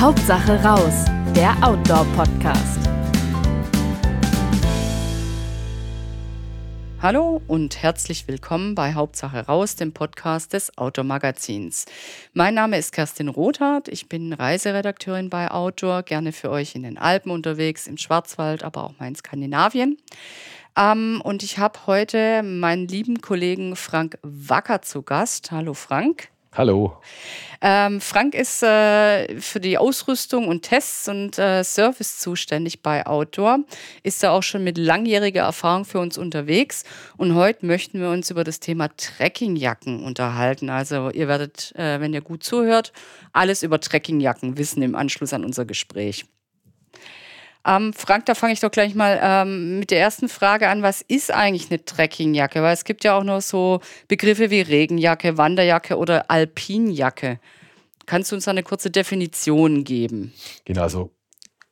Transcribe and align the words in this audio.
Hauptsache 0.00 0.62
raus, 0.62 1.06
der 1.34 1.56
Outdoor-Podcast. 1.60 2.78
Hallo 7.02 7.42
und 7.48 7.82
herzlich 7.82 8.28
willkommen 8.28 8.76
bei 8.76 8.94
Hauptsache 8.94 9.46
raus, 9.46 9.74
dem 9.74 9.92
Podcast 9.92 10.52
des 10.52 10.78
Outdoor-Magazins. 10.78 11.86
Mein 12.32 12.54
Name 12.54 12.78
ist 12.78 12.92
Kerstin 12.92 13.26
Rothardt, 13.26 13.88
ich 13.88 14.08
bin 14.08 14.32
Reiseredakteurin 14.32 15.30
bei 15.30 15.50
Outdoor, 15.50 16.04
gerne 16.04 16.30
für 16.30 16.50
euch 16.50 16.76
in 16.76 16.84
den 16.84 16.96
Alpen 16.96 17.32
unterwegs, 17.32 17.88
im 17.88 17.96
Schwarzwald, 17.96 18.62
aber 18.62 18.84
auch 18.84 18.96
mal 19.00 19.08
in 19.08 19.16
Skandinavien. 19.16 19.98
Ähm, 20.76 21.20
und 21.24 21.42
ich 21.42 21.58
habe 21.58 21.76
heute 21.88 22.44
meinen 22.44 22.86
lieben 22.86 23.20
Kollegen 23.20 23.74
Frank 23.74 24.16
Wacker 24.22 24.80
zu 24.80 25.02
Gast. 25.02 25.50
Hallo 25.50 25.74
Frank. 25.74 26.28
Hallo. 26.58 26.92
Ähm, 27.60 28.00
Frank 28.00 28.34
ist 28.34 28.64
äh, 28.64 29.40
für 29.40 29.60
die 29.60 29.78
Ausrüstung 29.78 30.48
und 30.48 30.62
Tests 30.62 31.06
und 31.06 31.38
äh, 31.38 31.62
Service 31.62 32.18
zuständig 32.18 32.82
bei 32.82 33.06
Outdoor, 33.06 33.60
ist 34.02 34.24
da 34.24 34.32
auch 34.32 34.42
schon 34.42 34.64
mit 34.64 34.76
langjähriger 34.76 35.42
Erfahrung 35.42 35.84
für 35.84 36.00
uns 36.00 36.18
unterwegs. 36.18 36.82
Und 37.16 37.36
heute 37.36 37.64
möchten 37.64 38.00
wir 38.00 38.10
uns 38.10 38.32
über 38.32 38.42
das 38.42 38.58
Thema 38.58 38.88
Trekkingjacken 38.88 40.02
unterhalten. 40.02 40.68
Also 40.68 41.10
ihr 41.10 41.28
werdet, 41.28 41.72
äh, 41.76 42.00
wenn 42.00 42.12
ihr 42.12 42.22
gut 42.22 42.42
zuhört, 42.42 42.92
alles 43.32 43.62
über 43.62 43.78
Trekkingjacken 43.78 44.58
wissen 44.58 44.82
im 44.82 44.96
Anschluss 44.96 45.32
an 45.32 45.44
unser 45.44 45.64
Gespräch. 45.64 46.26
Ähm, 47.66 47.92
Frank, 47.92 48.26
da 48.26 48.34
fange 48.34 48.52
ich 48.52 48.60
doch 48.60 48.70
gleich 48.70 48.94
mal 48.94 49.18
ähm, 49.22 49.80
mit 49.80 49.90
der 49.90 50.00
ersten 50.00 50.28
Frage 50.28 50.68
an. 50.68 50.82
Was 50.82 51.02
ist 51.02 51.32
eigentlich 51.32 51.70
eine 51.70 51.84
Trekkingjacke? 51.84 52.62
Weil 52.62 52.74
es 52.74 52.84
gibt 52.84 53.04
ja 53.04 53.18
auch 53.18 53.24
noch 53.24 53.40
so 53.40 53.80
Begriffe 54.06 54.50
wie 54.50 54.60
Regenjacke, 54.60 55.36
Wanderjacke 55.36 55.96
oder 55.96 56.30
Alpinjacke. 56.30 57.40
Kannst 58.06 58.32
du 58.32 58.36
uns 58.36 58.44
da 58.44 58.52
eine 58.52 58.62
kurze 58.62 58.90
Definition 58.90 59.84
geben? 59.84 60.32
Genau, 60.64 60.82
also 60.82 61.10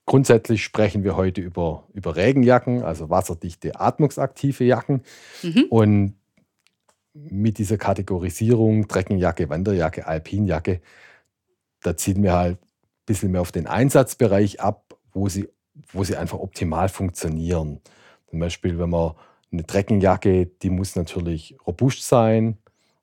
grundsätzlich 0.04 0.62
sprechen 0.62 1.02
wir 1.02 1.16
heute 1.16 1.40
über, 1.40 1.84
über 1.94 2.14
Regenjacken, 2.14 2.82
also 2.82 3.08
wasserdichte, 3.08 3.80
atmungsaktive 3.80 4.64
Jacken. 4.64 5.02
Mhm. 5.42 5.64
Und 5.70 6.14
mit 7.14 7.58
dieser 7.58 7.78
Kategorisierung 7.78 8.88
Trekkingjacke, 8.88 9.48
Wanderjacke, 9.48 10.06
Alpinjacke, 10.06 10.82
da 11.82 11.96
ziehen 11.96 12.22
wir 12.22 12.34
halt 12.34 12.58
ein 12.60 13.06
bisschen 13.06 13.32
mehr 13.32 13.40
auf 13.40 13.52
den 13.52 13.66
Einsatzbereich 13.66 14.60
ab, 14.60 14.98
wo 15.12 15.28
sie 15.28 15.48
wo 15.92 16.04
sie 16.04 16.16
einfach 16.16 16.38
optimal 16.38 16.88
funktionieren. 16.88 17.80
Zum 18.28 18.38
Beispiel, 18.38 18.78
wenn 18.78 18.90
man 18.90 19.12
eine 19.52 19.66
Trekkingjacke, 19.66 20.46
die 20.46 20.70
muss 20.70 20.96
natürlich 20.96 21.56
robust 21.66 22.06
sein, 22.06 22.58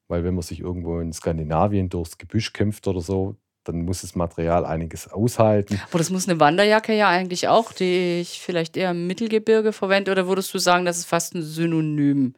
weil 0.07 0.23
wenn 0.23 0.35
man 0.35 0.43
sich 0.43 0.59
irgendwo 0.59 0.99
in 0.99 1.13
Skandinavien 1.13 1.89
durchs 1.89 2.17
Gebüsch 2.17 2.53
kämpft 2.53 2.87
oder 2.87 3.01
so, 3.01 3.35
dann 3.63 3.85
muss 3.85 4.01
das 4.01 4.15
Material 4.15 4.65
einiges 4.65 5.09
aushalten. 5.09 5.79
Aber 5.89 5.97
das 5.97 6.09
muss 6.09 6.27
eine 6.27 6.39
Wanderjacke 6.39 6.93
ja 6.93 7.07
eigentlich 7.07 7.47
auch, 7.47 7.71
die 7.71 8.19
ich 8.19 8.41
vielleicht 8.41 8.75
eher 8.75 8.91
im 8.91 9.07
Mittelgebirge 9.07 9.71
verwende, 9.71 10.11
oder 10.11 10.27
würdest 10.27 10.53
du 10.53 10.57
sagen, 10.57 10.85
das 10.85 10.97
ist 10.97 11.05
fast 11.05 11.33
ein 11.33 11.41
Synonym? 11.41 12.35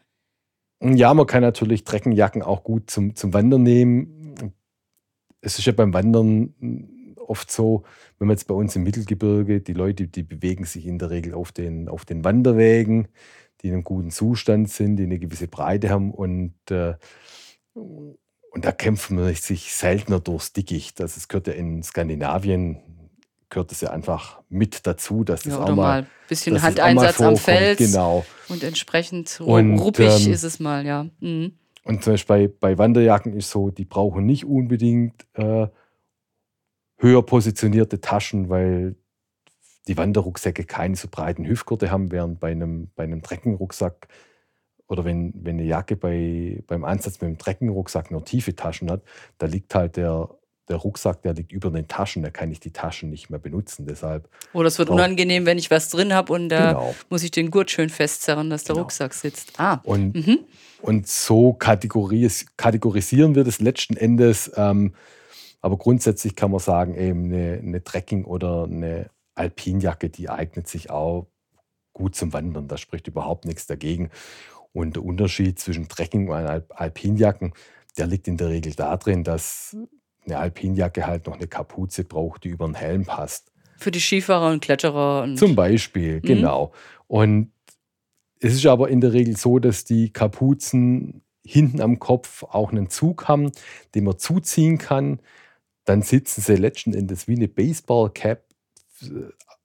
Ja, 0.84 1.14
man 1.14 1.26
kann 1.26 1.42
natürlich 1.42 1.84
Treckenjacken 1.84 2.44
auch 2.44 2.64
gut 2.64 2.92
zum, 2.92 3.16
zum 3.16 3.34
Wandern 3.34 3.64
nehmen. 3.64 4.54
Es 5.42 5.58
ist 5.58 5.66
ja 5.66 5.74
beim 5.74 5.94
Wandern 5.94 6.54
oft 7.30 7.52
so, 7.52 7.84
wenn 8.18 8.28
man 8.28 8.36
jetzt 8.36 8.48
bei 8.48 8.56
uns 8.56 8.76
im 8.76 8.84
Mittelgebirge, 8.84 9.62
die 9.62 9.74
Leute, 9.74 10.08
die 10.08 10.24
bewegen 10.24 10.66
sich 10.66 10.86
in 10.86 11.00
der 11.00 11.10
Regel 11.10 11.34
auf 11.34 11.52
den, 11.52 11.90
auf 11.90 12.06
den 12.06 12.24
Wanderwegen, 12.24 13.08
die 13.62 13.68
in 13.68 13.74
einem 13.74 13.84
guten 13.84 14.12
Zustand 14.12 14.70
sind, 14.70 14.98
die 14.98 15.04
eine 15.04 15.20
gewisse 15.20 15.48
Breite 15.48 15.90
haben 15.90 16.12
und, 16.12 16.54
äh, 16.70 16.96
und 17.74 18.64
da 18.64 18.72
kämpft 18.72 19.12
man 19.12 19.34
sich 19.36 19.74
seltener 19.74 20.20
durchs 20.20 20.54
Dickicht. 20.54 21.00
Das 21.00 21.18
ist, 21.18 21.28
gehört 21.28 21.48
ja 21.48 21.54
in 21.54 21.84
Skandinavien, 21.84 22.82
gehört 23.50 23.72
das 23.72 23.82
ja 23.82 23.90
einfach 23.92 24.42
mit 24.50 24.88
dazu, 24.88 25.24
dass 25.24 25.44
das 25.44 25.54
ja, 25.54 25.64
auch 25.64 25.76
mal 25.76 26.04
ein 26.04 26.08
bisschen 26.30 26.62
Handeinsatz 26.62 27.22
am 27.22 27.38
Fels. 27.38 27.78
Genau. 27.78 28.26
Und 28.48 28.64
entsprechend 28.64 29.42
und, 29.42 29.80
ruppig 29.80 30.26
ähm, 30.26 30.34
ist 30.34 30.44
es 30.44 30.60
mal, 30.60 30.86
ja. 30.86 31.08
Mhm. 31.20 31.54
Und 31.84 32.04
zum 32.04 32.14
Beispiel 32.14 32.48
bei, 32.48 32.54
bei 32.60 32.78
Wanderjacken 32.78 33.34
ist 33.34 33.52
so, 33.52 33.70
die 33.70 33.86
brauchen 33.86 34.26
nicht 34.26 34.46
unbedingt 34.46 35.26
äh, 35.34 35.68
höher 36.98 37.24
positionierte 37.24 38.02
Taschen, 38.02 38.50
weil 38.50 38.96
die 39.88 39.98
Wanderrucksäcke 39.98 40.64
keine 40.64 40.96
so 40.96 41.08
breiten 41.10 41.46
Hüftgurte 41.46 41.92
haben, 41.92 42.12
während 42.12 42.40
bei 42.40 42.52
einem, 42.52 42.90
bei 42.96 43.04
einem 43.04 43.22
Treckenrucksack 43.22 44.08
oder 44.88 45.06
wenn, 45.06 45.34
wenn 45.36 45.58
eine 45.60 45.68
Jacke 45.68 45.96
bei, 45.96 46.64
beim 46.68 46.84
Ansatz 46.84 47.20
mit 47.22 47.30
dem 47.30 47.38
Treckenrucksack 47.38 48.12
nur 48.12 48.24
tiefe 48.24 48.56
Taschen 48.56 48.92
hat, 48.92 49.02
da 49.38 49.48
liegt 49.48 49.74
halt 49.74 49.98
der, 49.98 50.30
der 50.70 50.78
Rucksack, 50.78 51.22
der 51.24 51.34
liegt 51.34 51.52
über 51.52 51.70
den 51.72 51.88
Taschen, 51.88 52.24
da 52.24 52.30
kann 52.30 52.52
ich 52.52 52.60
die 52.60 52.72
Taschen 52.72 53.10
nicht 53.10 53.30
mehr 53.30 53.40
benutzen. 53.40 53.86
Deshalb. 53.88 54.30
Oh, 54.54 54.64
das 54.64 54.78
wird 54.80 54.90
unangenehm, 54.90 55.46
wenn 55.46 55.58
ich 55.58 55.72
was 55.72 55.90
drin 55.90 56.14
habe 56.14 56.34
und 56.34 56.50
da 56.50 56.74
genau. 56.74 56.96
muss 57.10 57.24
ich 57.24 57.32
den 57.32 57.52
Gurt 57.52 57.72
schön 57.72 57.90
festzerren, 57.90 58.50
dass 58.50 58.64
der 58.64 58.74
genau. 58.74 58.84
Rucksack 58.84 59.14
sitzt. 59.14 59.60
Ah. 59.60 59.82
Und, 59.84 60.16
mhm. 60.16 60.40
und 60.82 61.08
so 61.08 61.54
kategoris 61.54 62.46
kategorisieren 62.58 63.36
wir 63.36 63.44
das 63.44 63.60
letzten 63.60 63.98
Endes. 63.98 64.52
Ähm, 64.56 64.94
aber 65.66 65.78
grundsätzlich 65.78 66.36
kann 66.36 66.52
man 66.52 66.60
sagen, 66.60 66.94
eben 66.94 67.24
eine, 67.26 67.58
eine 67.58 67.84
Trekking- 67.84 68.26
oder 68.26 68.66
eine 68.66 69.10
Alpinjacke, 69.34 70.12
die 70.12 70.30
eignet 70.30 70.68
sich 70.68 70.92
auch 70.92 71.26
gut 71.92 72.14
zum 72.14 72.34
Wandern. 72.34 72.68
Da 72.68 72.78
spricht 72.78 73.08
überhaupt 73.08 73.46
nichts 73.46 73.66
dagegen. 73.66 74.12
Und 74.74 74.96
der 74.96 75.04
Unterschied 75.04 75.58
zwischen 75.58 75.88
Trekking 75.88 76.30
und 76.30 76.36
Alpinjacken, 76.70 77.54
der 77.98 78.06
liegt 78.06 78.28
in 78.28 78.38
der 78.38 78.50
Regel 78.50 78.76
darin, 78.76 79.24
dass 79.24 79.76
eine 80.24 80.38
Alpinjacke 80.38 81.08
halt 81.08 81.26
noch 81.26 81.34
eine 81.34 81.48
Kapuze 81.48 82.04
braucht, 82.04 82.44
die 82.44 82.50
über 82.50 82.68
den 82.68 82.76
Helm 82.76 83.06
passt. 83.06 83.52
Für 83.78 83.90
die 83.90 84.02
Skifahrer 84.02 84.52
und 84.52 84.62
Kletterer. 84.62 85.24
Und 85.24 85.40
Zum 85.40 85.56
Beispiel, 85.56 86.18
mhm. 86.18 86.22
genau. 86.22 86.74
Und 87.08 87.52
es 88.40 88.54
ist 88.54 88.68
aber 88.68 88.90
in 88.90 89.02
der 89.02 89.14
Regel 89.14 89.36
so, 89.36 89.58
dass 89.58 89.84
die 89.84 90.14
Kapuzen 90.14 91.24
hinten 91.44 91.82
am 91.82 91.98
Kopf 91.98 92.44
auch 92.44 92.72
einen 92.72 92.92
Zug 92.92 93.28
haben, 93.28 93.52
den 93.96 94.04
man 94.04 94.20
zuziehen 94.20 94.78
kann 94.78 95.20
dann 95.86 96.02
sitzen 96.02 96.42
sie 96.42 96.56
letzten 96.56 96.94
Endes 96.94 97.28
wie 97.28 97.36
eine 97.36 97.48
Baseballcap 97.48 98.44
äh, 99.02 99.06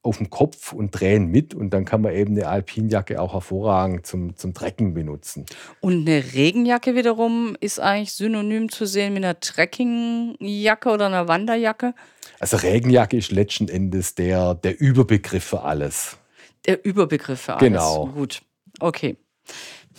auf 0.02 0.16
dem 0.16 0.30
Kopf 0.30 0.72
und 0.72 0.98
drehen 0.98 1.26
mit 1.26 1.52
und 1.52 1.70
dann 1.70 1.84
kann 1.84 2.00
man 2.00 2.14
eben 2.14 2.34
eine 2.34 2.48
Alpinjacke 2.48 3.20
auch 3.20 3.34
hervorragend 3.34 4.06
zum, 4.06 4.34
zum 4.34 4.54
Trecken 4.54 4.94
benutzen. 4.94 5.44
Und 5.80 6.08
eine 6.08 6.24
Regenjacke 6.32 6.94
wiederum 6.94 7.54
ist 7.60 7.80
eigentlich 7.80 8.12
synonym 8.12 8.70
zu 8.70 8.86
sehen 8.86 9.12
mit 9.12 9.24
einer 9.24 9.38
Trekkingjacke 9.38 10.88
oder 10.88 11.06
einer 11.06 11.28
Wanderjacke? 11.28 11.94
Also 12.38 12.56
Regenjacke 12.56 13.18
ist 13.18 13.30
letzten 13.30 13.68
Endes 13.68 14.14
der, 14.14 14.54
der 14.54 14.80
Überbegriff 14.80 15.44
für 15.44 15.62
alles. 15.62 16.16
Der 16.66 16.82
Überbegriff 16.82 17.42
für 17.42 17.54
alles. 17.54 17.68
Genau. 17.68 18.06
Gut. 18.06 18.40
Okay. 18.78 19.16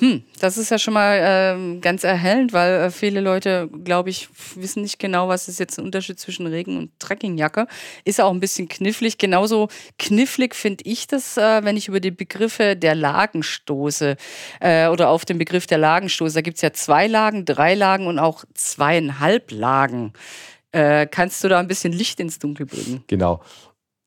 Hm, 0.01 0.23
das 0.39 0.57
ist 0.57 0.71
ja 0.71 0.79
schon 0.79 0.95
mal 0.95 1.15
äh, 1.15 1.79
ganz 1.79 2.03
erhellend, 2.03 2.53
weil 2.53 2.73
äh, 2.73 2.89
viele 2.89 3.21
Leute, 3.21 3.69
glaube 3.83 4.09
ich, 4.09 4.29
wissen 4.55 4.81
nicht 4.81 4.97
genau, 4.97 5.27
was 5.27 5.47
ist 5.47 5.59
jetzt 5.59 5.77
ein 5.77 5.85
Unterschied 5.85 6.19
zwischen 6.19 6.47
Regen- 6.47 6.75
und 6.75 6.99
Trekkingjacke. 6.99 7.67
Ist 8.03 8.19
auch 8.19 8.31
ein 8.31 8.39
bisschen 8.39 8.67
knifflig. 8.67 9.19
Genauso 9.19 9.67
knifflig 9.99 10.55
finde 10.55 10.85
ich 10.85 11.05
das, 11.05 11.37
äh, 11.37 11.63
wenn 11.63 11.77
ich 11.77 11.87
über 11.87 11.99
die 11.99 12.09
Begriffe 12.09 12.75
der 12.75 12.95
Lagen 12.95 13.43
stoße 13.43 14.17
äh, 14.59 14.87
oder 14.87 15.09
auf 15.09 15.23
den 15.23 15.37
Begriff 15.37 15.67
der 15.67 15.77
Lagen 15.77 16.09
stoße. 16.09 16.33
Da 16.33 16.41
gibt 16.41 16.57
es 16.57 16.63
ja 16.63 16.73
zwei 16.73 17.05
Lagen, 17.05 17.45
drei 17.45 17.75
Lagen 17.75 18.07
und 18.07 18.17
auch 18.17 18.43
zweieinhalb 18.55 19.51
Lagen. 19.51 20.13
Äh, 20.71 21.05
kannst 21.05 21.43
du 21.43 21.47
da 21.47 21.59
ein 21.59 21.67
bisschen 21.67 21.93
Licht 21.93 22.19
ins 22.19 22.39
Dunkel 22.39 22.65
bringen? 22.65 23.03
Genau. 23.05 23.43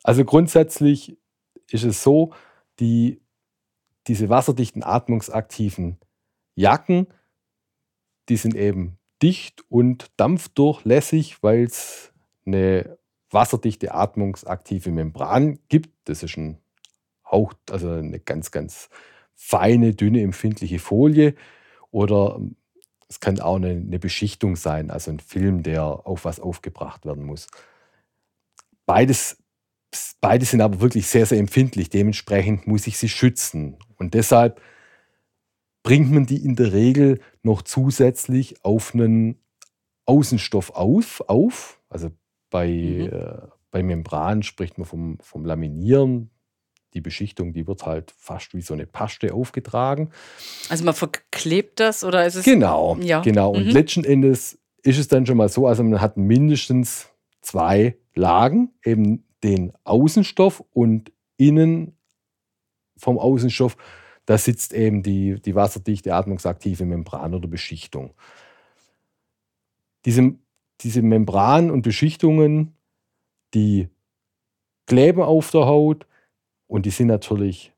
Also 0.03 0.25
grundsätzlich 0.25 1.16
ist 1.71 1.84
es 1.84 2.03
so, 2.03 2.32
die 2.81 3.21
diese 4.06 4.28
wasserdichten, 4.28 4.82
atmungsaktiven 4.82 5.98
Jacken, 6.54 7.06
die 8.28 8.37
sind 8.37 8.54
eben 8.54 8.98
dicht 9.22 9.65
und 9.69 10.10
dampfdurchlässig, 10.17 11.43
weil 11.43 11.64
es 11.64 12.12
eine 12.46 12.99
wasserdichte, 13.31 13.94
atmungsaktive 13.94 14.90
Membran 14.90 15.58
gibt. 15.69 15.90
Das 16.05 16.23
ist 16.23 16.37
ein 16.37 16.58
Hauch, 17.31 17.55
also 17.70 17.90
eine 17.90 18.20
ganz, 18.20 18.50
ganz 18.50 18.88
feine, 19.34 19.94
dünne, 19.94 20.23
empfindliche 20.23 20.78
Folie. 20.78 21.34
Oder 21.90 22.40
es 23.08 23.20
kann 23.20 23.40
auch 23.40 23.56
eine, 23.56 23.70
eine 23.70 23.99
Beschichtung 23.99 24.56
sein, 24.56 24.90
also 24.90 25.11
ein 25.11 25.20
Film, 25.20 25.62
der 25.62 25.84
auf 25.84 26.25
was 26.25 26.40
aufgebracht 26.40 27.05
werden 27.05 27.25
muss. 27.25 27.49
Beides 28.87 29.38
Beide 30.20 30.44
sind 30.44 30.61
aber 30.61 30.81
wirklich 30.81 31.06
sehr, 31.06 31.26
sehr 31.26 31.38
empfindlich. 31.38 31.91
Dementsprechend 31.91 32.67
muss 32.67 32.87
ich 32.87 32.99
sie 32.99 33.08
schützen. 33.08 33.76
Und 33.96 34.14
deshalb 34.14 34.61
bringt 35.82 36.11
man 36.11 36.26
die 36.26 36.44
in 36.44 36.56
der 36.56 36.73
Regel 36.73 37.20
noch 37.43 37.62
zusätzlich 37.62 38.64
auf 38.64 38.94
einen 38.94 39.38
Außenstoff 40.06 40.70
auf. 40.70 41.23
auf. 41.29 41.81
Also 41.88 42.11
bei, 42.50 42.69
mhm. 42.69 43.08
äh, 43.12 43.49
bei 43.70 43.82
Membran 43.82 44.43
spricht 44.43 44.79
man 44.79 44.87
vom, 44.87 45.19
vom 45.20 45.44
Laminieren. 45.44 46.31
Die 46.94 47.00
Beschichtung, 47.00 47.52
die 47.52 47.67
wird 47.67 47.87
halt 47.87 48.14
fast 48.17 48.55
wie 48.55 48.61
so 48.61 48.73
eine 48.73 48.87
Paste 48.87 49.35
aufgetragen. 49.35 50.11
Also 50.69 50.85
man 50.85 50.94
verklebt 50.94 51.81
das 51.81 52.05
oder 52.05 52.25
ist 52.25 52.37
es. 52.37 52.44
Genau, 52.44 52.97
ja. 53.00 53.20
genau. 53.20 53.50
Und 53.50 53.67
mhm. 53.67 53.73
letzten 53.73 54.05
Endes 54.05 54.58
ist 54.82 54.99
es 54.99 55.08
dann 55.08 55.26
schon 55.26 55.37
mal 55.37 55.49
so, 55.49 55.67
also 55.67 55.82
man 55.82 56.00
hat 56.00 56.17
mindestens 56.17 57.08
zwei 57.40 57.97
Lagen, 58.14 58.73
eben 58.85 59.24
den 59.44 59.73
Außenstoff 59.85 60.64
und 60.73 61.12
innen 61.37 61.96
vom 62.96 63.19
Außenstoff, 63.19 63.76
da 64.26 64.38
sitzt 64.38 64.73
eben 64.73 65.02
die, 65.02 65.41
die 65.41 65.55
wasserdichte 65.55 66.14
atmungsaktive 66.14 66.87
Membran 66.87 67.35
oder 67.35 67.46
Beschichtung. 67.46 68.14
Diese, 70.06 70.35
diese 70.81 71.02
Membran 71.02 71.70
und 71.70 71.82
Beschichtungen, 71.82 72.75
die 73.52 73.88
kleben 74.87 75.23
auf 75.23 75.50
der 75.50 75.67
Haut 75.67 76.06
und 76.67 76.87
die 76.87 76.90
sind 76.90 77.08
natürlich 77.08 77.73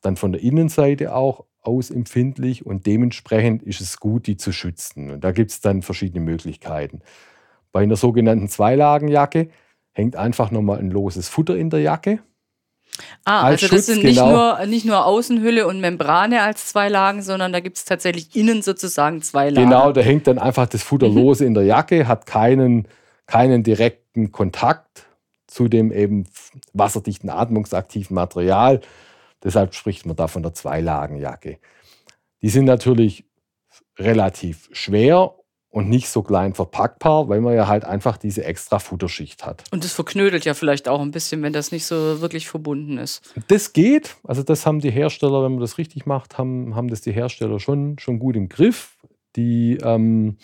dann 0.00 0.16
von 0.16 0.32
der 0.32 0.42
Innenseite 0.42 1.14
auch 1.14 1.44
aus 1.60 1.90
empfindlich 1.90 2.64
und 2.64 2.86
dementsprechend 2.86 3.62
ist 3.62 3.80
es 3.80 3.98
gut, 3.98 4.26
die 4.26 4.36
zu 4.36 4.52
schützen. 4.52 5.10
Und 5.10 5.24
da 5.24 5.32
gibt 5.32 5.50
es 5.50 5.60
dann 5.60 5.82
verschiedene 5.82 6.24
Möglichkeiten. 6.24 7.00
Bei 7.72 7.82
einer 7.82 7.96
sogenannten 7.96 8.48
Zweilagenjacke 8.48 9.50
hängt 9.98 10.16
einfach 10.16 10.50
nochmal 10.52 10.78
ein 10.78 10.90
loses 10.90 11.28
Futter 11.28 11.56
in 11.56 11.70
der 11.70 11.80
Jacke. 11.80 12.20
Ah, 13.24 13.42
Als 13.42 13.62
also 13.62 13.66
das 13.66 13.86
Schutz, 13.86 13.86
sind 13.94 14.04
nicht, 14.04 14.16
genau. 14.18 14.30
nur, 14.30 14.66
nicht 14.66 14.84
nur 14.86 15.04
Außenhülle 15.04 15.66
und 15.66 15.80
Membrane 15.80 16.42
als 16.42 16.66
zwei 16.68 16.88
Lagen, 16.88 17.20
sondern 17.22 17.52
da 17.52 17.60
gibt 17.60 17.76
es 17.76 17.84
tatsächlich 17.84 18.34
innen 18.34 18.62
sozusagen 18.62 19.22
zwei 19.22 19.50
Lagen. 19.50 19.68
Genau, 19.68 19.92
da 19.92 20.00
hängt 20.00 20.26
dann 20.26 20.38
einfach 20.38 20.66
das 20.66 20.82
Futter 20.82 21.08
Mhm. 21.08 21.16
lose 21.16 21.44
in 21.44 21.54
der 21.54 21.64
Jacke, 21.64 22.08
hat 22.08 22.26
keinen, 22.26 22.88
keinen 23.26 23.62
direkten 23.62 24.32
Kontakt 24.32 25.06
zu 25.46 25.68
dem 25.68 25.92
eben 25.92 26.26
wasserdichten, 26.72 27.28
atmungsaktiven 27.28 28.14
Material. 28.14 28.80
Deshalb 29.42 29.74
spricht 29.74 30.06
man 30.06 30.16
da 30.16 30.28
von 30.28 30.42
der 30.42 30.54
Zweilagenjacke. 30.54 31.58
Die 32.42 32.48
sind 32.48 32.64
natürlich 32.64 33.24
relativ 33.98 34.68
schwer 34.72 35.34
und 35.70 35.88
nicht 35.88 36.08
so 36.08 36.22
klein 36.22 36.54
verpackbar, 36.54 37.28
weil 37.28 37.40
man 37.40 37.54
ja 37.54 37.68
halt 37.68 37.84
einfach 37.84 38.16
diese 38.16 38.44
extra 38.44 38.78
Futterschicht 38.78 39.44
hat. 39.44 39.64
Und 39.70 39.84
das 39.84 39.92
verknödelt 39.92 40.44
ja 40.44 40.54
vielleicht 40.54 40.88
auch 40.88 41.00
ein 41.00 41.10
bisschen, 41.10 41.42
wenn 41.42 41.52
das 41.52 41.72
nicht 41.72 41.84
so 41.84 42.20
wirklich 42.20 42.48
verbunden 42.48 42.96
ist. 42.96 43.34
Das 43.48 43.72
geht, 43.72 44.16
also 44.24 44.42
das 44.42 44.64
haben 44.64 44.80
die 44.80 44.90
Hersteller, 44.90 45.44
wenn 45.44 45.52
man 45.52 45.60
das 45.60 45.76
richtig 45.78 46.06
macht, 46.06 46.38
haben, 46.38 46.74
haben 46.74 46.88
das 46.88 47.02
die 47.02 47.12
Hersteller 47.12 47.60
schon, 47.60 47.98
schon 47.98 48.18
gut 48.18 48.36
im 48.36 48.48
Griff. 48.48 48.96
Die 49.36 49.76
ähm, 49.82 50.38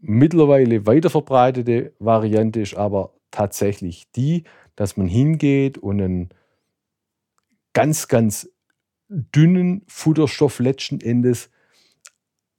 mittlerweile 0.00 0.86
weiter 0.86 1.10
verbreitete 1.10 1.92
Variante 1.98 2.60
ist 2.60 2.74
aber 2.74 3.14
tatsächlich 3.30 4.10
die, 4.16 4.44
dass 4.74 4.96
man 4.96 5.06
hingeht 5.06 5.76
und 5.76 6.00
einen 6.00 6.28
ganz, 7.74 8.08
ganz 8.08 8.48
dünnen 9.08 9.82
Futterstoff 9.86 10.60
letzten 10.60 11.00
Endes 11.00 11.50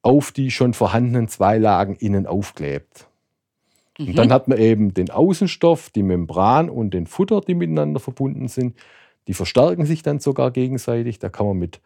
auf 0.06 0.32
die 0.32 0.52
schon 0.52 0.76
vorhandenen 0.76 1.28
zwei 1.28 1.58
Lagen 1.58 1.96
innen 1.96 2.28
aufklebt. 2.28 3.08
Mhm. 3.98 4.10
Und 4.10 4.18
dann 4.20 4.32
hat 4.32 4.48
man 4.48 4.60
eben 4.60 4.94
den 4.94 5.10
Außenstoff, 5.10 5.90
die 5.90 6.04
Membran 6.04 6.70
und 6.70 6.94
den 6.94 7.08
Futter, 7.08 7.42
die 7.42 7.56
miteinander 7.56 8.00
verbunden 8.00 8.48
sind. 8.48 8.76
Die 9.28 9.34
verstärken 9.34 9.88
sich 9.88 10.04
dann 10.04 10.20
sogar 10.20 10.52
gegenseitig. 10.52 11.18
Da 11.18 11.30
kann 11.30 11.48
man 11.48 11.58
mit 11.58 11.82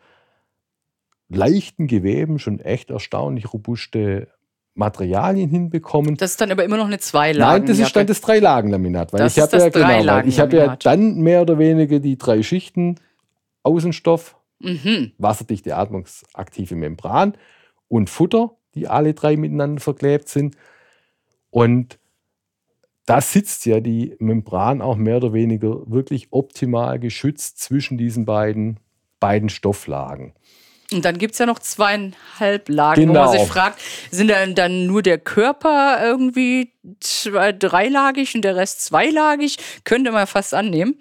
leichten 1.30 1.88
Geweben 1.88 2.40
schon 2.40 2.60
echt 2.60 2.90
erstaunlich 2.90 3.54
robuste 3.54 4.28
Materialien 4.76 5.50
hinbekommen. 5.50 6.18
das 6.18 6.32
ist 6.32 6.42
dann 6.42 6.52
aber 6.52 6.66
immer 6.66 6.78
noch 6.78 6.88
eine 6.88 7.00
Zweilagen. 7.00 7.62
Nein, 7.62 7.68
das 7.68 7.80
ist 7.80 7.96
dann 7.96 8.06
das 8.06 8.20
Dreilagenlaminat. 8.20 9.14
Weil 9.14 9.20
Das 9.20 9.38
ich 9.38 9.42
habe 9.44 9.58
ja, 9.58 9.70
genau, 9.70 10.20
ich 10.26 10.40
habe 10.42 10.58
ja 10.58 10.76
dann 10.76 11.20
mehr 11.20 11.42
oder 11.42 11.58
weniger 11.58 12.00
die 12.00 12.18
drei 12.18 12.44
Schichten 12.44 12.96
Außenstoff, 13.64 14.36
Mhm. 14.62 15.14
wasserdichte 15.18 15.78
atmungsaktive 15.78 16.76
Membran 16.76 17.34
und 17.90 18.10
Futter, 18.10 18.52
die 18.76 18.88
alle 18.88 19.14
drei 19.14 19.36
miteinander 19.36 19.82
verklebt 19.82 20.30
sind. 20.30 20.56
Und 21.50 22.00
da 23.06 23.20
sitzt 23.22 23.66
ja 23.66 23.80
die 23.80 24.16
Membran 24.20 24.82
auch 24.82 24.96
mehr 24.96 25.18
oder 25.18 25.34
weniger 25.34 25.90
wirklich 25.90 26.28
optimal 26.32 27.00
geschützt 27.00 27.60
zwischen 27.60 27.98
diesen 27.98 28.24
beiden, 28.26 28.80
beiden 29.20 29.50
Stofflagen. 29.50 30.34
Und 30.92 31.06
dann 31.06 31.20
gibt 31.20 31.34
es 31.34 31.40
ja 31.40 31.46
noch 31.46 31.60
zweieinhalb 31.60 32.68
Lagen, 32.68 33.02
wo 33.04 33.08
Genau. 33.14 33.26
man 33.26 33.32
sich 33.38 33.48
fragt, 33.48 33.80
sind 34.10 34.28
dann, 34.30 34.56
dann 34.56 34.88
nur 34.88 35.04
der 35.04 35.20
Körper 35.20 36.00
irgendwie 36.04 36.74
dreilagig 37.60 38.34
und 38.34 38.42
der 38.42 38.56
Rest 38.56 38.86
zweilagig? 38.86 39.58
Könnte 39.84 40.12
man 40.12 40.26
fast 40.26 40.54
annehmen. 40.56 40.96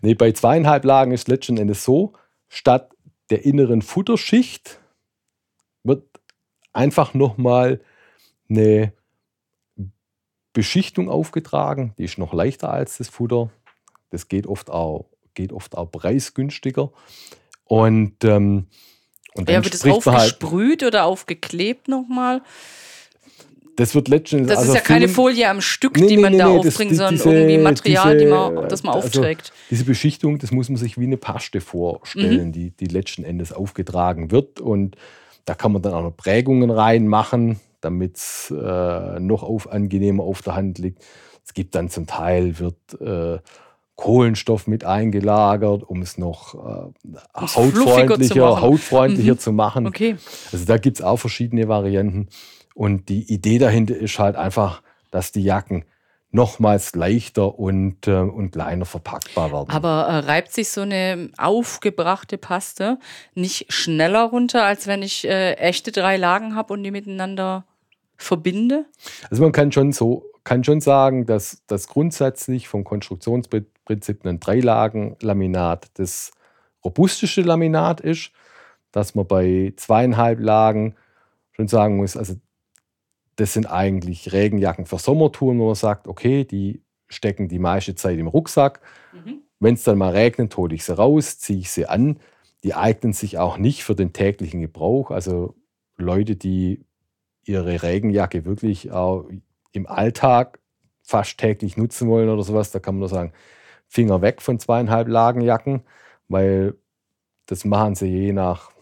Nee, 0.00 0.14
bei 0.14 0.30
zweieinhalb 0.30 0.84
Lagen 0.84 1.10
ist 1.10 1.26
letzten 1.26 1.56
Endes 1.58 1.82
so, 1.82 2.12
statt 2.48 2.90
der 3.30 3.44
inneren 3.44 3.82
Futterschicht 3.82 4.78
einfach 6.76 7.14
nochmal 7.14 7.80
eine 8.48 8.92
Beschichtung 10.52 11.10
aufgetragen. 11.10 11.94
Die 11.98 12.04
ist 12.04 12.18
noch 12.18 12.32
leichter 12.32 12.70
als 12.72 12.98
das 12.98 13.08
Futter. 13.08 13.50
Das 14.10 14.28
geht 14.28 14.46
oft 14.46 14.70
auch, 14.70 15.06
geht 15.34 15.52
oft 15.52 15.76
auch 15.76 15.90
preisgünstiger. 15.90 16.90
Und, 17.64 18.24
ähm, 18.24 18.66
und 19.34 19.50
Ja, 19.50 19.62
wird 19.64 19.74
es 19.74 19.80
spricht 19.80 20.06
man 20.06 20.14
halt, 20.16 20.32
aufgesprüht 20.34 20.82
oder 20.82 21.04
aufgeklebt 21.04 21.88
nochmal? 21.88 22.42
das 23.78 23.94
wird 23.94 24.08
letzten 24.08 24.36
Endes. 24.36 24.52
Das 24.52 24.58
also 24.60 24.72
ist 24.72 24.76
ja 24.78 24.80
keine 24.80 25.06
Folie 25.06 25.50
am 25.50 25.60
Stück, 25.60 25.98
Nee, 25.98 26.06
die 26.06 26.16
man 26.16 26.32
nee, 26.32 26.38
da 26.38 26.48
nee, 26.48 26.56
das- 26.62 26.68
aufbringt, 26.68 26.92
die- 26.92 26.94
sondern 26.94 27.14
diese- 27.16 27.30
irgendwie 27.34 27.58
Material, 27.58 28.16
die 28.16 28.24
diese, 28.24 28.30
man, 28.34 28.68
das 28.70 28.82
man 28.82 28.94
also 28.94 29.06
aufträgt. 29.06 29.52
Diese 29.68 29.84
Beschichtung, 29.84 30.38
das 30.38 30.50
muss 30.50 30.70
man 30.70 30.78
sich 30.78 30.96
wie 30.96 31.04
eine 31.04 31.18
Paste 31.18 31.58
Mhm. 31.58 31.62
vorstellen, 31.62 32.52
die, 32.52 32.70
die 32.70 32.86
letzten 32.86 33.22
Endes 33.24 33.52
aufgetragen 33.52 34.30
wird. 34.30 34.60
Und 34.60 34.96
da 35.46 35.54
kann 35.54 35.72
man 35.72 35.80
dann 35.80 35.94
auch 35.94 36.02
noch 36.02 36.16
Prägungen 36.16 36.70
reinmachen, 36.70 37.58
damit 37.80 38.16
es 38.16 38.50
äh, 38.54 39.20
noch 39.20 39.42
auf, 39.42 39.72
angenehmer 39.72 40.24
auf 40.24 40.42
der 40.42 40.54
Hand 40.54 40.78
liegt. 40.78 41.02
Es 41.44 41.54
gibt 41.54 41.74
dann 41.74 41.88
zum 41.88 42.06
Teil, 42.06 42.58
wird 42.58 43.00
äh, 43.00 43.38
Kohlenstoff 43.94 44.66
mit 44.66 44.84
eingelagert, 44.84 45.82
um 45.82 46.02
es 46.02 46.18
noch 46.18 46.54
äh, 46.54 47.46
zu 47.46 47.56
hautfreundlicher, 47.56 48.50
machen. 48.50 48.60
hautfreundlicher 48.62 49.32
Mhm. 49.34 49.38
zu 49.38 49.52
machen. 49.52 49.86
Okay. 49.86 50.16
Also 50.52 50.66
da 50.66 50.76
gibt 50.76 50.98
es 50.98 51.04
auch 51.04 51.16
verschiedene 51.16 51.68
Varianten. 51.68 52.28
Und 52.74 53.08
die 53.08 53.32
Idee 53.32 53.58
dahinter 53.58 53.96
ist 53.96 54.18
halt 54.18 54.36
einfach, 54.36 54.82
dass 55.10 55.32
die 55.32 55.42
Jacken 55.42 55.84
nochmals 56.30 56.94
leichter 56.94 57.58
und, 57.58 58.06
äh, 58.06 58.16
und 58.16 58.50
kleiner 58.50 58.84
verpackbar 58.84 59.52
werden. 59.52 59.70
Aber 59.70 60.06
äh, 60.06 60.18
reibt 60.18 60.52
sich 60.52 60.68
so 60.68 60.82
eine 60.82 61.30
aufgebrachte 61.38 62.36
Paste 62.38 62.98
nicht 63.34 63.72
schneller 63.72 64.24
runter, 64.24 64.64
als 64.64 64.86
wenn 64.86 65.02
ich 65.02 65.26
äh, 65.26 65.54
echte 65.54 65.92
drei 65.92 66.16
Lagen 66.16 66.54
habe 66.54 66.74
und 66.74 66.82
die 66.82 66.90
miteinander 66.90 67.64
verbinde? 68.16 68.86
Also 69.30 69.42
man 69.42 69.52
kann 69.52 69.72
schon 69.72 69.92
so, 69.92 70.24
kann 70.44 70.64
schon 70.64 70.80
sagen, 70.80 71.26
dass 71.26 71.62
das 71.66 71.88
grundsätzlich 71.88 72.68
vom 72.68 72.84
Konstruktionsprinzip 72.84 74.24
ein 74.24 74.40
Dreilagen-Laminat 74.40 75.88
das 75.94 76.32
robusteste 76.84 77.42
Laminat 77.42 78.00
ist, 78.00 78.30
dass 78.92 79.14
man 79.14 79.26
bei 79.26 79.72
zweieinhalb 79.76 80.40
Lagen 80.40 80.94
schon 81.52 81.68
sagen 81.68 81.96
muss, 81.96 82.16
also 82.16 82.34
das 83.36 83.52
sind 83.52 83.66
eigentlich 83.66 84.32
Regenjacken 84.32 84.86
für 84.86 84.98
Sommertouren, 84.98 85.58
wo 85.58 85.66
man 85.66 85.74
sagt, 85.74 86.08
okay, 86.08 86.44
die 86.44 86.82
stecken 87.06 87.48
die 87.48 87.58
meiste 87.58 87.94
Zeit 87.94 88.18
im 88.18 88.26
Rucksack. 88.26 88.80
Wenn 89.60 89.74
es 89.74 89.84
dann 89.84 89.98
mal 89.98 90.12
regnet, 90.12 90.56
hole 90.56 90.74
ich 90.74 90.84
sie 90.84 90.96
raus, 90.96 91.38
ziehe 91.38 91.60
ich 91.60 91.70
sie 91.70 91.86
an. 91.86 92.18
Die 92.64 92.74
eignen 92.74 93.12
sich 93.12 93.38
auch 93.38 93.58
nicht 93.58 93.84
für 93.84 93.94
den 93.94 94.12
täglichen 94.12 94.60
Gebrauch. 94.60 95.10
Also 95.10 95.54
Leute, 95.96 96.36
die 96.36 96.84
ihre 97.44 97.82
Regenjacke 97.82 98.44
wirklich 98.44 98.90
auch 98.90 99.28
im 99.72 99.86
Alltag 99.86 100.58
fast 101.02 101.38
täglich 101.38 101.76
nutzen 101.76 102.08
wollen 102.08 102.28
oder 102.28 102.42
sowas, 102.42 102.70
da 102.70 102.80
kann 102.80 102.96
man 102.96 103.00
nur 103.00 103.08
sagen, 103.08 103.32
Finger 103.86 104.20
weg 104.20 104.42
von 104.42 104.58
zweieinhalb 104.58 105.06
Lagenjacken, 105.08 105.82
weil 106.28 106.74
das 107.46 107.64
machen 107.64 107.94
sie 107.94 108.08
je 108.08 108.32
nach 108.32 108.72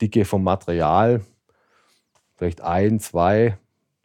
Dicke 0.00 0.24
vom 0.24 0.44
Material 0.44 1.22
vielleicht 2.36 2.60
ein, 2.62 3.00
zwei 3.00 3.58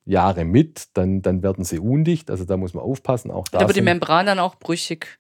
Jahre 0.06 0.46
mit, 0.46 0.90
dann, 0.94 1.22
dann 1.22 1.42
werden 1.44 1.64
sie 1.64 1.80
undicht. 1.80 2.30
Also 2.30 2.46
da 2.46 2.58
muss 2.58 2.74
man 2.74 2.84
aufpassen. 2.84 3.32
Auch 3.32 3.48
da 3.48 3.60
Aber 3.60 3.74
die 3.74 3.82
Membran 3.82 4.26
dann 4.26 4.40
auch 4.40 4.56
brüchig? 4.56 5.20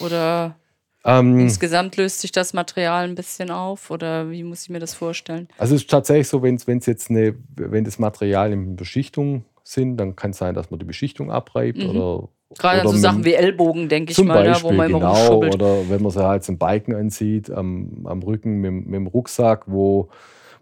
Oder 0.00 0.56
ähm, 1.04 1.38
insgesamt 1.38 1.96
löst 1.96 2.20
sich 2.20 2.32
das 2.32 2.52
Material 2.52 3.04
ein 3.04 3.14
bisschen 3.14 3.50
auf? 3.50 3.90
Oder 3.90 4.30
wie 4.30 4.42
muss 4.44 4.62
ich 4.62 4.70
mir 4.70 4.80
das 4.80 4.94
vorstellen? 4.94 5.48
Also 5.56 5.74
es 5.74 5.82
ist 5.82 5.90
tatsächlich 5.90 6.28
so, 6.28 6.42
wenn 6.42 6.56
es 6.56 6.86
jetzt 6.86 7.10
eine, 7.10 7.34
wenn 7.56 7.84
das 7.84 7.98
Material 7.98 8.52
in 8.52 8.76
Beschichtung 8.76 9.44
sind, 9.64 9.96
dann 9.96 10.16
kann 10.16 10.30
es 10.32 10.38
sein, 10.38 10.54
dass 10.54 10.70
man 10.70 10.78
die 10.78 10.86
Beschichtung 10.86 11.30
abreibt 11.30 11.78
Mhm. 11.78 11.90
oder 11.90 12.28
Gerade 12.58 12.80
oder 12.80 12.88
so 12.90 12.96
Sachen 12.96 13.26
wie 13.26 13.34
Ellbogen, 13.34 13.90
denke 13.90 14.12
ich 14.12 14.18
mal, 14.22 14.42
da, 14.42 14.52
Beispiel 14.52 14.70
wo 14.70 14.72
man 14.74 14.88
immer 14.88 14.98
genau 15.00 15.12
rumschubbelt. 15.12 15.54
oder 15.54 15.90
wenn 15.90 16.00
man 16.00 16.10
sie 16.10 16.24
halt 16.26 16.44
zum 16.44 16.56
Biken 16.58 16.94
ansieht 16.94 17.50
am, 17.50 18.06
am 18.06 18.22
Rücken 18.22 18.56
mit, 18.56 18.86
mit 18.86 18.94
dem 18.94 19.06
Rucksack, 19.06 19.64
wo, 19.66 20.08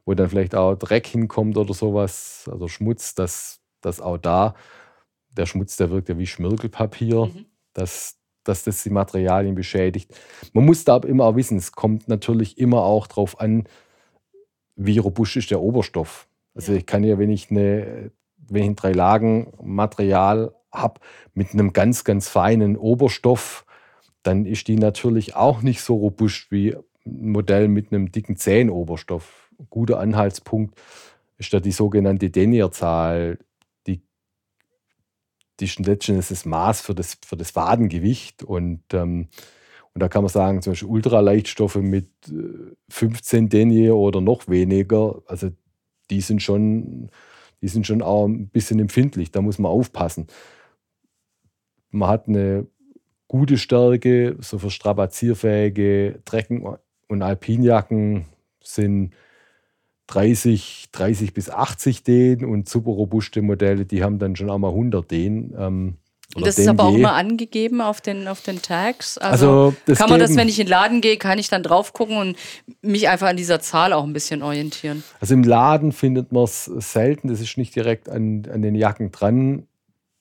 wo 0.07 0.15
dann 0.15 0.31
vielleicht 0.31 0.55
auch 0.55 0.77
Dreck 0.77 1.07
hinkommt 1.07 1.59
oder 1.59 1.75
sowas, 1.75 2.49
also 2.51 2.69
Schmutz, 2.69 3.15
dass 3.15 3.61
das 3.83 4.01
auch 4.01 4.17
da 4.19 4.55
der 5.37 5.47
Schmutz, 5.47 5.77
der 5.77 5.91
wirkt 5.91 6.09
ja 6.09 6.19
wie 6.19 6.27
Schmirgelpapier, 6.27 7.27
Mhm. 7.27 7.45
dass, 7.75 8.17
dass 8.45 8.65
das 8.65 8.83
die 8.83 8.91
Materialien 8.91 9.55
beschädigt. 9.55 10.19
Man 10.55 10.65
muss 10.65 10.85
da 10.85 10.95
aber 10.95 11.09
immer 11.09 11.27
auch 11.27 11.37
wissen, 11.37 11.59
es 11.59 11.73
kommt 11.73 12.09
natürlich 12.09 12.57
immer 12.59 12.83
auch 12.85 13.07
darauf 13.07 13.39
an, 13.41 13.65
wie 14.77 14.99
robust 14.99 15.37
ist 15.37 15.51
der 15.51 15.61
Oberstoff. 15.61 16.29
Also 16.55 16.73
Ja. 16.73 16.79
ich 16.79 16.87
kann 16.87 17.05
ja, 17.05 17.19
wenn 17.19 17.31
ich 17.31 17.51
eine, 17.51 18.13
wenn 18.39 18.63
ich 18.63 18.69
ein 18.71 18.77
drei 18.77 18.93
Lagen 18.93 19.53
Material 19.63 20.55
habe 20.73 21.01
mit 21.35 21.53
einem 21.53 21.73
ganz, 21.73 22.05
ganz 22.05 22.29
feinen 22.29 22.77
Oberstoff, 22.77 23.67
dann 24.23 24.45
ist 24.47 24.69
die 24.69 24.77
natürlich 24.77 25.37
auch 25.37 25.63
nicht 25.63 25.81
so 25.83 25.97
robust 25.97 26.51
wie 26.51 26.75
ein 27.07 27.31
Modell 27.33 27.69
mit 27.69 27.93
einem 27.93 28.11
dicken 28.11 28.37
Zähnoberstoff. 28.37 29.46
Guter 29.71 29.99
Anhaltspunkt 30.01 30.81
ist 31.39 31.53
da 31.53 31.61
die 31.61 31.73
sogenannte 31.73 32.31
Denier-Zahl. 32.31 33.39
Die, 33.87 34.03
die 35.61 35.65
ist 35.65 35.79
letztendlich 35.79 36.29
das 36.29 36.45
Maß 36.45 36.81
für 36.81 36.95
das, 36.95 37.19
für 37.25 37.37
das 37.37 37.55
Wadengewicht. 37.57 38.43
Und, 38.43 38.83
ähm, 38.93 39.29
und 39.95 40.03
da 40.03 40.09
kann 40.09 40.23
man 40.23 40.31
sagen, 40.31 40.63
zum 40.63 40.73
Beispiel 40.73 40.89
Ultraleichtstoffe 40.89 41.77
mit 41.77 42.11
15 42.89 43.47
äh, 43.47 43.49
Denier 43.49 43.97
oder 43.97 44.21
noch 44.21 44.49
weniger, 44.49 45.23
also 45.27 45.51
die 46.11 46.21
sind 46.21 46.43
schon, 46.43 47.11
die 47.63 47.69
sind 47.69 47.87
schon 47.87 48.03
auch 48.03 48.27
ein 48.27 48.49
bisschen 48.49 48.79
empfindlich. 48.79 49.31
Da 49.31 49.43
muss 49.43 49.59
man 49.59 49.73
aufpassen. 49.73 50.27
Man 51.91 52.09
hat 52.09 52.29
eine 52.29 52.67
gute 53.29 53.59
Stärke, 53.59 54.37
so 54.41 54.59
für 54.59 54.71
strapazierfähige 54.71 56.21
Trecken- 56.25 56.65
und 57.09 57.23
Alpinjacken 57.23 58.27
sind 58.63 59.13
30, 60.09 60.89
30 60.93 61.35
bis 61.35 61.51
80 61.51 62.03
Den 62.03 62.45
und 62.45 62.69
super 62.69 62.91
robuste 62.91 63.43
Modelle, 63.43 63.85
die 63.85 64.03
haben 64.03 64.19
dann 64.19 64.37
schon 64.37 64.51
auch 64.51 64.59
mal 64.59 64.69
100 64.69 65.11
Den. 65.11 65.55
Ähm, 65.59 65.95
das 66.35 66.59
ist 66.59 66.69
aber 66.69 66.85
auch 66.85 66.95
immer 66.95 67.15
angegeben 67.15 67.81
auf 67.81 68.01
den, 68.01 68.27
auf 68.27 68.43
den 68.43 68.61
Tags. 68.61 69.17
Also, 69.17 69.75
also 69.87 69.95
kann 69.95 70.11
man 70.11 70.19
das, 70.19 70.37
wenn 70.37 70.49
ich 70.49 70.59
in 70.59 70.67
den 70.67 70.71
Laden 70.71 71.01
gehe, 71.01 71.17
kann 71.17 71.39
ich 71.39 71.49
dann 71.49 71.63
drauf 71.63 71.93
gucken 71.93 72.17
und 72.17 72.37
mich 72.83 73.09
einfach 73.09 73.29
an 73.29 73.37
dieser 73.37 73.61
Zahl 73.61 73.93
auch 73.93 74.05
ein 74.05 74.13
bisschen 74.13 74.43
orientieren. 74.43 75.05
Also 75.21 75.35
im 75.35 75.45
Laden 75.45 75.93
findet 75.93 76.33
man 76.33 76.45
es 76.45 76.65
selten, 76.65 77.29
das 77.29 77.41
ist 77.41 77.57
nicht 77.57 77.75
direkt 77.77 78.09
an, 78.09 78.47
an 78.53 78.61
den 78.61 78.75
Jacken 78.75 79.13
dran 79.13 79.67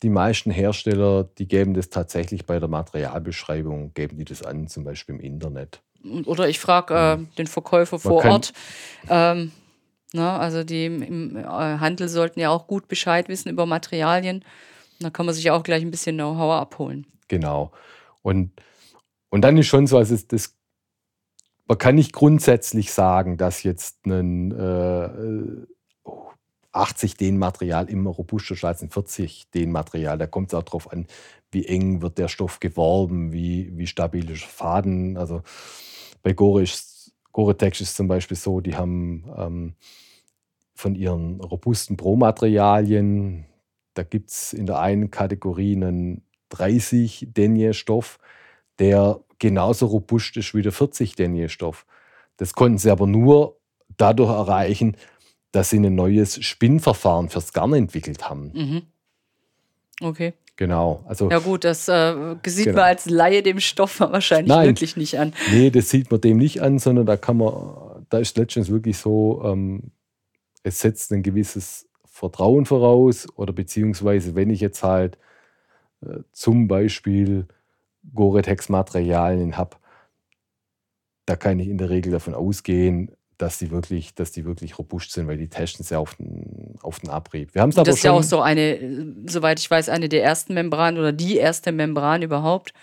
die 0.04 0.10
meisten 0.10 0.52
Hersteller, 0.52 1.28
die 1.40 1.48
geben 1.48 1.74
das 1.74 1.90
tatsächlich 1.90 2.46
bei 2.46 2.60
der 2.60 2.70
Materialbeschreibung, 2.70 3.94
geben 3.96 4.18
die 4.18 4.26
das 4.26 4.44
an, 4.44 4.68
zum 4.68 4.84
Beispiel 4.84 5.16
im 5.16 5.22
Internet. 5.22 5.82
Oder 6.26 6.48
ich 6.48 6.60
frage 6.60 6.94
äh, 6.94 7.36
den 7.38 7.48
Verkäufer 7.48 7.98
vor 7.98 8.24
Ort. 8.24 8.54
Ähm, 9.10 9.52
na, 10.16 10.40
also 10.40 10.64
die 10.64 10.86
im, 10.86 11.36
äh, 11.38 11.44
Handel 11.44 12.10
sollten 12.10 12.40
ja 12.40 12.50
auch 12.50 12.68
gut 12.68 12.88
Bescheid 12.88 13.30
wissen 13.30 13.50
über 13.50 13.66
Materialien. 13.66 14.44
Da 15.00 15.10
kann 15.10 15.26
man 15.26 15.36
sich 15.36 15.52
auch 15.52 15.64
gleich 15.64 15.82
ein 15.82 15.92
bisschen 15.92 16.16
Know-how 16.16 16.54
abholen. 16.54 17.06
Genau. 17.28 17.72
Und, 18.22 18.52
und 19.30 19.42
dann 19.42 19.58
ist 19.58 19.68
schon 19.68 19.88
so, 19.88 19.98
also 19.98 20.18
das, 20.28 20.56
man 21.68 21.78
kann 21.78 21.96
nicht 21.96 22.14
grundsätzlich 22.14 22.94
sagen, 22.94 23.38
dass 23.38 23.64
jetzt 23.64 24.06
ein 24.06 24.52
äh, 24.52 26.10
80 26.72 27.18
Den-Material 27.18 27.90
immer 27.90 28.10
robuster 28.10 28.56
als 28.68 28.82
ein 28.82 28.90
40 28.90 29.50
Den-Material. 29.52 30.18
Da 30.18 30.28
kommt 30.28 30.50
es 30.52 30.54
auch 30.54 30.64
darauf 30.64 30.92
an, 30.92 31.08
wie 31.52 31.66
eng 31.66 32.02
wird 32.02 32.18
der 32.18 32.28
Stoff 32.28 32.60
geworben, 32.60 33.32
wie, 33.32 33.72
wie 33.78 33.88
stabil 33.88 34.30
ist 34.30 34.44
Faden. 34.44 35.18
Also 35.18 35.42
bei 36.22 36.34
Gore 36.34 36.66
Gore-Tex 37.32 37.82
ist 37.82 37.98
zum 37.98 38.08
Beispiel 38.08 38.38
so, 38.38 38.62
die 38.62 38.76
haben 38.76 39.26
ähm, 39.38 39.76
von 40.76 40.94
ihren 40.96 41.40
robusten 41.42 41.98
Pro-Materialien, 41.98 43.46
da 43.94 44.04
gibt 44.04 44.30
es 44.30 44.54
in 44.54 44.66
der 44.66 44.80
einen 44.80 45.10
Kategorie 45.10 45.76
einen 45.76 46.22
30 46.50 47.30
Denier-Stoff, 47.32 48.20
der 48.78 49.22
genauso 49.40 49.88
robust 49.88 50.38
ist 50.38 50.54
wie 50.54 50.62
der 50.62 50.74
40 50.74 51.16
Denier-Stoff. 51.16 51.86
Das 52.38 52.54
konnten 52.54 52.78
sie 52.78 52.92
aber 52.92 53.08
nur 53.08 53.58
dadurch 53.98 54.30
erreichen, 54.30 54.98
dass 55.52 55.70
sie 55.70 55.80
ein 55.80 55.96
neues 55.96 56.44
Spinnverfahren 56.44 57.30
fürs 57.30 57.54
Garn 57.54 57.74
entwickelt 57.74 58.30
haben. 58.30 58.52
Mhm. 58.54 58.82
Okay. 60.02 60.34
Genau. 60.58 61.04
Also, 61.06 61.30
ja 61.30 61.40
gut, 61.40 61.64
das 61.64 61.88
äh, 61.88 62.36
sieht 62.46 62.66
genau. 62.66 62.78
man 62.78 62.86
als 62.86 63.10
Laie 63.10 63.44
dem 63.44 63.60
Stoff 63.60 64.00
wahrscheinlich 64.00 64.50
Nein, 64.50 64.68
wirklich 64.68 64.96
nicht 64.98 65.18
an. 65.20 65.34
Nee, 65.52 65.70
das 65.70 65.90
sieht 65.90 66.12
man 66.12 66.22
dem 66.22 66.38
nicht 66.38 66.62
an, 66.62 66.80
sondern 66.80 67.06
da 67.06 67.18
kann 67.18 67.38
man, 67.38 68.06
da 68.10 68.20
ist 68.20 68.38
letztens 68.38 68.70
wirklich 68.70 68.98
so, 68.98 69.42
ähm, 69.46 69.92
es 70.66 70.80
setzt 70.80 71.14
ein 71.14 71.22
gewisses 71.22 71.88
Vertrauen 72.06 72.66
voraus 72.66 73.28
oder 73.36 73.54
beziehungsweise 73.54 74.36
wenn 74.36 74.50
ich 74.50 74.62
jetzt 74.62 74.84
halt 74.84 75.20
äh, 76.02 76.22
zum 76.32 76.68
Beispiel 76.68 77.48
Gore-Tex-Materialien 78.14 79.58
habe, 79.58 79.78
da 81.28 81.36
kann 81.36 81.60
ich 81.60 81.68
in 81.68 81.78
der 81.78 81.92
Regel 81.92 82.12
davon 82.12 82.34
ausgehen, 82.34 83.12
dass 83.38 83.60
die 83.60 83.70
wirklich, 83.70 84.16
dass 84.16 84.32
die 84.32 84.46
wirklich 84.46 84.80
robust 84.80 85.12
sind, 85.12 85.28
weil 85.28 85.38
die 85.38 85.50
testen 85.50 85.86
sie 85.86 85.98
auf 86.00 86.16
den, 86.16 86.80
auf 86.82 87.00
den 87.00 87.12
Abrieb. 87.12 87.54
Wir 87.54 87.62
haben 87.62 87.70
es 87.70 87.78
aber 87.78 87.86
Das 87.86 87.98
ist 87.98 88.04
ja 88.04 88.12
auch 88.12 88.24
so 88.24 88.42
eine, 88.42 89.14
soweit 89.28 89.60
ich 89.60 89.70
weiß, 89.70 89.90
eine 89.90 90.10
der 90.10 90.24
ersten 90.24 90.56
Membranen 90.56 91.00
oder 91.00 91.12
die 91.12 91.38
erste 91.38 91.72
Membran 91.72 92.24
überhaupt, 92.24 92.74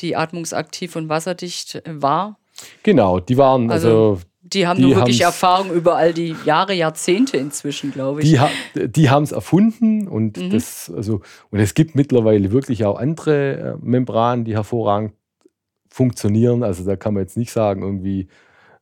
die 0.00 0.16
atmungsaktiv 0.16 0.96
und 0.96 1.08
wasserdicht 1.08 1.82
war. 1.86 2.38
Genau, 2.82 3.20
die 3.20 3.36
waren 3.36 3.70
also, 3.70 3.88
also 3.88 4.20
die 4.52 4.66
haben 4.66 4.78
die 4.78 4.84
nur 4.84 4.96
wirklich 4.96 5.22
Erfahrung 5.22 5.72
über 5.72 5.96
all 5.96 6.12
die 6.12 6.36
Jahre, 6.44 6.74
Jahrzehnte 6.74 7.36
inzwischen, 7.36 7.92
glaube 7.92 8.22
ich. 8.22 8.30
Die, 8.30 8.40
ha 8.40 8.48
die 8.74 9.10
haben 9.10 9.24
es 9.24 9.32
erfunden 9.32 10.06
und 10.06 10.36
mhm. 10.36 10.50
das, 10.50 10.90
also, 10.94 11.20
und 11.50 11.58
es 11.58 11.74
gibt 11.74 11.94
mittlerweile 11.94 12.52
wirklich 12.52 12.84
auch 12.84 12.98
andere 12.98 13.56
äh, 13.56 13.76
Membranen, 13.80 14.44
die 14.44 14.54
hervorragend 14.54 15.12
funktionieren. 15.90 16.62
Also 16.62 16.84
da 16.84 16.96
kann 16.96 17.14
man 17.14 17.22
jetzt 17.22 17.36
nicht 17.36 17.50
sagen, 17.50 17.82
irgendwie 17.82 18.28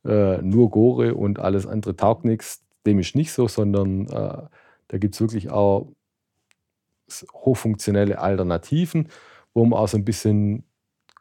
äh, 0.04 0.42
nur 0.42 0.71
Gore 0.71 1.14
und 1.14 1.38
alles 1.38 1.66
andere 1.66 1.97
taugt 1.97 2.25
nichts. 2.25 2.62
Dem 2.87 2.99
ist 2.99 3.14
nicht 3.14 3.33
so, 3.33 3.49
sondern 3.49 4.06
äh, 4.09 4.42
da 4.88 4.99
gibt 4.99 5.14
es 5.14 5.21
wirklich 5.21 5.50
auch 5.50 5.88
hochfunktionelle 7.33 8.18
Alternativen, 8.18 9.09
wo 9.54 9.64
man 9.64 9.78
auch 9.78 9.88
so 9.88 9.97
ein 9.97 10.04
bisschen 10.04 10.64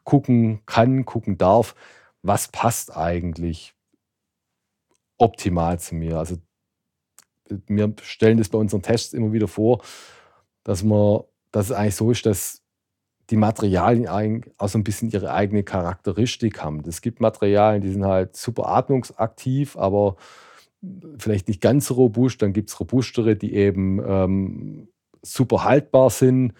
gucken 0.04 0.60
kann, 0.66 1.04
gucken 1.04 1.38
darf, 1.38 1.74
was 2.22 2.48
passt 2.48 2.96
eigentlich 2.96 3.73
optimal 5.18 5.78
zu 5.78 5.94
mir. 5.94 6.18
Also 6.18 6.36
wir 7.48 7.94
stellen 8.02 8.38
das 8.38 8.48
bei 8.48 8.58
unseren 8.58 8.82
Tests 8.82 9.12
immer 9.12 9.32
wieder 9.32 9.48
vor, 9.48 9.82
dass 10.64 10.82
man, 10.82 11.20
dass 11.50 11.66
es 11.66 11.72
eigentlich 11.72 11.96
so 11.96 12.10
ist, 12.10 12.26
dass 12.26 12.62
die 13.30 13.36
Materialien 13.36 14.44
auch 14.58 14.68
so 14.68 14.78
ein 14.78 14.84
bisschen 14.84 15.10
ihre 15.10 15.32
eigene 15.32 15.62
Charakteristik 15.62 16.62
haben. 16.62 16.82
Es 16.86 17.00
gibt 17.00 17.20
Materialien, 17.20 17.82
die 17.82 17.90
sind 17.90 18.04
halt 18.04 18.36
super 18.36 18.68
atmungsaktiv, 18.68 19.76
aber 19.76 20.16
vielleicht 21.18 21.48
nicht 21.48 21.62
ganz 21.62 21.86
so 21.86 21.94
robust. 21.94 22.42
Dann 22.42 22.52
gibt 22.52 22.68
es 22.68 22.78
robustere, 22.80 23.36
die 23.36 23.54
eben 23.54 24.00
ähm, 24.06 24.88
super 25.22 25.64
haltbar 25.64 26.10
sind. 26.10 26.52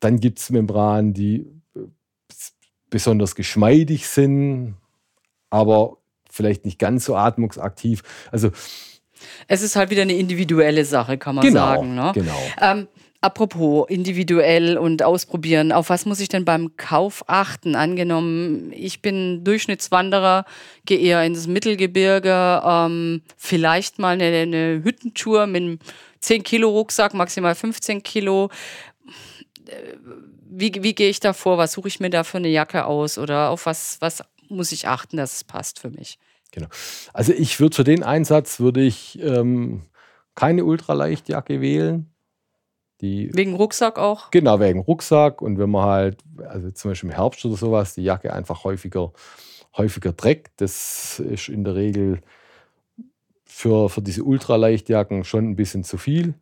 Dann 0.00 0.18
gibt 0.18 0.38
es 0.38 0.50
Membranen, 0.50 1.12
die 1.12 1.46
äh, 1.76 1.80
besonders 2.88 3.34
geschmeidig 3.34 4.08
sind, 4.08 4.76
aber 5.50 5.98
vielleicht 6.32 6.64
nicht 6.64 6.78
ganz 6.78 7.04
so 7.04 7.14
atmungsaktiv. 7.14 8.02
Also 8.32 8.50
es 9.46 9.62
ist 9.62 9.76
halt 9.76 9.90
wieder 9.90 10.02
eine 10.02 10.14
individuelle 10.14 10.84
Sache, 10.84 11.18
kann 11.18 11.36
man 11.36 11.44
genau, 11.44 11.60
sagen. 11.60 11.94
Ne? 11.94 12.10
Genau. 12.14 12.38
Ähm, 12.60 12.88
Apropos 13.24 13.88
individuell 13.88 14.76
und 14.76 15.04
ausprobieren, 15.04 15.70
auf 15.70 15.90
was 15.90 16.06
muss 16.06 16.18
ich 16.18 16.28
denn 16.28 16.44
beim 16.44 16.76
Kauf 16.76 17.22
achten? 17.28 17.76
Angenommen, 17.76 18.72
ich 18.72 19.00
bin 19.00 19.44
Durchschnittswanderer, 19.44 20.44
gehe 20.86 20.98
eher 20.98 21.22
ins 21.22 21.46
Mittelgebirge, 21.46 22.60
ähm, 22.66 23.22
vielleicht 23.36 24.00
mal 24.00 24.14
eine, 24.20 24.24
eine 24.24 24.82
Hüttentour 24.82 25.46
mit 25.46 25.62
einem 25.62 25.78
10 26.18 26.42
Kilo 26.42 26.70
Rucksack, 26.70 27.14
maximal 27.14 27.54
15 27.54 28.02
Kilo. 28.02 28.50
Wie, 30.50 30.72
wie 30.80 30.94
gehe 30.96 31.08
ich 31.08 31.20
da 31.20 31.32
vor? 31.32 31.58
Was 31.58 31.74
suche 31.74 31.86
ich 31.86 32.00
mir 32.00 32.10
da 32.10 32.24
für 32.24 32.38
eine 32.38 32.48
Jacke 32.48 32.86
aus? 32.86 33.18
Oder 33.18 33.50
auf 33.50 33.66
was, 33.66 33.98
was 34.00 34.24
muss 34.56 34.72
ich 34.72 34.88
achten, 34.88 35.16
dass 35.16 35.36
es 35.36 35.44
passt 35.44 35.80
für 35.80 35.90
mich? 35.90 36.18
Genau. 36.50 36.68
Also 37.12 37.32
ich 37.32 37.60
würde 37.60 37.74
für 37.74 37.84
den 37.84 38.02
Einsatz 38.02 38.60
würde 38.60 38.82
ich 38.82 39.18
ähm, 39.20 39.82
keine 40.34 40.64
Ultraleichtjacke 40.64 41.60
wählen 41.60 42.12
die, 43.02 43.30
wegen 43.34 43.56
Rucksack 43.56 43.98
auch? 43.98 44.30
Genau, 44.30 44.60
wegen 44.60 44.78
Rucksack. 44.78 45.42
Und 45.42 45.58
wenn 45.58 45.70
man 45.70 45.84
halt, 45.84 46.22
also 46.46 46.70
zum 46.70 46.92
Beispiel 46.92 47.10
im 47.10 47.16
Herbst 47.16 47.44
oder 47.44 47.56
sowas, 47.56 47.94
die 47.94 48.04
Jacke 48.04 48.32
einfach 48.32 48.62
häufiger, 48.62 49.12
häufiger 49.76 50.16
trägt, 50.16 50.60
das 50.60 51.18
ist 51.18 51.48
in 51.48 51.64
der 51.64 51.74
Regel 51.74 52.20
für, 53.44 53.90
für 53.90 54.02
diese 54.02 54.22
Ultraleichtjacken 54.22 55.24
schon 55.24 55.50
ein 55.50 55.56
bisschen 55.56 55.82
zu 55.82 55.98
viel. 55.98 56.34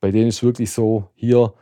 Bei 0.00 0.10
denen 0.10 0.28
ist 0.28 0.36
es 0.36 0.42
wirklich 0.42 0.70
so, 0.70 1.08
hier 1.14 1.54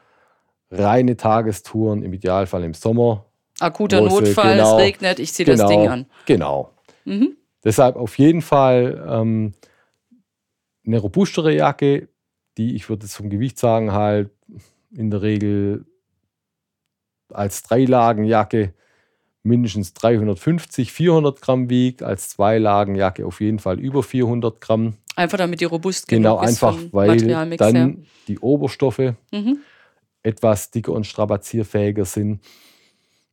reine 0.68 1.16
Tagestouren, 1.16 2.02
im 2.02 2.12
Idealfall 2.12 2.64
im 2.64 2.74
Sommer. 2.74 3.26
Akuter 3.62 4.00
Notfall, 4.00 4.56
genau, 4.56 4.76
es 4.76 4.82
regnet, 4.82 5.18
ich 5.18 5.32
ziehe 5.32 5.46
genau, 5.46 5.62
das 5.62 5.70
Ding 5.70 5.88
an. 5.88 6.06
Genau. 6.26 6.72
Mhm. 7.04 7.36
Deshalb 7.64 7.96
auf 7.96 8.18
jeden 8.18 8.42
Fall 8.42 9.04
ähm, 9.08 9.52
eine 10.86 10.98
robustere 10.98 11.54
Jacke, 11.54 12.08
die, 12.58 12.74
ich 12.74 12.88
würde 12.88 13.06
zum 13.06 13.30
Gewicht 13.30 13.58
sagen, 13.58 13.92
halt 13.92 14.30
in 14.94 15.10
der 15.10 15.22
Regel 15.22 15.84
als 17.32 17.62
Dreilagenjacke 17.62 18.74
mindestens 19.44 19.94
350, 19.94 20.92
400 20.92 21.40
Gramm 21.40 21.70
wiegt, 21.70 22.02
als 22.02 22.28
Zweilagenjacke 22.30 23.26
auf 23.26 23.40
jeden 23.40 23.58
Fall 23.58 23.80
über 23.80 24.02
400 24.02 24.60
Gramm. 24.60 24.94
Einfach 25.16 25.38
damit 25.38 25.60
die 25.60 25.64
robust 25.64 26.08
Genau, 26.08 26.36
genug 26.36 26.48
ist 26.48 26.62
einfach, 26.62 26.78
vom 26.78 26.92
weil 26.92 27.56
dann 27.56 27.74
her. 27.76 27.94
die 28.28 28.38
Oberstoffe 28.38 29.14
Mhm. 29.32 29.58
etwas 30.22 30.70
dicker 30.70 30.92
und 30.92 31.06
strapazierfähiger 31.06 32.04
sind. 32.04 32.40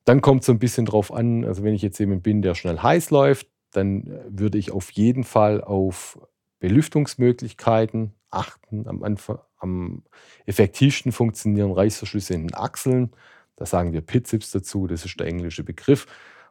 Dann 0.09 0.21
kommt 0.21 0.43
so 0.43 0.51
ein 0.51 0.57
bisschen 0.57 0.87
drauf 0.87 1.13
an, 1.13 1.45
also 1.45 1.61
wenn 1.61 1.75
ich 1.75 1.83
jetzt 1.83 1.99
jemand 1.99 2.23
bin, 2.23 2.41
der 2.41 2.55
schnell 2.55 2.79
heiß 2.79 3.11
läuft, 3.11 3.45
dann 3.73 4.07
äh, 4.07 4.21
würde 4.27 4.57
ich 4.57 4.71
auf 4.71 4.89
jeden 4.89 5.23
Fall 5.23 5.63
auf 5.63 6.17
Belüftungsmöglichkeiten 6.57 8.13
achten. 8.31 8.87
Am 8.87 9.03
Anfang, 9.03 9.37
am 9.59 10.01
effektivsten 10.47 11.11
funktionieren 11.11 11.71
Reißverschlüsse 11.71 12.33
in 12.33 12.47
den 12.47 12.55
Achseln. 12.55 13.11
Da 13.55 13.67
sagen 13.67 13.93
wir 13.93 14.01
Pitzips 14.01 14.49
dazu, 14.49 14.87
das 14.87 15.05
ist 15.05 15.19
der 15.19 15.27
englische 15.27 15.63
Begriff, 15.63 16.07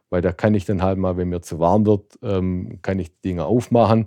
weil 0.09 0.21
da 0.21 0.31
kann 0.31 0.53
ich 0.53 0.63
dann 0.63 0.81
halt 0.81 0.97
mal, 0.97 1.17
wenn 1.17 1.27
mir 1.27 1.41
zu 1.41 1.59
warm 1.59 1.85
wird, 1.85 2.17
ähm, 2.23 2.79
kann 2.81 2.97
ich 2.97 3.09
die 3.09 3.29
Dinger 3.29 3.47
aufmachen 3.47 4.05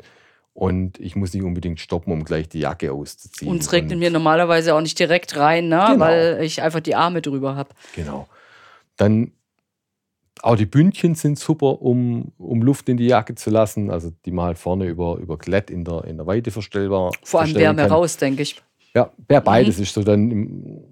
und 0.55 0.99
ich 0.99 1.15
muss 1.15 1.35
nicht 1.35 1.43
unbedingt 1.43 1.79
stoppen, 1.79 2.11
um 2.15 2.25
gleich 2.25 2.49
die 2.49 2.61
Jacke 2.61 2.91
auszuziehen. 2.91 3.51
Und 3.51 3.61
es 3.61 3.71
regnet 3.71 3.93
Und- 3.93 3.99
mir 3.99 4.11
normalerweise 4.11 4.75
auch 4.75 4.81
nicht 4.81 4.99
direkt 4.99 5.37
rein, 5.37 5.69
ne? 5.69 5.85
Genau. 5.89 6.01
weil 6.01 6.39
ich 6.41 6.63
einfach 6.63 6.81
die 6.81 6.95
Arme 6.95 7.21
drüber 7.21 7.55
habe. 7.55 7.69
Genau. 7.95 8.29
Dann 8.97 9.33
auch 10.41 10.57
die 10.57 10.67
Bündchen 10.67 11.15
sind 11.15 11.39
super, 11.39 11.83
um, 11.83 12.33
um 12.39 12.63
Luft 12.63 12.89
in 12.89 12.97
die 12.97 13.07
Jacke 13.07 13.35
zu 13.35 13.51
lassen. 13.51 13.91
Also 13.91 14.13
die 14.25 14.31
man 14.31 14.47
halt 14.47 14.59
vorne 14.59 14.87
über, 14.87 15.17
über 15.19 15.39
Klett 15.39 15.71
in 15.71 15.85
der, 15.85 16.05
in 16.05 16.17
der 16.17 16.27
Weite 16.27 16.51
verstellbar. 16.51 17.13
Vor 17.23 17.43
allem 17.43 17.55
Wärme 17.55 17.83
kann. 17.83 17.93
raus, 17.93 18.17
denke 18.17 18.43
ich. 18.43 18.63
Ja, 18.95 19.11
ja 19.31 19.41
beides 19.41 19.79
ist 19.79 19.95
so 19.95 20.03
dann 20.03 20.31
im, 20.31 20.83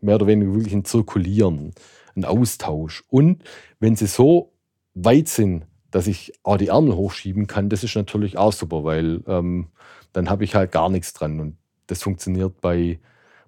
mehr 0.00 0.16
oder 0.16 0.26
weniger 0.26 0.54
wirklich 0.54 0.74
ein 0.74 0.84
Zirkulieren, 0.84 1.72
ein 2.14 2.24
Austausch. 2.24 3.04
Und 3.08 3.42
wenn 3.78 3.96
sie 3.96 4.06
so 4.06 4.52
weit 4.94 5.28
sind, 5.28 5.66
dass 5.90 6.06
ich 6.06 6.32
auch 6.42 6.56
die 6.56 6.68
Ärmel 6.68 6.94
hochschieben 6.94 7.46
kann, 7.46 7.68
das 7.68 7.82
ist 7.82 7.96
natürlich 7.96 8.38
auch 8.38 8.52
super, 8.52 8.84
weil 8.84 9.22
ähm, 9.26 9.68
dann 10.12 10.30
habe 10.30 10.44
ich 10.44 10.54
halt 10.54 10.72
gar 10.72 10.88
nichts 10.88 11.12
dran. 11.12 11.40
Und 11.40 11.56
das 11.86 12.02
funktioniert 12.02 12.60
bei, 12.60 13.00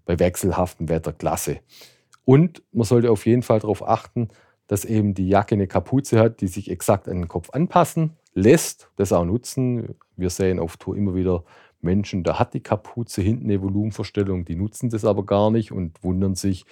bei 0.05 0.19
wechselhaftem 0.19 0.89
Wetter 0.89 1.13
klasse. 1.13 1.61
Und 2.25 2.63
man 2.73 2.85
sollte 2.85 3.11
auf 3.11 3.27
jeden 3.27 3.43
Fall 3.43 3.61
darauf 3.61 3.87
achten, 3.87 4.29
dass 4.73 4.87
eben 4.87 5.13
die 5.13 5.29
Jacke 5.29 5.55
eine 5.55 5.67
Kapuze 5.67 6.19
hat, 6.19 6.41
die 6.41 6.49
sich 6.49 6.71
exakt 6.71 7.07
an 7.07 7.19
den 7.19 7.29
Kopf 7.29 7.51
anpassen 7.51 8.17
lässt, 8.33 8.89
das 8.97 9.13
auch 9.13 9.27
nutzen. 9.27 9.97
Wir 10.17 10.31
sehen 10.31 10.59
auf 10.59 10.79
Tour 10.79 10.97
immer 10.97 11.15
wieder 11.15 11.45
Menschen, 11.83 12.25
da 12.25 12.39
hat 12.39 12.55
die 12.55 12.63
Kapuze 12.63 13.21
hinten 13.21 13.51
eine 13.51 13.61
Volumenverstellung, 13.61 14.47
die 14.47 14.55
nutzen 14.55 14.89
das 14.89 15.05
aber 15.05 15.27
gar 15.27 15.51
nicht 15.51 15.73
und 15.73 16.03
wundern 16.03 16.37
sich, 16.37 16.65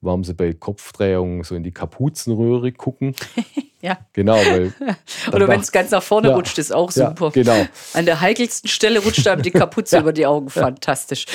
warum 0.00 0.24
sie 0.24 0.34
bei 0.34 0.52
Kopfdrehungen 0.52 1.44
so 1.44 1.54
in 1.54 1.62
die 1.62 1.70
Kapuzenröhre 1.70 2.72
gucken. 2.72 3.14
Ja. 3.80 3.98
Genau. 4.14 4.38
Oder 5.34 5.46
wenn 5.46 5.60
es 5.60 5.70
ganz 5.70 5.90
nach 5.90 6.02
vorne 6.02 6.28
Ja. 6.28 6.36
rutscht, 6.36 6.56
ist 6.56 6.74
auch 6.74 6.90
ja, 6.92 7.10
super. 7.10 7.32
genau, 7.32 7.66
An 7.92 8.06
der 8.06 8.18
heikelsten 8.18 8.70
Stelle 8.70 8.98
rutscht 9.00 9.28
einem 9.28 9.42
die 9.42 9.50
Kapuze 9.52 9.98
über 9.98 10.14
die 10.14 10.24
Augen. 10.24 10.48
Fantastisch. 10.48 11.26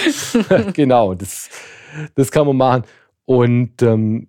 genau, 0.73 1.13
das, 1.13 1.47
das 2.15 2.31
kann 2.31 2.47
man 2.47 2.57
machen. 2.57 2.83
Und, 3.25 3.83
ähm, 3.83 4.28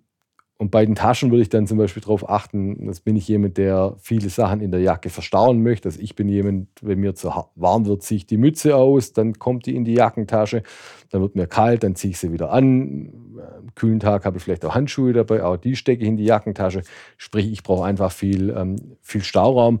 und 0.61 0.69
bei 0.69 0.85
den 0.85 0.93
Taschen 0.93 1.31
würde 1.31 1.41
ich 1.41 1.49
dann 1.49 1.65
zum 1.65 1.79
Beispiel 1.79 2.03
darauf 2.03 2.29
achten, 2.29 2.85
das 2.85 2.99
bin 2.99 3.15
ich 3.15 3.27
jemand, 3.27 3.57
der 3.57 3.95
viele 3.99 4.29
Sachen 4.29 4.61
in 4.61 4.69
der 4.69 4.79
Jacke 4.79 5.09
verstauen 5.09 5.63
möchte. 5.63 5.89
Also 5.89 5.99
ich 5.99 6.15
bin 6.15 6.29
jemand, 6.29 6.67
wenn 6.83 6.99
mir 6.99 7.15
zu 7.15 7.33
warm 7.55 7.87
wird, 7.87 8.03
ziehe 8.03 8.17
ich 8.17 8.27
die 8.27 8.37
Mütze 8.37 8.75
aus, 8.75 9.11
dann 9.11 9.39
kommt 9.39 9.65
die 9.65 9.75
in 9.75 9.85
die 9.85 9.95
Jackentasche, 9.95 10.61
dann 11.09 11.21
wird 11.23 11.35
mir 11.35 11.47
kalt, 11.47 11.81
dann 11.81 11.95
ziehe 11.95 12.11
ich 12.11 12.19
sie 12.19 12.31
wieder 12.31 12.51
an. 12.51 13.11
Am 13.57 13.73
kühlen 13.73 13.99
Tag 13.99 14.23
habe 14.23 14.37
ich 14.37 14.43
vielleicht 14.43 14.63
auch 14.63 14.75
Handschuhe 14.75 15.13
dabei, 15.13 15.43
auch 15.43 15.57
die 15.57 15.75
stecke 15.75 16.03
ich 16.03 16.07
in 16.07 16.17
die 16.17 16.25
Jackentasche. 16.25 16.83
Sprich, 17.17 17.51
ich 17.51 17.63
brauche 17.63 17.83
einfach 17.83 18.11
viel, 18.11 18.51
ähm, 18.55 18.75
viel 19.01 19.23
Stauraum. 19.23 19.79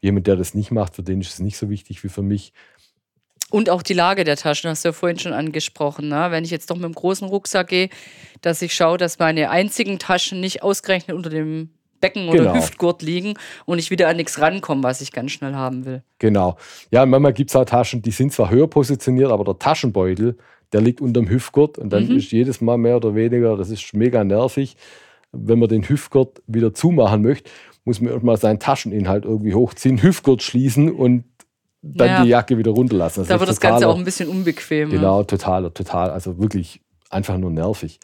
Jemand, 0.00 0.26
der 0.26 0.34
das 0.34 0.54
nicht 0.54 0.72
macht, 0.72 0.96
für 0.96 1.04
den 1.04 1.20
ist 1.20 1.34
es 1.34 1.38
nicht 1.38 1.56
so 1.56 1.70
wichtig 1.70 2.02
wie 2.02 2.08
für 2.08 2.22
mich. 2.22 2.52
Und 3.50 3.68
auch 3.68 3.82
die 3.82 3.94
Lage 3.94 4.24
der 4.24 4.36
Taschen 4.36 4.70
hast 4.70 4.84
du 4.84 4.88
ja 4.88 4.92
vorhin 4.92 5.18
schon 5.18 5.32
angesprochen. 5.32 6.08
Ne? 6.08 6.28
Wenn 6.30 6.44
ich 6.44 6.50
jetzt 6.50 6.70
doch 6.70 6.76
mit 6.76 6.84
einem 6.84 6.94
großen 6.94 7.28
Rucksack 7.28 7.68
gehe, 7.68 7.88
dass 8.40 8.62
ich 8.62 8.74
schaue, 8.74 8.96
dass 8.96 9.18
meine 9.18 9.50
einzigen 9.50 9.98
Taschen 9.98 10.40
nicht 10.40 10.62
ausgerechnet 10.62 11.16
unter 11.16 11.30
dem 11.30 11.70
Becken 12.00 12.28
oder 12.28 12.38
Genau. 12.38 12.54
Hüftgurt 12.54 13.02
liegen 13.02 13.34
und 13.66 13.78
ich 13.78 13.90
wieder 13.90 14.08
an 14.08 14.16
nichts 14.16 14.40
rankomme, 14.40 14.82
was 14.82 15.00
ich 15.02 15.12
ganz 15.12 15.32
schnell 15.32 15.54
haben 15.54 15.84
will. 15.84 16.02
Genau. 16.18 16.56
Ja, 16.90 17.04
manchmal 17.04 17.34
gibt 17.34 17.50
es 17.50 17.56
auch 17.56 17.64
Taschen, 17.66 18.00
die 18.00 18.10
sind 18.10 18.32
zwar 18.32 18.48
höher 18.50 18.68
positioniert, 18.68 19.30
aber 19.30 19.44
der 19.44 19.58
Taschenbeutel, 19.58 20.38
der 20.72 20.80
liegt 20.80 21.00
unterm 21.02 21.28
Hüftgurt 21.28 21.76
und 21.76 21.90
dann 21.92 22.06
Mhm. 22.08 22.16
ist 22.16 22.32
jedes 22.32 22.60
Mal 22.62 22.78
mehr 22.78 22.96
oder 22.96 23.14
weniger, 23.14 23.56
das 23.56 23.68
ist 23.68 23.92
mega 23.92 24.24
nervig. 24.24 24.76
Wenn 25.32 25.58
man 25.58 25.68
den 25.68 25.86
Hüftgurt 25.88 26.40
wieder 26.46 26.72
zumachen 26.72 27.20
möchte, 27.22 27.50
muss 27.84 28.00
man 28.00 28.12
erstmal 28.14 28.36
seinen 28.38 28.60
Tascheninhalt 28.60 29.24
irgendwie 29.26 29.54
hochziehen, 29.54 30.02
Hüftgurt 30.02 30.42
schließen 30.42 30.90
und 30.90 31.24
dann 31.82 32.08
Ja. 32.08 32.22
die 32.22 32.28
Jacke 32.28 32.58
wieder 32.58 32.70
runterlassen. 32.72 33.24
Da 33.26 33.34
ist 33.34 33.40
wird 33.40 33.50
das 33.50 33.60
Ganze 33.60 33.88
auch 33.88 33.96
ein 33.96 34.04
bisschen 34.04 34.28
unbequem. 34.28 34.88
ne? 34.90 34.96
Genau, 34.96 35.22
total, 35.22 35.70
total. 35.70 36.10
Also 36.10 36.38
wirklich 36.38 36.80
einfach 37.08 37.36
nur 37.38 37.50
nervig. 37.50 37.98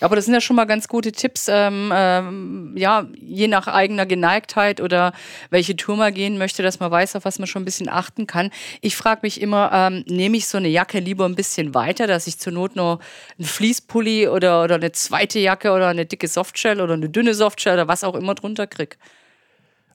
Aber 0.00 0.14
das 0.14 0.26
sind 0.26 0.34
ja 0.34 0.42
schon 0.42 0.56
mal 0.56 0.66
ganz 0.66 0.88
gute 0.88 1.10
Tipps, 1.10 1.46
ähm, 1.48 1.90
ähm, 1.94 2.74
ja, 2.76 3.06
je 3.18 3.48
nach 3.48 3.66
eigener 3.66 4.04
Geneigtheit 4.04 4.82
oder 4.82 5.12
welche 5.48 5.74
Tour 5.74 5.96
man 5.96 6.12
gehen 6.12 6.36
möchte, 6.36 6.62
dass 6.62 6.80
man 6.80 6.90
weiß, 6.90 7.16
auf 7.16 7.24
was 7.24 7.38
man 7.38 7.46
schon 7.46 7.62
ein 7.62 7.64
bisschen 7.64 7.88
achten 7.88 8.26
kann. 8.26 8.50
Ich 8.82 8.94
frage 8.94 9.20
mich 9.22 9.40
immer, 9.40 9.70
ähm, 9.72 10.04
nehme 10.06 10.36
ich 10.36 10.48
so 10.48 10.58
eine 10.58 10.68
Jacke 10.68 10.98
lieber 11.00 11.24
ein 11.24 11.34
bisschen 11.34 11.74
weiter, 11.74 12.06
dass 12.06 12.26
ich 12.26 12.38
zur 12.38 12.52
Not 12.52 12.76
noch 12.76 13.00
einen 13.38 13.46
Fließpulli 13.46 14.28
oder, 14.28 14.62
oder 14.64 14.74
eine 14.74 14.92
zweite 14.92 15.38
Jacke 15.38 15.72
oder 15.72 15.88
eine 15.88 16.04
dicke 16.04 16.28
Softshell 16.28 16.82
oder 16.82 16.92
eine 16.92 17.08
dünne 17.08 17.32
Softshell 17.32 17.72
oder 17.74 17.88
was 17.88 18.04
auch 18.04 18.14
immer 18.14 18.34
drunter 18.34 18.66
krieg. 18.66 18.98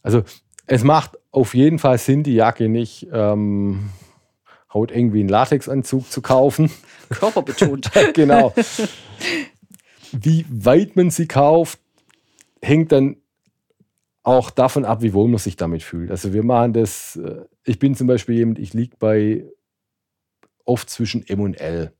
Also 0.02 0.24
es 0.72 0.86
macht 0.86 1.18
auf 1.32 1.54
jeden 1.54 1.80
Fall 1.80 1.98
Sinn, 1.98 2.24
die 2.24 2.34
Jacke 2.34 2.70
nicht 2.70 3.06
ähm, 3.12 3.90
hauteng 4.74 5.12
wie 5.12 5.20
einen 5.20 5.28
Latexanzug 5.28 6.10
zu 6.10 6.22
kaufen. 6.22 6.72
Körperbetont. 7.10 7.92
genau. 8.14 8.54
Wie 10.14 10.46
weit 10.50 10.96
man 10.96 11.10
sie 11.10 11.28
kauft, 11.28 11.78
hängt 12.62 12.94
dann 12.94 13.18
auch 14.24 14.50
davon 14.50 14.86
ab, 14.86 15.02
wie 15.02 15.14
wohl 15.14 15.28
man 15.28 15.40
sich 15.40 15.58
damit 15.58 15.84
fühlt. 15.84 16.10
Also 16.10 16.32
wir 16.32 16.44
machen 16.44 16.72
das, 16.72 17.18
äh, 17.18 17.42
ich 17.66 17.78
bin 17.78 17.94
zum 17.94 18.08
Beispiel 18.08 18.36
jemand, 18.36 18.58
ich 18.58 18.74
liege 18.74 18.96
bei 18.98 19.44
oft 20.64 20.90
zwischen 20.90 21.28
M 21.28 21.42
und 21.42 21.60
L. 21.60 21.92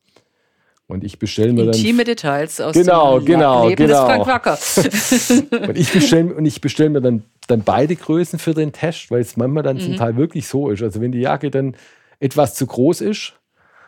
Und 0.92 1.06
ich 1.06 1.20
bestelle 1.20 1.54
mir 1.54 1.66
dann 1.66 1.74
Intime 1.74 2.04
Details 2.04 2.60
aus 2.60 2.74
Genau, 2.74 3.20
dem 3.20 3.26
genau, 3.26 3.70
Leben 3.70 3.88
genau. 3.88 4.08
des 4.08 4.26
Frank 4.26 4.28
Wacker. 4.28 5.68
Und 5.70 5.78
ich 5.78 5.92
bestelle 5.94 6.36
und 6.36 6.46
ich 6.46 6.60
bestell 6.60 6.90
mir 6.90 7.00
dann, 7.00 7.24
dann 7.52 7.64
beide 7.64 7.96
Größen 7.96 8.40
für 8.40 8.54
den 8.54 8.72
Test, 8.72 9.12
weil 9.12 9.22
es 9.22 9.38
manchmal 9.38 9.64
dann 9.64 9.78
Mhm. 9.78 9.82
zum 9.82 9.96
Teil 9.98 10.16
wirklich 10.18 10.48
so 10.48 10.70
ist. 10.70 10.82
Also 10.82 11.02
wenn 11.02 11.12
die 11.12 11.20
Jacke 11.22 11.52
dann 11.52 11.76
etwas 12.20 12.56
zu 12.56 12.66
groß 12.66 13.02
ist, 13.02 13.34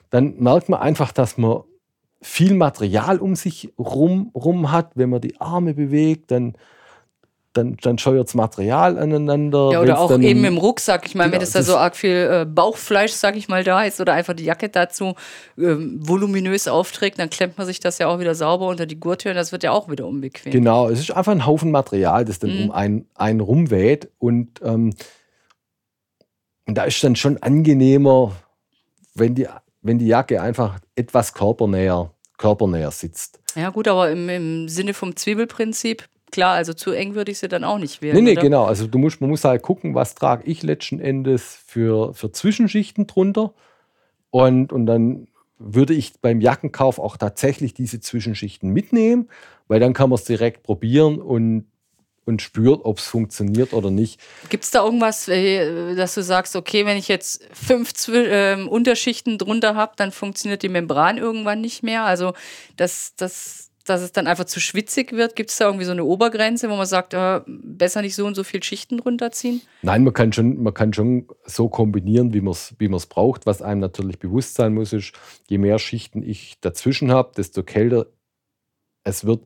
dann 0.09 0.35
merkt 0.37 0.69
man 0.69 0.79
einfach, 0.81 1.11
dass 1.11 1.37
man 1.37 1.63
viel 2.21 2.53
Material 2.53 3.17
um 3.19 3.35
sich 3.35 3.73
rum, 3.77 4.31
rum 4.35 4.71
hat. 4.71 4.91
Wenn 4.95 5.09
man 5.09 5.21
die 5.21 5.39
Arme 5.41 5.73
bewegt, 5.73 6.31
dann, 6.31 6.53
dann, 7.53 7.77
dann 7.81 7.97
scheuert 7.97 8.27
das 8.27 8.33
Material 8.33 8.97
aneinander. 8.97 9.69
Ja, 9.71 9.81
oder 9.81 9.99
auch 9.99 10.09
dann, 10.09 10.23
eben 10.23 10.43
im 10.43 10.57
Rucksack. 10.57 11.05
Ich 11.05 11.15
meine, 11.15 11.31
wenn 11.31 11.39
Genau, 11.39 11.47
es 11.47 11.53
da 11.53 11.61
so 11.63 11.77
arg 11.77 11.95
viel 11.95 12.29
äh, 12.31 12.45
Bauchfleisch, 12.45 13.11
sag 13.11 13.35
ich 13.35 13.47
mal, 13.47 13.63
da 13.63 13.83
ist 13.83 14.01
oder 14.01 14.13
einfach 14.13 14.33
die 14.33 14.45
Jacke 14.45 14.69
dazu 14.69 15.13
ähm, 15.57 15.99
voluminös 16.01 16.67
aufträgt, 16.67 17.19
dann 17.19 17.29
klemmt 17.29 17.57
man 17.57 17.67
sich 17.67 17.79
das 17.79 17.99
ja 17.99 18.07
auch 18.07 18.19
wieder 18.19 18.33
sauber 18.35 18.67
unter 18.67 18.85
die 18.87 18.99
Gurttür 18.99 19.31
und 19.31 19.37
das 19.37 19.51
wird 19.51 19.63
ja 19.63 19.71
auch 19.71 19.89
wieder 19.89 20.07
unbequem. 20.07 20.51
Genau, 20.51 20.89
es 20.89 20.99
ist 20.99 21.11
einfach 21.11 21.31
ein 21.31 21.45
Haufen 21.45 21.71
Material, 21.71 22.25
das 22.25 22.39
dann 22.39 22.49
Mhm. 22.57 22.63
um 22.65 22.71
einen, 22.71 23.05
einen 23.15 23.39
rumweht. 23.39 24.09
Und, 24.17 24.59
ähm, 24.63 24.93
und 26.65 26.75
da 26.77 26.83
ist 26.85 27.03
dann 27.03 27.15
schon 27.15 27.37
angenehmer, 27.41 28.31
wenn 29.15 29.35
die, 29.35 29.47
wenn 29.81 29.99
die 29.99 30.07
Jacke 30.07 30.41
einfach 30.41 30.79
etwas 30.95 31.33
körpernäher, 31.33 32.11
körpernäher 32.37 32.91
sitzt. 32.91 33.39
Ja, 33.55 33.69
gut, 33.69 33.87
aber 33.87 34.09
im, 34.09 34.27
im 34.29 34.69
Sinne 34.69 34.93
vom 34.95 35.15
Zwiebelprinzip, 35.15 36.05
klar, 36.33 36.55
also 36.55 36.73
zu 36.73 36.91
eng 36.91 37.15
würde 37.15 37.31
ich 37.31 37.39
sie 37.39 37.47
dann 37.47 37.63
auch 37.63 37.77
nicht 37.77 38.01
wählen. 38.01 38.15
Nee, 38.15 38.21
nee, 38.21 38.31
oder? 38.33 38.41
genau. 38.41 38.65
Also 38.65 38.87
du 38.87 38.97
musst, 38.97 39.21
man 39.21 39.29
muss 39.29 39.45
halt 39.45 39.61
gucken, 39.61 39.95
was 39.95 40.15
trage 40.15 40.43
ich 40.45 40.63
letzten 40.63 40.99
Endes 40.99 41.57
für, 41.65 42.13
für 42.13 42.31
Zwischenschichten 42.31 43.07
drunter. 43.07 43.53
Und, 44.31 44.73
und 44.73 44.87
dann 44.87 45.27
würde 45.59 45.93
ich 45.93 46.13
beim 46.19 46.41
Jackenkauf 46.41 46.99
auch 46.99 47.17
tatsächlich 47.17 47.73
diese 47.73 48.01
Zwischenschichten 48.01 48.69
mitnehmen, 48.69 49.29
weil 49.67 49.79
dann 49.79 49.93
kann 49.93 50.09
man 50.09 50.17
es 50.17 50.25
direkt 50.25 50.63
probieren 50.63 51.21
und, 51.21 51.67
und 52.25 52.41
spürt, 52.41 52.83
ob 52.83 52.97
es 52.97 53.05
funktioniert 53.05 53.71
oder 53.71 53.91
nicht. 53.91 54.19
Gibt 54.49 54.63
es 54.63 54.71
da 54.71 54.83
irgendwas, 54.83 55.27
äh, 55.27 55.93
dass 55.95 56.15
du 56.15 56.23
sagst, 56.23 56.55
okay, 56.55 56.85
wenn 56.87 56.97
ich 56.97 57.07
jetzt 57.07 57.47
fünf 57.53 57.93
Zwi 57.93 58.25
ähm, 58.25 58.67
Unterschichten 58.67 59.37
drunter 59.37 59.75
habe, 59.75 59.93
dann 59.97 60.11
funktioniert 60.11 60.63
die 60.63 60.69
Membran 60.69 61.19
irgendwann 61.19 61.61
nicht 61.61 61.83
mehr? 61.83 62.03
Also, 62.03 62.33
dass, 62.75 63.15
dass, 63.15 63.69
dass 63.85 64.01
es 64.01 64.11
dann 64.11 64.27
einfach 64.27 64.45
zu 64.45 64.59
schwitzig 64.59 65.11
wird? 65.11 65.35
Gibt 65.35 65.49
es 65.49 65.57
da 65.57 65.65
irgendwie 65.65 65.85
so 65.85 65.91
eine 65.91 66.05
Obergrenze, 66.05 66.69
wo 66.69 66.75
man 66.75 66.85
sagt, 66.85 67.13
äh, 67.13 67.41
besser 67.45 68.01
nicht 68.01 68.15
so 68.15 68.25
und 68.25 68.35
so 68.35 68.43
viel 68.43 68.63
Schichten 68.63 68.97
drunter 68.97 69.31
ziehen? 69.31 69.61
Nein, 69.81 70.03
man 70.03 70.13
kann 70.13 70.31
schon, 70.31 70.61
man 70.63 70.73
kann 70.73 70.93
schon 70.93 71.27
so 71.45 71.69
kombinieren, 71.69 72.33
wie 72.33 72.41
man 72.41 72.51
es 72.51 72.73
wie 72.79 72.87
man's 72.87 73.05
braucht. 73.05 73.45
Was 73.45 73.61
einem 73.61 73.81
natürlich 73.81 74.19
bewusst 74.19 74.55
sein 74.55 74.73
muss, 74.73 74.93
ist, 74.93 75.13
je 75.49 75.57
mehr 75.57 75.79
Schichten 75.79 76.23
ich 76.23 76.55
dazwischen 76.61 77.11
habe, 77.11 77.31
desto 77.35 77.63
kälter 77.63 78.07
es 79.03 79.25
wird, 79.25 79.41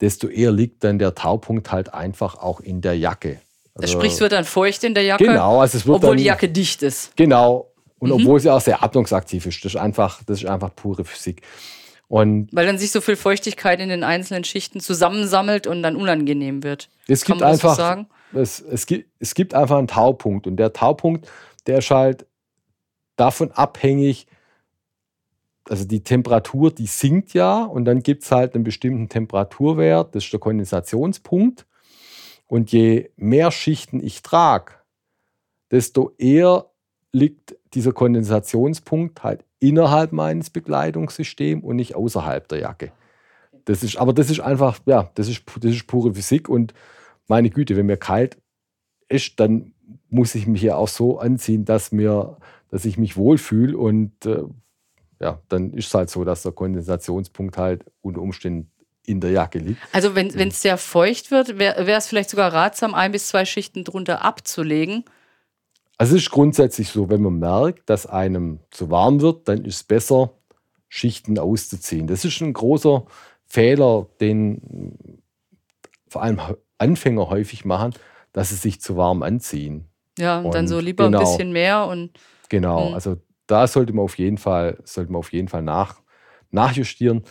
desto 0.00 0.28
eher 0.28 0.52
liegt 0.52 0.84
dann 0.84 0.98
der 0.98 1.14
Taupunkt 1.14 1.72
halt 1.72 1.94
einfach 1.94 2.36
auch 2.36 2.60
in 2.60 2.80
der 2.80 2.98
Jacke. 2.98 3.40
Also, 3.74 3.94
Sprich, 3.94 4.12
es 4.12 4.20
wird 4.20 4.32
dann 4.32 4.44
feucht 4.44 4.84
in 4.84 4.94
der 4.94 5.04
Jacke, 5.04 5.24
genau, 5.24 5.60
also 5.60 5.78
es 5.78 5.86
wird 5.86 5.96
obwohl 5.96 6.10
dann, 6.10 6.18
die 6.18 6.24
Jacke 6.24 6.48
dicht 6.48 6.82
ist. 6.82 7.16
Genau, 7.16 7.72
Und 7.98 8.10
mhm. 8.10 8.16
obwohl 8.16 8.40
sie 8.40 8.50
auch 8.50 8.60
sehr 8.60 8.82
atmungsaktiv 8.82 9.46
ist, 9.46 9.64
das 9.64 9.74
ist 9.74 9.80
einfach, 9.80 10.22
das 10.24 10.42
ist 10.42 10.48
einfach 10.48 10.74
pure 10.74 11.04
Physik. 11.04 11.42
Und 12.10 12.48
Weil 12.50 12.66
dann 12.66 12.76
sich 12.76 12.90
so 12.90 13.00
viel 13.00 13.14
Feuchtigkeit 13.14 13.78
in 13.78 13.88
den 13.88 14.02
einzelnen 14.02 14.42
Schichten 14.42 14.80
zusammensammelt 14.80 15.68
und 15.68 15.80
dann 15.84 15.94
unangenehm 15.94 16.64
wird. 16.64 16.88
Es 17.06 17.24
gibt 17.24 17.40
einfach, 17.40 17.76
so 17.76 18.04
es, 18.36 18.58
es, 18.60 18.86
gibt, 18.86 19.08
es 19.20 19.32
gibt 19.32 19.54
einfach 19.54 19.78
einen 19.78 19.86
Taupunkt. 19.86 20.48
Und 20.48 20.56
der 20.56 20.72
Taupunkt, 20.72 21.30
der 21.68 21.78
ist 21.78 21.92
halt 21.92 22.26
davon 23.14 23.52
abhängig, 23.52 24.26
also 25.68 25.84
die 25.84 26.02
Temperatur, 26.02 26.72
die 26.72 26.88
sinkt 26.88 27.32
ja 27.32 27.62
und 27.62 27.84
dann 27.84 28.02
gibt 28.02 28.24
es 28.24 28.32
halt 28.32 28.56
einen 28.56 28.64
bestimmten 28.64 29.08
Temperaturwert, 29.08 30.12
das 30.16 30.24
ist 30.24 30.32
der 30.32 30.40
Kondensationspunkt. 30.40 31.64
Und 32.48 32.72
je 32.72 33.10
mehr 33.14 33.52
Schichten 33.52 34.04
ich 34.04 34.22
trage, 34.22 34.72
desto 35.70 36.10
eher 36.18 36.66
liegt 37.12 37.54
dieser 37.74 37.92
Kondensationspunkt 37.92 39.22
halt 39.22 39.44
innerhalb 39.60 40.12
meines 40.12 40.50
Bekleidungssystems 40.50 41.62
und 41.62 41.76
nicht 41.76 41.94
außerhalb 41.94 42.48
der 42.48 42.58
Jacke. 42.60 42.92
Das 43.66 43.82
ist, 43.82 43.96
aber 43.96 44.12
das 44.12 44.30
ist 44.30 44.40
einfach, 44.40 44.80
ja, 44.86 45.10
das 45.14 45.28
ist, 45.28 45.42
das 45.60 45.72
ist 45.72 45.86
pure 45.86 46.14
Physik 46.14 46.48
und 46.48 46.74
meine 47.28 47.50
Güte, 47.50 47.76
wenn 47.76 47.86
mir 47.86 47.98
kalt 47.98 48.38
ist, 49.08 49.38
dann 49.38 49.72
muss 50.08 50.34
ich 50.34 50.46
mich 50.46 50.62
ja 50.62 50.76
auch 50.76 50.88
so 50.88 51.18
anziehen, 51.18 51.64
dass 51.64 51.92
mir, 51.92 52.38
dass 52.70 52.84
ich 52.84 52.98
mich 52.98 53.16
wohlfühle 53.16 53.76
und 53.76 54.26
äh, 54.26 54.42
ja, 55.20 55.40
dann 55.48 55.72
ist 55.74 55.88
es 55.88 55.94
halt 55.94 56.10
so, 56.10 56.24
dass 56.24 56.42
der 56.42 56.52
Kondensationspunkt 56.52 57.58
halt 57.58 57.84
unter 58.00 58.22
Umständen 58.22 58.70
in 59.04 59.20
der 59.20 59.30
Jacke 59.30 59.58
liegt. 59.58 59.80
Also 59.92 60.14
wenn 60.14 60.28
es 60.28 60.62
sehr 60.62 60.78
feucht 60.78 61.30
wird, 61.30 61.58
wäre 61.58 61.92
es 61.92 62.06
vielleicht 62.06 62.30
sogar 62.30 62.52
ratsam, 62.52 62.94
ein 62.94 63.12
bis 63.12 63.28
zwei 63.28 63.44
Schichten 63.44 63.84
drunter 63.84 64.24
abzulegen 64.24 65.04
also 66.00 66.16
es 66.16 66.22
ist 66.22 66.30
grundsätzlich 66.30 66.88
so, 66.88 67.10
wenn 67.10 67.20
man 67.20 67.40
merkt, 67.40 67.90
dass 67.90 68.06
einem 68.06 68.60
zu 68.70 68.90
warm 68.90 69.20
wird, 69.20 69.46
dann 69.48 69.66
ist 69.66 69.74
es 69.74 69.82
besser, 69.84 70.32
Schichten 70.88 71.38
auszuziehen. 71.38 72.06
Das 72.06 72.24
ist 72.24 72.40
ein 72.40 72.54
großer 72.54 73.04
Fehler, 73.44 74.06
den 74.18 75.22
vor 76.08 76.22
allem 76.22 76.40
Anfänger 76.78 77.28
häufig 77.28 77.66
machen, 77.66 77.92
dass 78.32 78.48
sie 78.48 78.54
sich 78.54 78.80
zu 78.80 78.96
warm 78.96 79.22
anziehen. 79.22 79.90
Ja, 80.16 80.40
und 80.40 80.54
dann 80.54 80.68
so 80.68 80.80
lieber 80.80 81.04
genau, 81.04 81.18
ein 81.18 81.24
bisschen 81.24 81.52
mehr 81.52 81.84
und. 81.84 82.18
Genau, 82.48 82.88
mh. 82.88 82.94
also 82.94 83.16
da 83.46 83.66
sollte 83.66 83.92
man 83.92 84.06
auf 84.06 84.16
jeden 84.16 84.38
Fall, 84.38 84.78
sollte 84.84 85.12
man 85.12 85.18
auf 85.18 85.34
jeden 85.34 85.48
Fall 85.48 85.62
nach, 85.62 86.00
nachjustieren. 86.50 87.24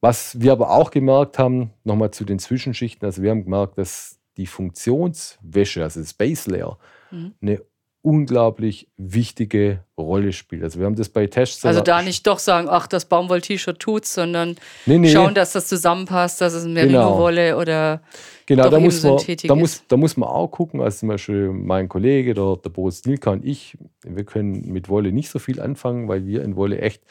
Was 0.00 0.40
wir 0.40 0.52
aber 0.52 0.70
auch 0.70 0.90
gemerkt 0.90 1.38
haben, 1.38 1.74
nochmal 1.84 2.10
zu 2.10 2.24
den 2.24 2.38
Zwischenschichten, 2.38 3.04
also 3.04 3.22
wir 3.22 3.32
haben 3.32 3.44
gemerkt, 3.44 3.76
dass 3.76 4.18
die 4.38 4.46
Funktionswäsche, 4.46 5.82
also 5.82 6.00
das 6.00 6.14
Base 6.14 6.50
Layer, 6.50 6.78
mhm. 7.10 7.34
eine 7.42 7.60
unglaublich 8.02 8.88
wichtige 8.96 9.84
Rolle 9.96 10.32
spielt. 10.32 10.64
Also 10.64 10.80
wir 10.80 10.86
haben 10.86 10.96
das 10.96 11.08
bei 11.08 11.28
Tests. 11.28 11.64
Also 11.64 11.80
da 11.80 12.02
nicht 12.02 12.26
doch 12.26 12.40
sagen, 12.40 12.68
ach, 12.68 12.88
das 12.88 13.04
Baumwoll-T-Shirt 13.04 13.78
tut's, 13.78 14.14
sondern 14.14 14.56
nee, 14.86 14.98
nee. 14.98 15.10
schauen, 15.10 15.34
dass 15.34 15.52
das 15.52 15.68
zusammenpasst, 15.68 16.40
dass 16.40 16.52
es 16.52 16.66
Merino-Wolle 16.66 17.50
genau. 17.50 17.60
oder 17.60 18.02
genau, 18.46 18.68
da 18.68 18.80
muss 18.80 19.02
man, 19.04 19.18
da 19.44 19.54
muss, 19.54 19.86
da 19.86 19.96
muss 19.96 20.16
man 20.16 20.28
auch 20.28 20.48
gucken, 20.48 20.80
als 20.80 20.98
zum 20.98 21.08
Beispiel 21.08 21.50
mein 21.50 21.88
Kollege, 21.88 22.34
der, 22.34 22.56
der 22.56 22.70
Boris 22.70 23.04
Nilka 23.04 23.30
und 23.30 23.44
ich, 23.44 23.78
wir 24.04 24.24
können 24.24 24.72
mit 24.72 24.88
Wolle 24.88 25.12
nicht 25.12 25.30
so 25.30 25.38
viel 25.38 25.60
anfangen, 25.60 26.08
weil 26.08 26.26
wir 26.26 26.42
in 26.42 26.56
Wolle 26.56 26.80
echt 26.80 27.02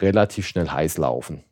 relativ 0.00 0.46
schnell 0.46 0.68
heiß 0.68 0.96
laufen. 0.96 1.44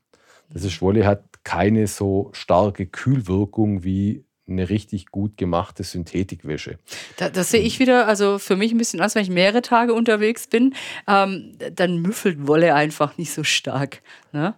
Das 0.48 0.64
ist, 0.64 0.80
Wolle 0.80 1.06
hat 1.06 1.24
keine 1.44 1.86
so 1.86 2.30
starke 2.32 2.86
Kühlwirkung 2.86 3.84
wie 3.84 4.24
eine 4.48 4.68
richtig 4.68 5.06
gut 5.06 5.36
gemachte 5.36 5.82
Synthetikwäsche. 5.82 6.78
Da, 7.16 7.28
das 7.30 7.50
sehe 7.50 7.60
ich 7.60 7.80
wieder, 7.80 8.06
also 8.06 8.38
für 8.38 8.56
mich 8.56 8.72
ein 8.72 8.78
bisschen 8.78 9.00
anders, 9.00 9.14
wenn 9.14 9.22
ich 9.22 9.30
mehrere 9.30 9.62
Tage 9.62 9.92
unterwegs 9.92 10.46
bin, 10.46 10.74
ähm, 11.08 11.56
dann 11.74 12.00
müffelt 12.00 12.46
Wolle 12.46 12.74
einfach 12.74 13.18
nicht 13.18 13.32
so 13.32 13.42
stark. 13.42 14.02
Ne? 14.32 14.54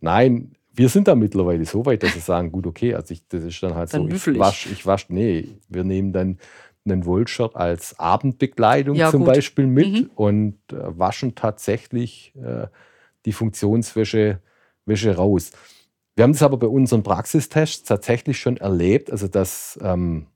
Nein, 0.00 0.52
wir 0.74 0.88
sind 0.88 1.08
da 1.08 1.14
mittlerweile 1.14 1.64
so 1.66 1.84
weit, 1.84 2.02
dass 2.02 2.14
wir 2.14 2.22
sagen, 2.22 2.50
gut, 2.50 2.66
okay, 2.66 2.94
also 2.94 3.12
ich, 3.12 3.26
das 3.28 3.44
ist 3.44 3.62
dann 3.62 3.74
halt 3.74 3.92
dann 3.92 4.10
so, 4.10 4.30
ich 4.30 4.38
wasche, 4.38 4.70
ich 4.70 4.86
wasch, 4.86 5.06
nee, 5.08 5.48
wir 5.68 5.84
nehmen 5.84 6.12
dann 6.12 6.38
einen 6.84 7.04
Wollshirt 7.04 7.54
als 7.54 7.98
Abendbekleidung 7.98 8.96
ja, 8.96 9.10
zum 9.10 9.24
gut. 9.24 9.34
Beispiel 9.34 9.66
mit 9.66 9.92
mhm. 9.92 10.10
und 10.14 10.58
äh, 10.72 10.98
waschen 10.98 11.34
tatsächlich 11.34 12.32
äh, 12.36 12.66
die 13.24 13.32
Funktionswäsche 13.32 14.40
Wäsche 14.84 15.14
raus. 15.14 15.52
Wir 16.14 16.24
haben 16.24 16.32
das 16.32 16.42
aber 16.42 16.58
bei 16.58 16.66
unseren 16.66 17.02
Praxistests 17.02 17.84
tatsächlich 17.84 18.38
schon 18.38 18.58
erlebt, 18.58 19.10
also 19.10 19.28
dass 19.28 19.78
ähm, 19.82 20.26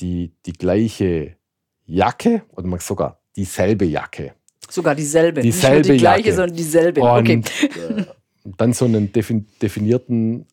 die, 0.00 0.32
die 0.46 0.52
gleiche 0.52 1.36
Jacke 1.84 2.42
oder 2.50 2.66
man 2.66 2.80
sogar 2.80 3.20
dieselbe 3.36 3.84
Jacke. 3.84 4.34
Sogar 4.70 4.94
dieselbe. 4.94 5.40
Dieselbe 5.40 5.78
Nicht 5.78 5.88
nur 5.88 5.94
die 5.94 6.00
gleiche, 6.00 6.28
Jacke. 6.28 6.36
sondern 6.36 6.56
dieselbe. 6.56 7.00
Und, 7.02 7.20
okay. 7.20 7.42
Äh, 7.62 8.04
dann 8.56 8.72
so 8.72 8.84
einen 8.84 9.12
definierten 9.12 10.46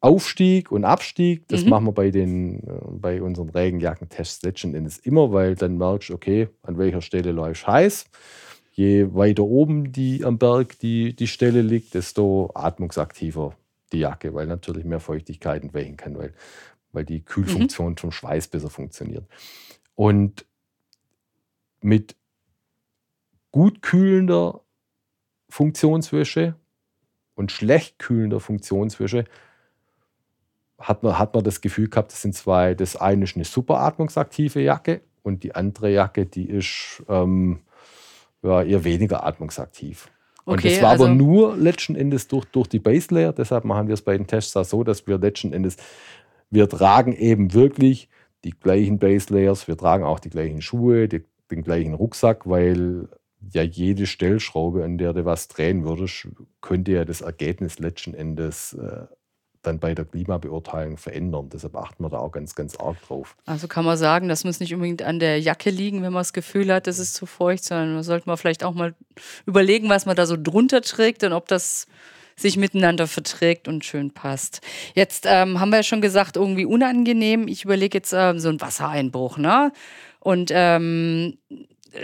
Aufstieg 0.00 0.70
und 0.70 0.84
Abstieg. 0.84 1.48
Das 1.48 1.64
mhm. 1.64 1.70
machen 1.70 1.86
wir 1.86 1.92
bei, 1.92 2.10
den, 2.10 2.60
äh, 2.60 2.80
bei 2.92 3.20
unseren 3.20 3.50
Regenjackentests 3.50 4.42
letzten 4.42 4.74
Endes 4.74 4.98
immer, 4.98 5.32
weil 5.32 5.56
dann 5.56 5.76
merkst 5.76 6.10
du, 6.10 6.14
okay, 6.14 6.48
an 6.62 6.78
welcher 6.78 7.02
Stelle 7.02 7.32
läuft 7.32 7.66
heiß 7.66 8.06
je 8.76 9.14
weiter 9.14 9.44
oben 9.44 9.90
die 9.90 10.24
am 10.24 10.38
Berg 10.38 10.78
die, 10.80 11.16
die 11.16 11.26
Stelle 11.26 11.62
liegt, 11.62 11.94
desto 11.94 12.50
atmungsaktiver 12.54 13.56
die 13.92 14.00
Jacke, 14.00 14.34
weil 14.34 14.46
natürlich 14.46 14.84
mehr 14.84 15.00
Feuchtigkeit 15.00 15.62
entweichen 15.62 15.96
kann, 15.96 16.18
weil, 16.18 16.34
weil 16.92 17.04
die 17.04 17.22
Kühlfunktion 17.22 17.92
mhm. 17.92 17.96
vom 17.96 18.12
Schweiß 18.12 18.48
besser 18.48 18.68
funktioniert. 18.68 19.24
Und 19.94 20.44
mit 21.80 22.16
gut 23.50 23.80
kühlender 23.80 24.60
Funktionswäsche 25.48 26.54
und 27.34 27.52
schlecht 27.52 27.98
kühlender 27.98 28.40
Funktionswäsche 28.40 29.24
hat 30.78 31.02
man, 31.02 31.18
hat 31.18 31.32
man 31.32 31.44
das 31.44 31.62
Gefühl 31.62 31.88
gehabt, 31.88 32.12
das 32.12 32.20
sind 32.20 32.34
zwei, 32.34 32.74
das 32.74 32.96
eine 32.96 33.24
ist 33.24 33.36
eine 33.36 33.46
super 33.46 33.80
atmungsaktive 33.80 34.60
Jacke 34.60 35.00
und 35.22 35.44
die 35.44 35.54
andere 35.54 35.90
Jacke, 35.90 36.26
die 36.26 36.50
ist 36.50 37.02
ähm, 37.08 37.60
ja, 38.46 38.62
eher 38.62 38.84
weniger 38.84 39.26
atmungsaktiv. 39.26 40.10
Und 40.44 40.58
okay, 40.58 40.70
das 40.70 40.82
war 40.82 40.90
also 40.90 41.04
aber 41.06 41.14
nur 41.14 41.56
letzten 41.56 41.96
Endes 41.96 42.28
durch, 42.28 42.44
durch 42.46 42.68
die 42.68 42.78
Base 42.78 43.12
Layer. 43.12 43.32
Deshalb 43.32 43.64
machen 43.64 43.88
wir 43.88 43.94
es 43.94 44.02
bei 44.02 44.16
den 44.16 44.26
Tests 44.28 44.56
auch 44.56 44.64
so, 44.64 44.84
dass 44.84 45.06
wir 45.06 45.18
letzten 45.18 45.52
Endes, 45.52 45.76
wir 46.50 46.68
tragen 46.68 47.12
eben 47.12 47.52
wirklich 47.52 48.08
die 48.44 48.52
gleichen 48.52 48.98
Base 48.98 49.32
Layers, 49.34 49.66
wir 49.66 49.76
tragen 49.76 50.04
auch 50.04 50.20
die 50.20 50.30
gleichen 50.30 50.62
Schuhe, 50.62 51.08
die, 51.08 51.24
den 51.50 51.62
gleichen 51.62 51.94
Rucksack, 51.94 52.48
weil 52.48 53.08
ja 53.52 53.62
jede 53.62 54.06
Stellschraube, 54.06 54.84
an 54.84 54.98
der 54.98 55.12
du 55.12 55.24
was 55.24 55.48
drehen 55.48 55.84
würdest, 55.84 56.28
könnte 56.60 56.92
ja 56.92 57.04
das 57.04 57.22
Ergebnis 57.22 57.80
letzten 57.80 58.14
Endes 58.14 58.74
äh, 58.74 59.06
dann 59.66 59.78
bei 59.78 59.94
der 59.94 60.04
Klimabeurteilung 60.04 60.96
verändern. 60.96 61.48
Deshalb 61.52 61.76
achten 61.76 62.02
wir 62.04 62.08
da 62.08 62.18
auch 62.18 62.32
ganz, 62.32 62.54
ganz 62.54 62.76
arg 62.76 62.96
drauf. 63.06 63.36
Also 63.46 63.68
kann 63.68 63.84
man 63.84 63.96
sagen, 63.96 64.28
das 64.28 64.44
muss 64.44 64.60
nicht 64.60 64.74
unbedingt 64.74 65.02
an 65.02 65.18
der 65.18 65.40
Jacke 65.40 65.70
liegen, 65.70 66.02
wenn 66.02 66.12
man 66.12 66.20
das 66.20 66.32
Gefühl 66.32 66.72
hat, 66.72 66.86
das 66.86 66.98
ist 66.98 67.14
zu 67.14 67.26
feucht, 67.26 67.64
sondern 67.64 67.96
da 67.96 68.02
sollte 68.02 68.28
man 68.28 68.36
vielleicht 68.36 68.64
auch 68.64 68.74
mal 68.74 68.94
überlegen, 69.46 69.88
was 69.88 70.06
man 70.06 70.16
da 70.16 70.26
so 70.26 70.36
drunter 70.38 70.82
trägt 70.82 71.24
und 71.24 71.32
ob 71.32 71.48
das 71.48 71.86
sich 72.36 72.56
miteinander 72.58 73.06
verträgt 73.06 73.66
und 73.66 73.84
schön 73.84 74.10
passt. 74.12 74.60
Jetzt 74.94 75.24
ähm, 75.26 75.58
haben 75.58 75.70
wir 75.70 75.78
ja 75.78 75.82
schon 75.82 76.02
gesagt, 76.02 76.36
irgendwie 76.36 76.66
unangenehm. 76.66 77.48
Ich 77.48 77.64
überlege 77.64 77.98
jetzt 77.98 78.12
ähm, 78.12 78.38
so 78.38 78.50
einen 78.50 78.60
Wassereinbruch, 78.60 79.38
ne? 79.38 79.72
Und 80.20 80.50
ähm, 80.52 81.38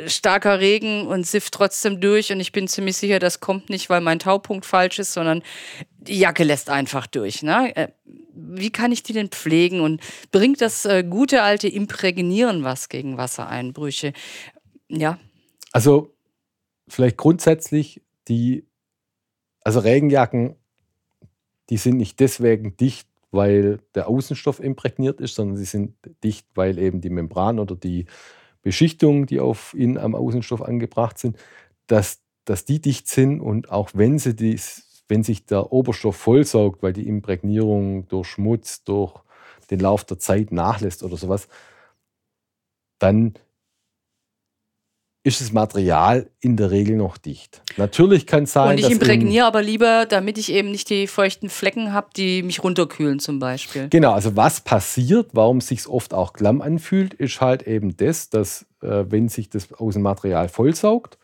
starker 0.07 0.61
Regen 0.61 1.07
und 1.07 1.27
sifft 1.27 1.55
trotzdem 1.55 2.01
durch 2.01 2.33
und 2.33 2.41
ich 2.41 2.53
bin 2.53 2.69
ziemlich 2.69 2.97
sicher, 2.97 3.19
das 3.19 3.41
kommt 3.41 3.71
nicht, 3.71 3.91
weil 3.91 4.01
mein 4.01 4.19
Taupunkt 4.19 4.65
falsch 4.65 4.99
ist, 4.99 5.13
sondern 5.13 5.43
die 6.07 6.19
Jacke 6.19 6.45
lässt 6.45 6.71
einfach 6.71 7.07
durch. 7.07 7.43
Ne? 7.43 7.75
Äh, 7.77 7.89
wie 8.35 8.71
kann 8.71 8.93
ich 8.93 9.03
die 9.03 9.13
denn 9.13 9.29
pflegen 9.29 9.81
und 9.81 10.01
bringt 10.31 10.61
das 10.61 10.85
äh, 10.85 11.05
gute 11.05 11.43
alte 11.43 11.69
Imprägnieren 11.69 12.65
was 12.65 12.89
gegen 12.89 13.17
Wassereinbrüche? 13.17 14.13
Ja. 14.89 15.19
Also 15.73 16.15
vielleicht 16.89 17.17
grundsätzlich 17.17 18.03
die, 18.29 18.67
also 19.63 19.81
Regenjacken, 19.81 20.57
die 21.71 21.77
sind 21.77 21.97
nicht 21.97 22.21
deswegen 22.21 22.77
dicht, 22.77 23.09
weil 23.31 23.81
der 23.95 24.09
Außenstoff 24.09 24.61
imprägniert 24.61 25.21
ist, 25.21 25.35
sondern 25.35 25.57
sie 25.57 25.65
sind 25.65 25.95
dicht, 26.23 26.47
weil 26.55 26.79
eben 26.79 27.01
die 27.01 27.11
Membran 27.11 27.59
oder 27.59 27.75
die 27.75 28.07
Beschichtungen, 28.61 29.27
die 29.27 29.41
auf 29.41 29.75
ihnen 29.75 29.97
am 29.97 30.15
Außenstoff 30.15 30.63
angebracht 30.63 31.19
sind, 31.19 31.37
dass, 31.87 32.21
dass 32.45 32.65
die 32.65 32.81
dicht 32.81 33.09
sind 33.09 33.41
und 33.41 33.71
auch 33.71 33.91
wenn, 33.95 34.19
sie 34.19 34.37
dies, 34.37 34.92
wenn 35.09 35.23
sich 35.23 35.47
der 35.47 35.73
Oberstoff 35.73 36.17
vollsaugt, 36.17 36.83
weil 36.83 36.93
die 36.93 37.07
Imprägnierung 37.07 38.09
durch 38.09 38.29
Schmutz, 38.29 38.85
durch 38.85 39.15
den 39.71 39.81
Lauf 39.81 40.05
der 40.05 40.19
Zeit 40.19 40.53
nachlässt 40.53 41.03
oder 41.03 41.17
sowas, 41.17 41.49
dann 42.99 43.35
ist 45.25 45.41
das 45.41 45.53
Material 45.53 46.29
in 46.41 46.57
der 46.57 46.73
Regel 46.73 46.97
noch 46.97 47.17
dicht. 47.17 47.63
Natürlich 47.77 48.27
kann 48.27 48.45
es 48.45 48.53
sein, 48.53 48.71
Und 48.71 48.79
ich 48.79 48.91
imprägniere 48.91 49.47
aber 49.47 49.63
lieber, 49.63 50.05
damit 50.07 50.37
ich 50.37 50.51
eben 50.51 50.73
nicht 50.73 50.91
die 50.91 51.07
feuchten 51.07 51.49
Flecken 51.49 51.93
habe, 51.93 52.09
die 52.17 52.43
mich 52.43 52.65
runterkühlen 52.65 53.21
zum 53.21 53.39
Beispiel. 53.39 53.89
Genau, 53.89 54.13
also 54.13 54.35
was 54.35 54.63
passiert, 54.63 55.31
warum 55.33 55.61
sich 55.61 55.87
oft 55.87 56.13
auch 56.13 56.33
klamm 56.33 56.61
anfühlt, 56.61 57.15
ist 57.15 57.41
halt 57.41 57.63
eben 57.63 57.97
das, 57.97 58.31
dass 58.31 58.67
äh, 58.83 59.05
wenn 59.09 59.29
sich 59.29 59.49
das 59.49 59.73
Außenmaterial 59.73 60.49
vollsaugt, 60.49 61.19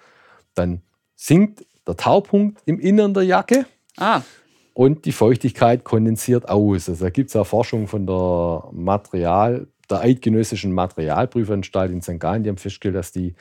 dann 0.55 0.83
sinkt 1.17 1.67
der 1.89 1.97
Taupunkt 1.97 2.61
im 2.67 2.79
Innern 2.79 3.15
der 3.15 3.25
Jacke. 3.25 3.67
Ah. 3.97 4.21
Und 4.75 5.07
die 5.07 5.13
Feuchtigkeit 5.13 5.83
kondensiert 5.83 6.49
aus. 6.49 6.89
Also 6.89 7.07
da 7.07 7.11
gibt 7.11 7.31
es 7.31 7.37
auch 7.37 7.47
Forschung 7.47 7.89
von 7.89 8.07
der 8.07 8.69
Material, 8.71 9.67
der 9.91 10.01
Eidgenössischen 10.03 10.73
Materialprüfanstalt 10.73 11.91
in 11.91 12.03
St. 12.03 12.21
Gallen, 12.21 12.45
die 12.45 12.51
haben 12.51 12.59
festgestellt, 12.59 12.95
dass 12.95 13.11
die, 13.11 13.35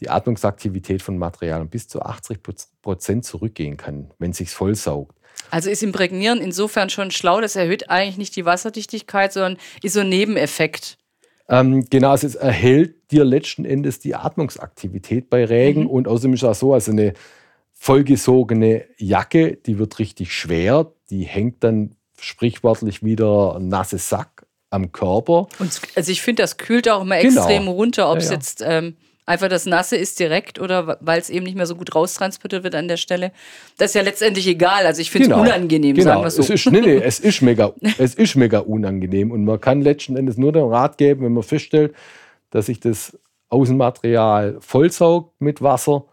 die 0.00 0.08
Atmungsaktivität 0.08 1.02
von 1.02 1.18
Materialien 1.18 1.68
bis 1.68 1.86
zu 1.86 2.02
80 2.02 2.40
Prozent 2.82 3.24
zurückgehen 3.24 3.76
kann, 3.76 4.10
wenn 4.18 4.30
es 4.30 4.38
sich 4.38 4.50
vollsaugt. 4.50 5.16
Also 5.50 5.70
ist 5.70 5.82
Imprägnieren 5.82 6.40
insofern 6.40 6.90
schon 6.90 7.10
schlau, 7.10 7.40
das 7.40 7.54
erhöht 7.54 7.90
eigentlich 7.90 8.16
nicht 8.16 8.34
die 8.34 8.44
Wasserdichtigkeit, 8.44 9.32
sondern 9.32 9.58
ist 9.82 9.92
so 9.92 10.00
ein 10.00 10.08
Nebeneffekt. 10.08 10.96
Ähm, 11.48 11.84
genau, 11.90 12.10
also 12.10 12.26
es 12.26 12.34
erhält 12.34 13.12
dir 13.12 13.24
letzten 13.24 13.64
Endes 13.64 14.00
die 14.00 14.14
Atmungsaktivität 14.14 15.28
bei 15.28 15.44
Regen 15.44 15.82
mhm. 15.82 15.88
und 15.88 16.08
außerdem 16.08 16.34
ist 16.34 16.42
es 16.42 16.48
auch 16.48 16.54
so, 16.54 16.74
also 16.74 16.90
eine 16.90 17.12
vollgesogene 17.84 18.86
Jacke, 18.96 19.58
die 19.66 19.78
wird 19.78 19.98
richtig 19.98 20.32
schwer, 20.32 20.90
die 21.10 21.24
hängt 21.24 21.62
dann 21.62 21.96
sprichwörtlich 22.18 23.02
wieder 23.02 23.56
ein 23.56 23.68
nasses 23.68 24.08
Sack 24.08 24.46
am 24.70 24.90
Körper. 24.90 25.48
Und 25.58 25.82
also 25.94 26.10
ich 26.10 26.22
finde, 26.22 26.42
das 26.42 26.56
kühlt 26.56 26.88
auch 26.88 27.02
immer 27.02 27.20
genau. 27.20 27.42
extrem 27.42 27.68
runter, 27.68 28.10
ob 28.10 28.16
es 28.16 28.24
ja, 28.24 28.30
ja. 28.30 28.36
jetzt 28.38 28.64
ähm, 28.66 28.96
einfach 29.26 29.48
das 29.48 29.66
Nasse 29.66 29.96
ist 29.96 30.18
direkt 30.18 30.58
oder 30.58 30.96
weil 31.02 31.20
es 31.20 31.28
eben 31.28 31.44
nicht 31.44 31.56
mehr 31.56 31.66
so 31.66 31.76
gut 31.76 31.94
raustransportiert 31.94 32.64
wird 32.64 32.74
an 32.74 32.88
der 32.88 32.96
Stelle. 32.96 33.32
Das 33.76 33.90
ist 33.90 33.96
ja 33.96 34.02
letztendlich 34.02 34.46
egal. 34.46 34.86
Also 34.86 35.02
ich 35.02 35.10
finde 35.10 35.28
es 35.28 35.34
genau. 35.34 35.42
unangenehm, 35.42 35.94
genau. 35.94 36.06
sagen 36.06 36.22
wir 36.22 36.30
so. 36.30 36.40
Es 36.40 36.48
ist, 36.48 36.72
nee, 36.72 36.80
nee, 36.80 36.96
es 36.96 37.20
ist, 37.20 37.42
mega, 37.42 37.74
es 37.98 38.14
ist 38.14 38.34
mega 38.34 38.60
unangenehm 38.60 39.30
und 39.30 39.44
man 39.44 39.60
kann 39.60 39.82
letzten 39.82 40.16
Endes 40.16 40.38
nur 40.38 40.52
den 40.52 40.64
Rat 40.64 40.96
geben, 40.96 41.22
wenn 41.26 41.34
man 41.34 41.42
feststellt, 41.42 41.94
dass 42.48 42.64
sich 42.64 42.80
das 42.80 43.18
Außenmaterial 43.50 44.56
vollsaugt 44.60 45.38
mit 45.38 45.60
Wasser, 45.60 46.06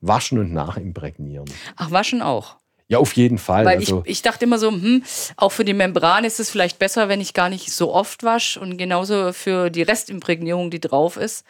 waschen 0.00 0.38
und 0.38 0.52
nachimprägnieren. 0.52 1.48
Ach, 1.76 1.90
waschen 1.90 2.22
auch? 2.22 2.56
Ja, 2.88 2.98
auf 2.98 3.12
jeden 3.12 3.36
Fall. 3.36 3.66
Weil 3.66 3.76
also 3.76 4.02
ich, 4.04 4.12
ich 4.12 4.22
dachte 4.22 4.46
immer 4.46 4.58
so, 4.58 4.70
hm, 4.70 5.02
auch 5.36 5.52
für 5.52 5.64
die 5.64 5.74
Membran 5.74 6.24
ist 6.24 6.40
es 6.40 6.48
vielleicht 6.48 6.78
besser, 6.78 7.08
wenn 7.08 7.20
ich 7.20 7.34
gar 7.34 7.50
nicht 7.50 7.70
so 7.70 7.92
oft 7.92 8.24
wasche 8.24 8.58
und 8.58 8.78
genauso 8.78 9.32
für 9.34 9.68
die 9.68 9.82
Restimprägnierung, 9.82 10.70
die 10.70 10.80
drauf 10.80 11.18
ist. 11.18 11.44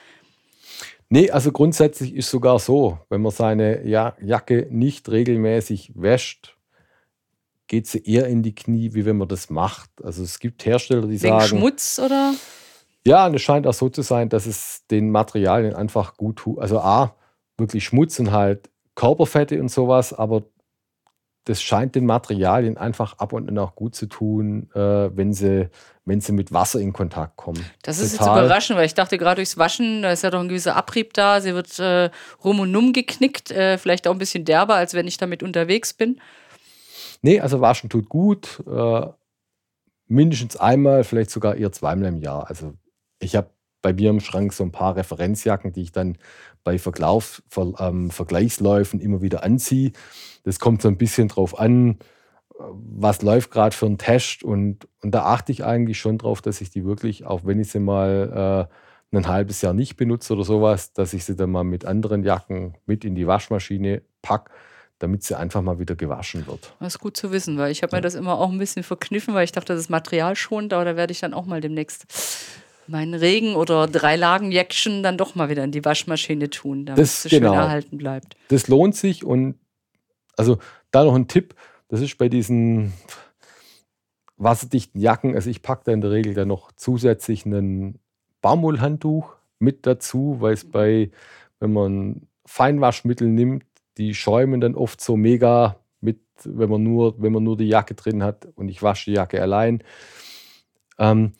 Nee, 1.10 1.30
also 1.30 1.52
grundsätzlich 1.52 2.14
ist 2.14 2.28
sogar 2.28 2.58
so, 2.58 2.98
wenn 3.08 3.22
man 3.22 3.32
seine 3.32 3.86
Jacke 3.86 4.66
nicht 4.70 5.08
regelmäßig 5.08 5.92
wäscht, 5.94 6.56
geht 7.68 7.86
sie 7.86 8.04
eher 8.04 8.26
in 8.26 8.42
die 8.42 8.54
Knie, 8.54 8.94
wie 8.94 9.04
wenn 9.04 9.16
man 9.16 9.28
das 9.28 9.48
macht. 9.48 9.90
Also 10.02 10.22
es 10.22 10.40
gibt 10.40 10.66
Hersteller, 10.66 11.02
die 11.02 11.22
Wegen 11.22 11.38
sagen. 11.38 11.46
Schmutz 11.46 12.00
oder? 12.04 12.34
Ja, 13.06 13.26
und 13.26 13.34
es 13.34 13.42
scheint 13.42 13.66
auch 13.66 13.74
so 13.74 13.88
zu 13.88 14.02
sein, 14.02 14.28
dass 14.28 14.46
es 14.46 14.86
den 14.90 15.10
Materialien 15.10 15.74
einfach 15.74 16.16
gut 16.16 16.36
tut. 16.36 16.58
Also 16.58 16.80
A, 16.80 17.14
wirklich 17.58 17.84
Schmutz 17.84 18.18
und 18.18 18.32
halt 18.32 18.70
Körperfette 18.94 19.60
und 19.60 19.70
sowas, 19.70 20.12
aber 20.12 20.44
das 21.44 21.62
scheint 21.62 21.94
den 21.94 22.04
Materialien 22.04 22.76
einfach 22.76 23.18
ab 23.18 23.32
und 23.32 23.48
an 23.48 23.56
auch 23.58 23.74
gut 23.74 23.94
zu 23.94 24.06
tun, 24.06 24.68
äh, 24.74 25.16
wenn, 25.16 25.32
sie, 25.32 25.70
wenn 26.04 26.20
sie 26.20 26.32
mit 26.32 26.52
Wasser 26.52 26.78
in 26.78 26.92
Kontakt 26.92 27.36
kommen. 27.36 27.64
Das 27.82 28.00
ist 28.00 28.18
Total. 28.18 28.36
jetzt 28.36 28.44
überraschend, 28.44 28.78
weil 28.78 28.84
ich 28.84 28.94
dachte 28.94 29.16
gerade 29.16 29.36
durchs 29.36 29.56
Waschen, 29.56 30.02
da 30.02 30.12
ist 30.12 30.22
ja 30.22 30.30
doch 30.30 30.40
ein 30.40 30.48
gewisser 30.48 30.76
Abrieb 30.76 31.14
da, 31.14 31.40
sie 31.40 31.54
wird 31.54 31.78
äh, 31.78 32.10
rum 32.44 32.60
und 32.60 32.76
um 32.76 32.92
geknickt, 32.92 33.50
äh, 33.50 33.78
vielleicht 33.78 34.06
auch 34.06 34.12
ein 34.12 34.18
bisschen 34.18 34.44
derber, 34.44 34.74
als 34.74 34.92
wenn 34.92 35.06
ich 35.06 35.16
damit 35.16 35.42
unterwegs 35.42 35.94
bin. 35.94 36.20
Nee, 37.22 37.40
also 37.40 37.60
Waschen 37.62 37.88
tut 37.88 38.08
gut. 38.08 38.62
Äh, 38.66 39.06
mindestens 40.06 40.56
einmal, 40.56 41.04
vielleicht 41.04 41.30
sogar 41.30 41.56
eher 41.56 41.72
zweimal 41.72 42.08
im 42.08 42.18
Jahr. 42.18 42.48
Also 42.48 42.74
ich 43.20 43.36
habe 43.36 43.50
bei 43.82 43.92
mir 43.92 44.10
im 44.10 44.20
Schrank 44.20 44.52
so 44.52 44.64
ein 44.64 44.72
paar 44.72 44.96
Referenzjacken, 44.96 45.72
die 45.72 45.82
ich 45.82 45.92
dann 45.92 46.18
bei 46.64 46.78
Verlauf, 46.78 47.42
Ver, 47.48 47.72
ähm, 47.78 48.10
Vergleichsläufen 48.10 49.00
immer 49.00 49.22
wieder 49.22 49.44
anziehe. 49.44 49.92
Das 50.44 50.58
kommt 50.58 50.82
so 50.82 50.88
ein 50.88 50.98
bisschen 50.98 51.28
drauf 51.28 51.58
an, 51.58 51.98
was 52.58 53.22
läuft 53.22 53.50
gerade 53.50 53.74
für 53.74 53.86
einen 53.86 53.98
Test 53.98 54.42
und, 54.42 54.88
und 55.02 55.12
da 55.12 55.24
achte 55.24 55.52
ich 55.52 55.64
eigentlich 55.64 55.98
schon 55.98 56.18
drauf, 56.18 56.42
dass 56.42 56.60
ich 56.60 56.70
die 56.70 56.84
wirklich, 56.84 57.24
auch 57.24 57.42
wenn 57.44 57.60
ich 57.60 57.70
sie 57.70 57.80
mal 57.80 58.68
äh, 59.12 59.16
ein 59.16 59.28
halbes 59.28 59.62
Jahr 59.62 59.74
nicht 59.74 59.96
benutze 59.96 60.34
oder 60.34 60.44
sowas, 60.44 60.92
dass 60.92 61.12
ich 61.12 61.24
sie 61.24 61.36
dann 61.36 61.50
mal 61.50 61.64
mit 61.64 61.84
anderen 61.84 62.24
Jacken 62.24 62.74
mit 62.84 63.04
in 63.04 63.14
die 63.14 63.26
Waschmaschine 63.26 64.02
packe, 64.22 64.50
damit 64.98 65.22
sie 65.22 65.38
einfach 65.38 65.62
mal 65.62 65.78
wieder 65.78 65.94
gewaschen 65.94 66.46
wird. 66.46 66.74
Das 66.80 66.96
ist 66.96 67.00
gut 67.00 67.16
zu 67.16 67.30
wissen, 67.30 67.56
weil 67.58 67.70
ich 67.70 67.82
habe 67.82 67.96
mir 67.96 68.02
das 68.02 68.16
immer 68.16 68.38
auch 68.38 68.50
ein 68.50 68.58
bisschen 68.58 68.82
verkniffen, 68.82 69.34
weil 69.34 69.44
ich 69.44 69.52
dachte, 69.52 69.72
das 69.72 69.82
ist 69.82 69.90
Material 69.90 70.34
schon, 70.34 70.64
aber 70.72 70.84
da 70.84 70.96
werde 70.96 71.12
ich 71.12 71.20
dann 71.20 71.34
auch 71.34 71.46
mal 71.46 71.60
demnächst 71.60 72.06
meinen 72.88 73.14
Regen- 73.14 73.54
oder 73.54 73.86
Dreilagenjäckchen 73.86 75.02
dann 75.02 75.18
doch 75.18 75.34
mal 75.34 75.48
wieder 75.48 75.64
in 75.64 75.72
die 75.72 75.84
Waschmaschine 75.84 76.50
tun, 76.50 76.86
damit 76.86 77.00
das, 77.00 77.24
es 77.24 77.30
genau. 77.30 77.52
schön 77.52 77.58
erhalten 77.58 77.98
bleibt. 77.98 78.36
Das 78.48 78.68
lohnt 78.68 78.96
sich 78.96 79.24
und 79.24 79.56
also 80.36 80.58
da 80.90 81.04
noch 81.04 81.14
ein 81.14 81.28
Tipp, 81.28 81.54
das 81.88 82.00
ist 82.00 82.16
bei 82.18 82.28
diesen 82.28 82.92
wasserdichten 84.36 85.00
Jacken, 85.00 85.34
also 85.34 85.50
ich 85.50 85.62
packe 85.62 85.82
da 85.84 85.92
in 85.92 86.00
der 86.00 86.12
Regel 86.12 86.34
dann 86.34 86.48
noch 86.48 86.72
zusätzlich 86.72 87.44
ein 87.44 87.98
Baumwollhandtuch 88.40 89.34
mit 89.58 89.86
dazu, 89.86 90.36
weil 90.40 90.54
es 90.54 90.64
bei, 90.64 91.10
wenn 91.58 91.72
man 91.72 92.28
Feinwaschmittel 92.46 93.28
nimmt, 93.28 93.64
die 93.98 94.14
schäumen 94.14 94.60
dann 94.60 94.76
oft 94.76 95.00
so 95.00 95.16
mega 95.16 95.76
mit, 96.00 96.20
wenn 96.44 96.70
man 96.70 96.82
nur, 96.82 97.20
wenn 97.20 97.32
man 97.32 97.42
nur 97.42 97.56
die 97.56 97.68
Jacke 97.68 97.94
drin 97.94 98.22
hat 98.22 98.46
und 98.54 98.68
ich 98.68 98.82
wasche 98.82 99.10
die 99.10 99.16
Jacke 99.16 99.42
allein. 99.42 99.82
Ähm, 100.98 101.32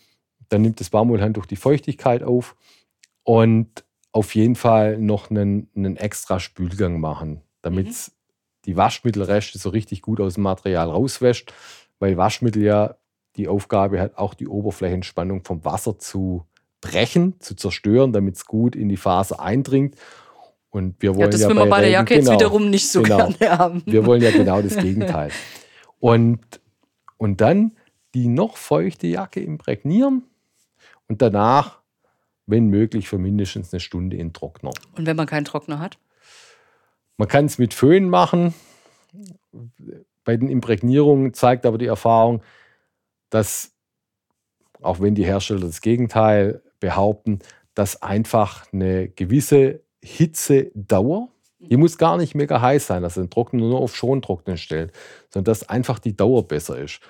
dann 0.49 0.63
nimmt 0.63 0.81
das 0.81 0.91
Baumwollhandtuch 0.91 1.47
die 1.47 1.57
Feuchtigkeit 1.57 2.23
auf 2.23 2.57
und 3.23 3.85
auf 4.13 4.35
jeden 4.35 4.57
Fall 4.57 4.99
noch 4.99 5.31
einen, 5.31 5.69
einen 5.77 5.97
extra 5.97 6.41
Spülgang 6.41 7.01
machen, 7.01 7.43
damit 7.63 7.89
mhm. 7.89 8.13
die 8.65 8.77
Waschmittelreste 8.77 9.59
so 9.59 9.69
richtig 9.69 10.03
gut 10.03 10.21
aus 10.21 10.35
dem 10.35 10.45
Material 10.45 10.89
rauswäscht, 10.91 11.53
weil 11.99 12.17
Waschmittel 12.17 12.63
ja 12.63 12.97
die 13.37 13.49
Aufgabe 13.49 14.01
hat, 14.01 14.17
auch 14.17 14.35
die 14.35 14.49
Oberflächenspannung 14.49 15.45
vom 15.45 15.65
Wasser 15.65 15.99
zu 15.99 16.45
brechen, 16.81 17.39
zu 17.41 17.55
zerstören, 17.55 18.13
damit 18.13 18.37
es 18.37 18.47
gut 18.47 18.75
in 18.75 18.89
die 18.89 18.97
Faser 18.97 19.41
eindringt. 19.41 19.97
Und 20.71 21.01
wir 21.01 21.11
wollen 21.11 21.21
ja, 21.23 21.29
das 21.29 21.41
ja 21.43 21.49
will 21.49 21.55
man 21.55 21.71
bei 21.71 21.81
der 21.81 21.91
Jacke 21.91 22.15
genau, 22.15 22.31
jetzt 22.33 22.41
wiederum 22.41 22.71
nicht 22.71 22.91
so 22.91 23.03
genau, 23.03 23.29
gerne 23.31 23.59
haben. 23.59 23.83
Wir 23.87 24.05
wollen 24.07 24.23
ja 24.23 24.31
genau 24.31 24.61
das 24.63 24.77
Gegenteil. 24.83 25.31
Und, 25.99 26.41
und 27.17 27.41
dann 27.41 27.73
die 28.15 28.29
noch 28.29 28.57
feuchte 28.57 29.07
Jacke 29.07 29.41
imprägnieren 29.41 30.25
und 31.09 31.23
danach, 31.23 31.81
wenn 32.47 32.69
möglich, 32.69 33.09
für 33.09 33.19
mindestens 33.19 33.73
eine 33.73 33.81
Stunde 33.81 34.17
in 34.17 34.33
Trockner. 34.33 34.71
Und 34.97 35.07
wenn 35.07 35.17
man 35.17 35.27
keinen 35.27 35.45
Trockner 35.45 35.81
hat? 35.81 35.99
Man 37.17 37.29
kann 37.29 37.47
es 37.47 37.59
mit 37.59 37.75
Föhn 37.75 38.09
machen. 38.09 38.55
Bei 40.25 40.37
den 40.37 40.49
Imprägnierungen 40.49 41.35
zeigt 41.35 41.67
aber 41.67 41.79
die 41.79 41.87
Erfahrung, 41.87 42.43
dass, 43.31 43.75
auch 44.81 45.01
wenn 45.01 45.15
die 45.15 45.25
Hersteller 45.25 45.67
das 45.67 45.81
Gegenteil 45.81 46.63
behaupten, 46.81 47.41
dass 47.75 48.03
einfach 48.03 48.73
eine 48.73 49.09
gewisse 49.09 49.83
Hitzedauer, 50.03 51.29
die 51.59 51.77
muss 51.77 51.99
gar 51.99 52.17
nicht 52.17 52.35
mega 52.35 52.61
heiß 52.61 52.87
sein, 52.87 53.03
dass 53.03 53.19
ein 53.19 53.31
Trockner 53.31 53.61
nur 53.61 53.81
auf 53.81 53.97
Schontrocknen 53.97 54.57
stellt, 54.57 54.93
sondern 55.31 55.51
dass 55.51 55.69
einfach 55.69 55.99
die 55.99 56.17
Dauer 56.17 56.47
besser 56.47 56.79
ist. 56.79 57.01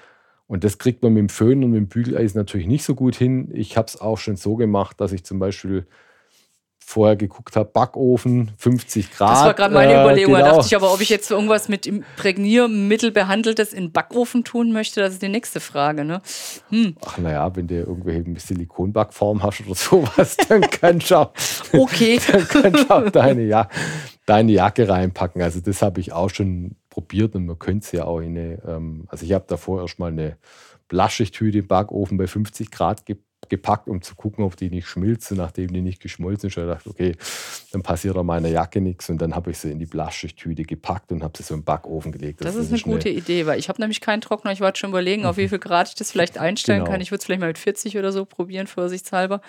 Und 0.48 0.64
das 0.64 0.78
kriegt 0.78 1.02
man 1.02 1.12
mit 1.12 1.20
dem 1.20 1.28
Föhn 1.28 1.62
und 1.62 1.70
mit 1.70 1.78
dem 1.78 1.88
Bügeleisen 1.88 2.38
natürlich 2.38 2.66
nicht 2.66 2.82
so 2.82 2.94
gut 2.94 3.14
hin. 3.14 3.50
Ich 3.52 3.76
habe 3.76 3.87
es 3.87 4.00
auch 4.00 4.18
schon 4.18 4.37
so 4.37 4.56
gemacht, 4.56 5.00
dass 5.00 5.12
ich 5.12 5.22
zum 5.22 5.38
Beispiel 5.38 5.87
vorher 6.88 7.16
geguckt 7.16 7.54
habe, 7.54 7.68
Backofen, 7.70 8.52
50 8.56 9.11
Grad. 9.12 9.30
Das 9.30 9.44
war 9.44 9.52
gerade 9.52 9.74
meine 9.74 9.92
äh, 9.92 10.02
Überlegung. 10.02 10.34
Genau. 10.34 10.46
Da 10.46 10.52
dachte 10.54 10.66
ich 10.68 10.74
aber, 10.74 10.94
ob 10.94 11.02
ich 11.02 11.11
jetzt 11.11 11.30
irgendwas 11.30 11.68
mit 11.68 11.87
Imprägniermittel 11.87 13.11
behandeltes 13.11 13.74
in 13.74 13.92
Backofen 13.92 14.42
tun 14.42 14.72
möchte, 14.72 15.00
das 15.00 15.12
ist 15.12 15.22
die 15.22 15.28
nächste 15.28 15.61
Frage. 15.61 16.06
Ne? 16.06 16.22
Hm. 16.70 16.96
Ach 17.04 17.18
naja, 17.18 17.54
wenn 17.54 17.66
du 17.66 17.74
irgendwelche 17.74 18.24
Silikonbackform 18.40 19.42
hast 19.42 19.61
oder 19.66 19.74
sowas, 19.74 20.38
dann 20.48 20.62
kannst 20.62 21.11
du 21.11 21.16
auch, 21.16 21.32
okay. 21.74 22.20
dann 22.32 22.48
kannst 22.48 22.88
du 22.88 22.94
auch 22.94 23.11
deine, 23.11 23.42
ja, 23.42 23.68
deine 24.24 24.52
Jacke 24.52 24.88
reinpacken. 24.88 25.42
Also 25.42 25.61
das 25.61 25.82
habe 25.82 26.00
ich 26.00 26.12
auch 26.12 26.30
schon 26.30 26.74
probiert 26.98 27.37
und 27.37 27.46
man 27.46 27.58
könnte 27.61 27.84
es 27.84 27.92
ja 27.92 28.04
auch 28.04 28.18
in 28.18 28.37
eine, 28.37 28.61
ähm, 28.66 29.04
also 29.06 29.24
ich 29.24 29.32
habe 29.32 29.44
davor 29.46 29.82
erstmal 29.82 30.11
eine 30.11 30.37
Blaschichthüte 30.88 31.58
im 31.58 31.68
Backofen 31.68 32.18
bei 32.18 32.26
50 32.26 32.72
Grad 32.72 33.06
ge 33.06 33.16
gepackt, 33.48 33.88
um 33.88 34.02
zu 34.02 34.14
gucken, 34.16 34.44
ob 34.44 34.56
die 34.56 34.68
nicht 34.68 34.88
schmilzt. 34.88 35.30
nachdem 35.30 35.72
die 35.72 35.80
nicht 35.80 36.02
geschmolzen 36.02 36.48
ist, 36.48 36.56
habe 36.56 36.72
ich 36.72 36.84
gedacht, 36.84 36.87
okay, 36.87 37.14
dann 37.72 37.82
passiert 37.82 38.16
an 38.16 38.26
meiner 38.26 38.48
Jacke 38.48 38.80
nichts. 38.80 39.08
Und 39.08 39.22
dann 39.22 39.34
habe 39.34 39.52
ich 39.52 39.58
sie 39.58 39.70
in 39.70 39.78
die 39.78 39.87
Blaschichthüte 39.87 40.64
gepackt 40.64 41.12
und 41.12 41.22
habe 41.22 41.38
sie 41.38 41.44
so 41.44 41.54
im 41.54 41.62
Backofen 41.62 42.12
gelegt. 42.12 42.40
Das, 42.40 42.56
das 42.56 42.70
ist 42.70 42.84
eine 42.84 42.94
gute 42.94 43.08
Idee, 43.08 43.46
weil 43.46 43.58
ich 43.58 43.70
habe 43.70 43.80
nämlich 43.80 44.02
keinen 44.02 44.20
Trockner. 44.20 44.52
Ich 44.52 44.61
wollte 44.61 44.80
schon 44.80 44.90
überlegen, 44.90 45.24
auf 45.24 45.38
wie 45.38 45.44
mhm. 45.44 45.50
viel 45.50 45.61
Grad 45.61 45.88
ich 45.88 45.94
das 45.94 46.11
vielleicht 46.11 46.37
einstellen 46.37 46.80
genau. 46.80 46.90
kann. 46.90 47.00
Ich 47.00 47.11
würde 47.11 47.20
es 47.20 47.24
vielleicht 47.24 47.40
mal 47.40 47.46
mit 47.46 47.58
40 47.58 47.96
oder 47.96 48.12
so 48.12 48.26
probieren, 48.26 48.66
vorsichtshalber. 48.66 49.40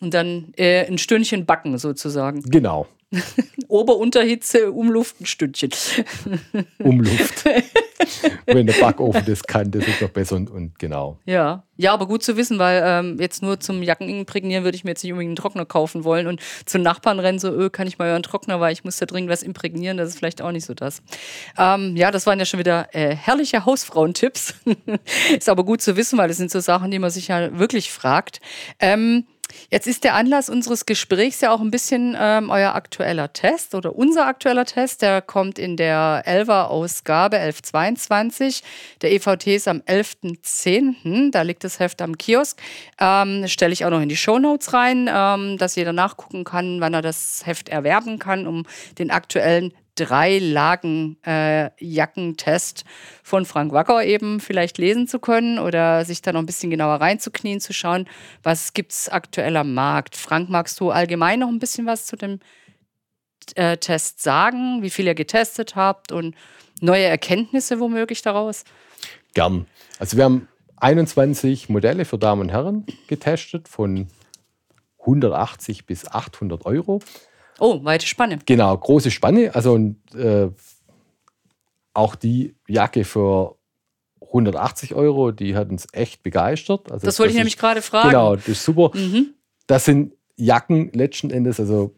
Und 0.00 0.14
dann 0.14 0.54
äh, 0.56 0.86
ein 0.86 0.96
Stündchen 0.96 1.44
backen 1.44 1.76
sozusagen. 1.76 2.42
Genau. 2.42 2.86
Ober-Unterhitze, 3.68 4.72
Umluft 4.72 5.20
ein 5.20 5.26
Stündchen. 5.26 5.70
Umluft. 6.78 7.44
Wenn 8.46 8.66
der 8.66 8.74
Backofen 8.74 9.24
das 9.26 9.42
kann, 9.42 9.70
das 9.70 9.86
ist 9.86 10.00
noch 10.00 10.08
besser 10.08 10.36
und, 10.36 10.50
und 10.50 10.78
genau. 10.78 11.18
Ja. 11.24 11.64
ja, 11.76 11.92
aber 11.92 12.06
gut 12.06 12.22
zu 12.22 12.36
wissen, 12.36 12.58
weil 12.58 12.82
ähm, 12.84 13.16
jetzt 13.20 13.42
nur 13.42 13.60
zum 13.60 13.82
Jacken 13.82 14.08
imprägnieren 14.08 14.64
würde 14.64 14.76
ich 14.76 14.84
mir 14.84 14.90
jetzt 14.90 15.02
nicht 15.02 15.12
unbedingt 15.12 15.30
einen 15.30 15.36
Trockner 15.36 15.64
kaufen 15.64 16.04
wollen 16.04 16.26
und 16.26 16.40
zu 16.64 16.78
Nachbarn 16.78 17.18
rennen, 17.20 17.38
so, 17.38 17.48
öh, 17.52 17.70
kann 17.70 17.86
ich 17.86 17.98
mal 17.98 18.10
euren 18.10 18.22
Trockner, 18.22 18.60
weil 18.60 18.72
ich 18.72 18.84
muss 18.84 18.96
da 18.96 19.06
dringend 19.06 19.30
was 19.30 19.42
imprägnieren, 19.42 19.96
das 19.96 20.10
ist 20.10 20.18
vielleicht 20.18 20.42
auch 20.42 20.52
nicht 20.52 20.64
so 20.64 20.74
das. 20.74 21.02
Ähm, 21.58 21.96
ja, 21.96 22.10
das 22.10 22.26
waren 22.26 22.38
ja 22.38 22.44
schon 22.44 22.60
wieder 22.60 22.88
äh, 22.92 23.14
herrliche 23.14 23.64
Hausfrauentipps. 23.64 24.54
ist 25.36 25.48
aber 25.48 25.64
gut 25.64 25.82
zu 25.82 25.96
wissen, 25.96 26.18
weil 26.18 26.28
das 26.28 26.38
sind 26.38 26.50
so 26.50 26.60
Sachen, 26.60 26.90
die 26.90 26.98
man 26.98 27.10
sich 27.10 27.28
ja 27.28 27.58
wirklich 27.58 27.92
fragt. 27.92 28.40
Ähm, 28.80 29.24
Jetzt 29.70 29.86
ist 29.86 30.04
der 30.04 30.14
Anlass 30.14 30.48
unseres 30.48 30.86
Gesprächs 30.86 31.40
ja 31.40 31.52
auch 31.52 31.60
ein 31.60 31.70
bisschen 31.70 32.16
ähm, 32.18 32.50
euer 32.50 32.74
aktueller 32.74 33.32
Test 33.32 33.74
oder 33.74 33.94
unser 33.96 34.26
aktueller 34.26 34.64
Test. 34.64 35.02
Der 35.02 35.22
kommt 35.22 35.58
in 35.58 35.76
der 35.76 36.22
11er 36.26 36.64
Ausgabe 36.64 37.36
1122. 37.36 38.62
Der 39.02 39.12
EVT 39.12 39.46
ist 39.48 39.68
am 39.68 39.78
11.10. 39.80 41.30
Da 41.30 41.42
liegt 41.42 41.64
das 41.64 41.78
Heft 41.78 42.02
am 42.02 42.18
Kiosk. 42.18 42.60
Ähm, 43.00 43.46
Stelle 43.46 43.72
ich 43.72 43.84
auch 43.84 43.90
noch 43.90 44.00
in 44.00 44.08
die 44.08 44.16
Show 44.16 44.38
Notes 44.38 44.72
rein, 44.72 45.10
ähm, 45.12 45.58
dass 45.58 45.76
jeder 45.76 45.92
nachgucken 45.92 46.44
kann, 46.44 46.80
wann 46.80 46.94
er 46.94 47.02
das 47.02 47.42
Heft 47.44 47.68
erwerben 47.68 48.18
kann, 48.18 48.46
um 48.46 48.64
den 48.98 49.10
aktuellen 49.10 49.72
drei 49.94 50.38
Lagen 50.38 51.22
äh, 51.22 51.70
von 53.22 53.44
Frank 53.44 53.72
Wacker 53.72 54.04
eben 54.04 54.40
vielleicht 54.40 54.78
lesen 54.78 55.06
zu 55.06 55.18
können 55.18 55.58
oder 55.58 56.04
sich 56.04 56.22
da 56.22 56.32
noch 56.32 56.40
ein 56.40 56.46
bisschen 56.46 56.70
genauer 56.70 56.94
reinzuknien, 56.96 57.60
zu 57.60 57.72
schauen, 57.72 58.08
was 58.42 58.72
gibt 58.72 58.92
es 58.92 59.08
aktuell 59.08 59.56
am 59.56 59.74
Markt. 59.74 60.16
Frank, 60.16 60.48
magst 60.48 60.80
du 60.80 60.90
allgemein 60.90 61.40
noch 61.40 61.48
ein 61.48 61.58
bisschen 61.58 61.86
was 61.86 62.06
zu 62.06 62.16
dem 62.16 62.40
äh, 63.54 63.76
Test 63.76 64.22
sagen, 64.22 64.82
wie 64.82 64.90
viel 64.90 65.06
ihr 65.06 65.14
getestet 65.14 65.76
habt 65.76 66.12
und 66.12 66.34
neue 66.80 67.04
Erkenntnisse 67.04 67.80
womöglich 67.80 68.22
daraus? 68.22 68.64
Gern. 69.34 69.66
Also 69.98 70.16
wir 70.16 70.24
haben 70.24 70.48
21 70.76 71.68
Modelle 71.68 72.04
für 72.04 72.18
Damen 72.18 72.42
und 72.42 72.48
Herren 72.50 72.86
getestet 73.08 73.68
von 73.68 74.08
180 75.00 75.86
bis 75.86 76.06
800 76.06 76.64
Euro. 76.64 77.00
Oh, 77.62 77.84
weite 77.84 78.08
Spanne. 78.08 78.40
Genau, 78.44 78.76
große 78.76 79.12
Spanne. 79.12 79.54
Also 79.54 79.78
äh, 80.16 80.48
auch 81.94 82.16
die 82.16 82.56
Jacke 82.66 83.04
für 83.04 83.56
180 84.20 84.96
Euro, 84.96 85.30
die 85.30 85.54
hat 85.54 85.70
uns 85.70 85.86
echt 85.92 86.24
begeistert. 86.24 86.90
Also 86.90 87.06
das 87.06 87.20
wollte 87.20 87.28
das 87.28 87.34
ich 87.34 87.38
nämlich 87.38 87.58
gerade 87.58 87.80
fragen. 87.80 88.08
Genau, 88.08 88.34
das 88.34 88.48
ist 88.48 88.64
super. 88.64 88.90
Mhm. 88.98 89.34
Das 89.68 89.84
sind 89.84 90.12
Jacken 90.34 90.90
letzten 90.92 91.30
Endes, 91.30 91.60
also 91.60 91.94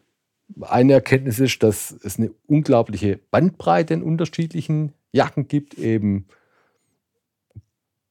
eine 0.60 0.92
Erkenntnis 0.92 1.38
ist, 1.38 1.62
dass 1.62 1.92
es 2.02 2.18
eine 2.18 2.30
unglaubliche 2.46 3.18
Bandbreite 3.30 3.94
in 3.94 4.02
unterschiedlichen 4.02 4.92
Jacken 5.12 5.48
gibt, 5.48 5.78
eben 5.78 6.26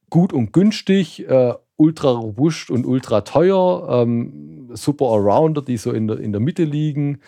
gut 0.10 0.34
und 0.34 0.54
günstig, 0.54 1.30
äh, 1.30 1.54
ultra 1.78 2.12
robust 2.12 2.70
und 2.70 2.86
ultra 2.86 3.22
teuer, 3.22 3.88
ähm, 3.90 4.70
super 4.74 5.06
Allrounder, 5.06 5.62
die 5.62 5.78
so 5.78 5.92
in 5.92 6.08
der, 6.08 6.20
in 6.20 6.32
der 6.32 6.42
Mitte 6.42 6.64
liegen. 6.64 7.20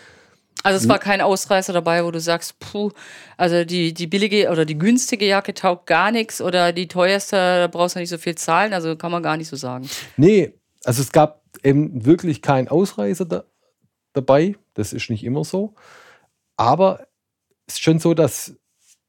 Also 0.64 0.78
es 0.78 0.90
war 0.90 0.98
kein 0.98 1.22
Ausreißer 1.22 1.74
dabei, 1.74 2.04
wo 2.04 2.10
du 2.10 2.20
sagst, 2.20 2.60
puh, 2.60 2.90
also 3.38 3.66
die, 3.66 3.94
die 3.94 4.08
billige 4.08 4.50
oder 4.50 4.66
die 4.66 4.78
günstige 4.78 5.28
Jacke 5.28 5.54
taugt 5.54 5.86
gar 5.86 6.12
nichts 6.12 6.42
oder 6.42 6.74
die 6.74 6.88
teuerste, 6.88 7.36
da 7.36 7.68
brauchst 7.68 7.96
du 7.96 8.00
nicht 8.00 8.10
so 8.10 8.18
viel 8.18 8.36
zahlen, 8.36 8.74
also 8.74 8.96
kann 8.96 9.12
man 9.12 9.22
gar 9.22 9.38
nicht 9.38 9.48
so 9.48 9.58
sagen. 9.58 9.88
Nee, 10.18 10.54
also 10.84 11.04
es 11.04 11.12
gab 11.12 11.44
eben 11.64 12.06
wirklich 12.06 12.42
keinen 12.42 12.68
Ausreißer 12.68 13.26
da, 13.26 13.44
dabei, 14.14 14.56
das 14.74 14.92
ist 14.92 15.10
nicht 15.12 15.24
immer 15.24 15.44
so. 15.44 15.76
Aber 16.58 17.08
es 17.68 17.76
ist 17.76 17.82
schon 17.82 18.00
so, 18.00 18.16
dass 18.16 18.56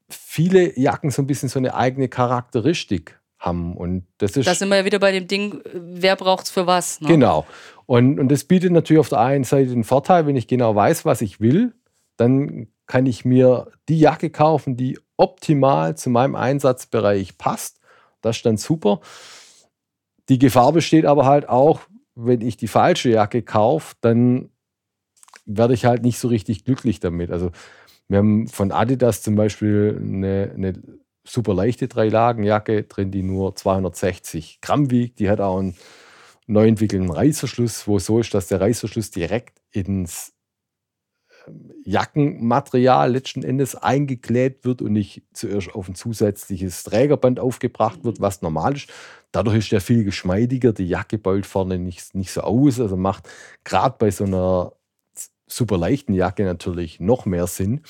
viele 0.09 0.77
Jacken 0.77 1.09
so 1.09 1.21
ein 1.23 1.27
bisschen 1.27 1.49
so 1.49 1.59
eine 1.59 1.73
eigene 1.73 2.07
Charakteristik 2.07 3.19
haben. 3.39 3.75
Und 3.75 4.05
das 4.17 4.35
ist. 4.37 4.47
Da 4.47 4.55
sind 4.55 4.69
wir 4.69 4.77
ja 4.77 4.85
wieder 4.85 4.99
bei 4.99 5.11
dem 5.11 5.27
Ding, 5.27 5.61
wer 5.73 6.15
braucht 6.15 6.45
es 6.45 6.49
für 6.49 6.67
was. 6.67 7.01
Ne? 7.01 7.07
Genau. 7.07 7.45
Und, 7.85 8.19
und 8.19 8.29
das 8.29 8.43
bietet 8.43 8.71
natürlich 8.71 8.99
auf 8.99 9.09
der 9.09 9.19
einen 9.19 9.43
Seite 9.43 9.69
den 9.69 9.83
Vorteil, 9.83 10.27
wenn 10.27 10.35
ich 10.35 10.47
genau 10.47 10.75
weiß, 10.75 11.05
was 11.05 11.21
ich 11.21 11.39
will, 11.39 11.73
dann 12.17 12.67
kann 12.85 13.05
ich 13.05 13.25
mir 13.25 13.71
die 13.87 13.99
Jacke 13.99 14.29
kaufen, 14.29 14.75
die 14.75 14.99
optimal 15.17 15.95
zu 15.95 16.09
meinem 16.09 16.35
Einsatzbereich 16.35 17.37
passt. 17.37 17.79
Das 18.21 18.37
ist 18.37 18.45
dann 18.45 18.57
super. 18.57 19.01
Die 20.29 20.39
Gefahr 20.39 20.73
besteht 20.73 21.05
aber 21.05 21.25
halt 21.25 21.47
auch, 21.47 21.81
wenn 22.15 22.41
ich 22.41 22.57
die 22.57 22.67
falsche 22.67 23.09
Jacke 23.09 23.41
kaufe, 23.41 23.95
dann 24.01 24.49
werde 25.45 25.73
ich 25.73 25.85
halt 25.85 26.03
nicht 26.03 26.19
so 26.19 26.27
richtig 26.27 26.65
glücklich 26.65 26.99
damit. 26.99 27.31
Also 27.31 27.51
wir 28.09 28.19
haben 28.19 28.47
von 28.47 28.71
Adidas 28.71 29.21
zum 29.21 29.35
Beispiel 29.35 29.97
eine, 30.01 30.51
eine 30.55 30.73
super 31.27 31.53
leichte 31.53 31.87
Drei-Lagen-Jacke 31.87 32.83
drin, 32.83 33.11
die 33.11 33.23
nur 33.23 33.55
260 33.55 34.59
Gramm 34.61 34.91
wiegt. 34.91 35.19
Die 35.19 35.29
hat 35.29 35.41
auch 35.41 35.59
einen 35.59 35.75
neu 36.47 36.67
entwickelten 36.67 37.11
Reißverschluss, 37.11 37.87
wo 37.87 37.97
es 37.97 38.05
so 38.05 38.19
ist, 38.19 38.33
dass 38.33 38.47
der 38.47 38.61
Reißverschluss 38.61 39.11
direkt 39.11 39.61
ins 39.71 40.33
ähm, 41.47 41.71
Jackenmaterial 41.83 43.11
letzten 43.11 43.43
Endes 43.43 43.75
eingeklebt 43.75 44.65
wird 44.65 44.81
und 44.81 44.93
nicht 44.93 45.23
zuerst 45.33 45.75
auf 45.75 45.87
ein 45.87 45.95
zusätzliches 45.95 46.83
Trägerband 46.83 47.39
aufgebracht 47.39 48.03
wird, 48.03 48.21
was 48.21 48.41
normal 48.41 48.75
ist. 48.75 48.89
Dadurch 49.31 49.57
ist 49.57 49.71
der 49.71 49.81
viel 49.81 50.03
geschmeidiger. 50.03 50.71
Die 50.71 50.87
Jacke 50.87 51.17
beult 51.17 51.45
vorne 51.45 51.77
nicht, 51.77 52.15
nicht 52.15 52.31
so 52.31 52.41
aus. 52.41 52.79
Also 52.79 52.95
macht 52.95 53.29
gerade 53.63 53.95
bei 53.99 54.09
so 54.09 54.23
einer 54.23 54.73
super 55.47 55.77
leichten 55.77 56.13
Jacke 56.13 56.43
natürlich 56.43 56.99
noch 56.99 57.25
mehr 57.25 57.47
Sinn. 57.47 57.81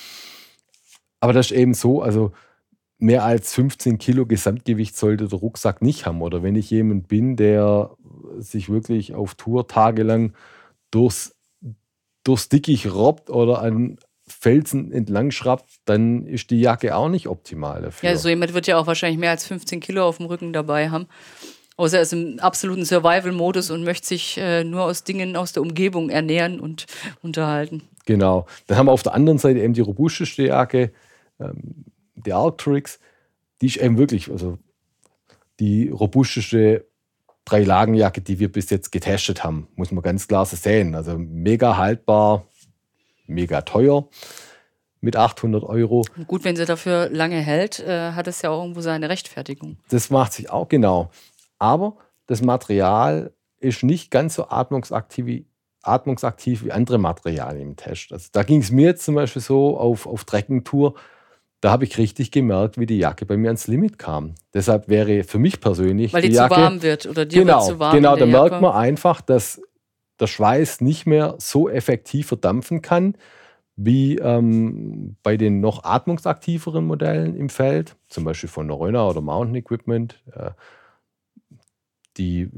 Aber 1.19 1.33
das 1.33 1.51
ist 1.51 1.57
eben 1.57 1.73
so, 1.73 2.01
also 2.01 2.31
mehr 2.99 3.23
als 3.23 3.53
15 3.53 3.97
Kilo 3.97 4.25
Gesamtgewicht 4.25 4.97
sollte 4.97 5.27
der 5.27 5.39
Rucksack 5.39 5.81
nicht 5.81 6.05
haben. 6.05 6.21
Oder 6.21 6.43
wenn 6.43 6.55
ich 6.55 6.69
jemand 6.69 7.07
bin, 7.07 7.35
der 7.35 7.91
sich 8.39 8.69
wirklich 8.69 9.13
auf 9.13 9.35
Tour 9.35 9.67
tagelang 9.67 10.33
durchs, 10.91 11.35
durchs 12.23 12.49
Dickicht 12.49 12.91
robbt 12.93 13.29
oder 13.29 13.61
an 13.61 13.97
Felsen 14.27 14.91
entlang 14.91 15.31
schraubt, 15.31 15.69
dann 15.85 16.25
ist 16.25 16.49
die 16.49 16.59
Jacke 16.59 16.95
auch 16.95 17.07
nicht 17.07 17.27
optimal 17.27 17.81
dafür. 17.81 18.09
Ja, 18.09 18.17
so 18.17 18.27
jemand 18.29 18.53
wird 18.53 18.67
ja 18.67 18.77
auch 18.77 18.87
wahrscheinlich 18.87 19.19
mehr 19.19 19.31
als 19.31 19.45
15 19.45 19.79
Kilo 19.79 20.05
auf 20.05 20.17
dem 20.17 20.25
Rücken 20.25 20.51
dabei 20.51 20.89
haben. 20.89 21.07
Außer 21.77 21.97
er 21.97 22.01
ist 22.03 22.13
im 22.13 22.39
absoluten 22.39 22.85
Survival-Modus 22.85 23.69
und 23.69 23.83
möchte 23.83 24.07
sich 24.07 24.37
äh, 24.37 24.63
nur 24.63 24.83
aus 24.83 25.03
Dingen 25.03 25.35
aus 25.35 25.53
der 25.53 25.61
Umgebung 25.61 26.09
ernähren 26.09 26.59
und 26.59 26.87
unterhalten. 27.21 27.83
Genau. 28.05 28.47
Dann 28.65 28.77
haben 28.77 28.87
wir 28.87 28.91
auf 28.91 29.03
der 29.03 29.13
anderen 29.13 29.37
Seite 29.37 29.59
eben 29.59 29.73
die 29.73 29.81
robusteste 29.81 30.43
Jacke. 30.43 30.91
Ähm, 31.39 31.85
die 32.25 32.33
Arcturix, 32.33 32.99
die 33.61 33.67
ist 33.67 33.77
eben 33.77 33.97
wirklich, 33.97 34.29
also 34.29 34.57
die 35.59 35.89
robusteste 35.89 36.85
Drei-Lagen-Jacke, 37.45 38.21
die 38.21 38.39
wir 38.39 38.51
bis 38.51 38.69
jetzt 38.69 38.91
getestet 38.91 39.43
haben, 39.43 39.69
muss 39.75 39.91
man 39.91 40.01
ganz 40.01 40.27
klar 40.27 40.45
so 40.45 40.57
sehen. 40.57 40.95
Also 40.95 41.17
mega 41.17 41.77
haltbar, 41.77 42.45
mega 43.25 43.61
teuer 43.61 44.09
mit 44.99 45.15
800 45.15 45.63
Euro. 45.63 46.03
Gut, 46.27 46.43
wenn 46.43 46.55
sie 46.55 46.65
dafür 46.65 47.09
lange 47.09 47.37
hält, 47.37 47.79
äh, 47.79 48.11
hat 48.11 48.27
es 48.27 48.41
ja 48.41 48.49
auch 48.49 48.61
irgendwo 48.61 48.81
seine 48.81 49.09
Rechtfertigung. 49.09 49.77
Das 49.89 50.09
macht 50.09 50.33
sich 50.33 50.49
auch 50.49 50.67
genau. 50.67 51.09
Aber 51.59 51.97
das 52.25 52.41
Material 52.41 53.31
ist 53.59 53.83
nicht 53.83 54.11
ganz 54.11 54.35
so 54.35 54.49
atmungsaktiv, 54.49 55.45
atmungsaktiv 55.81 56.65
wie 56.65 56.71
andere 56.71 56.97
Materialien 56.97 57.69
im 57.69 57.75
Test. 57.75 58.11
Also 58.11 58.29
da 58.31 58.43
ging 58.43 58.61
es 58.61 58.71
mir 58.71 58.87
jetzt 58.87 59.05
zum 59.05 59.15
Beispiel 59.15 59.41
so 59.41 59.77
auf, 59.77 60.05
auf 60.05 60.25
Trekkingtour, 60.25 60.95
da 61.61 61.71
habe 61.71 61.85
ich 61.85 61.97
richtig 61.97 62.31
gemerkt, 62.31 62.77
wie 62.77 62.85
die 62.85 62.97
Jacke 62.97 63.25
bei 63.25 63.35
mir 63.37 63.47
ans 63.47 63.67
Limit 63.67 63.97
kam. 63.97 64.35
Deshalb 64.53 64.89
wäre 64.89 65.23
für 65.23 65.39
mich 65.39 65.59
persönlich. 65.59 66.13
Weil 66.13 66.21
die, 66.21 66.29
die 66.29 66.35
Jacke, 66.35 66.55
zu 66.55 66.61
warm 66.61 66.81
wird 66.81 67.05
oder 67.07 67.25
dir 67.25 67.41
genau, 67.41 67.59
wird 67.59 67.65
zu 67.65 67.79
warm. 67.79 67.95
Genau, 67.95 68.15
da 68.15 68.25
merkt 68.25 68.61
man 68.61 68.73
einfach, 68.73 69.21
dass 69.21 69.61
der 70.19 70.27
Schweiß 70.27 70.81
nicht 70.81 71.05
mehr 71.05 71.35
so 71.39 71.69
effektiv 71.69 72.27
verdampfen 72.27 72.81
kann 72.81 73.15
wie 73.77 74.17
ähm, 74.17 75.15
bei 75.21 75.37
den 75.37 75.59
noch 75.61 75.83
atmungsaktiveren 75.83 76.85
Modellen 76.85 77.35
im 77.35 77.47
Feld, 77.47 77.95
zum 78.07 78.23
Beispiel 78.23 78.49
von 78.49 78.65
Neurona 78.65 79.07
oder 79.07 79.21
Mountain 79.21 79.55
Equipment, 79.55 80.19
äh, 80.33 80.49
die, 82.17 82.49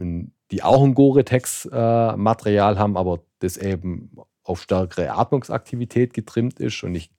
die 0.51 0.63
auch 0.63 0.81
ein 0.81 0.93
Gore-Tex-Material 0.93 2.75
äh, 2.75 2.77
haben, 2.77 2.95
aber 2.95 3.19
das 3.39 3.57
eben 3.57 4.15
auf 4.43 4.61
stärkere 4.61 5.11
Atmungsaktivität 5.11 6.13
getrimmt 6.13 6.61
ist 6.61 6.83
und 6.83 6.95
ich 6.95 7.11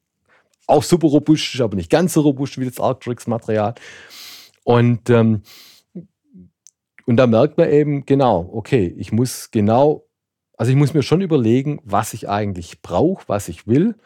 auch 0.71 0.83
super 0.83 1.09
robust, 1.09 1.61
aber 1.61 1.77
nicht 1.77 1.91
ganz 1.91 2.15
so 2.15 2.23
robust 2.23 2.59
wie 2.59 2.65
das 2.65 2.81
Arctrix-Material. 2.81 3.75
Und, 4.65 5.11
ähm, 5.11 5.43
und 7.07 7.17
da 7.17 7.27
merkt 7.27 7.59
man 7.59 7.71
eben, 7.71 8.07
genau, 8.07 8.49
okay, 8.53 8.95
ich 8.97 9.13
muss 9.13 9.51
genau, 9.51 10.07
also 10.57 10.71
ich 10.71 10.77
muss 10.77 10.95
mir 10.95 11.03
schon 11.03 11.21
überlegen, 11.21 11.81
was 11.85 12.15
ich 12.15 12.29
eigentlich 12.29 12.83
brauche, 12.83 13.29
was 13.29 13.49
ich 13.49 13.67
will. 13.67 13.97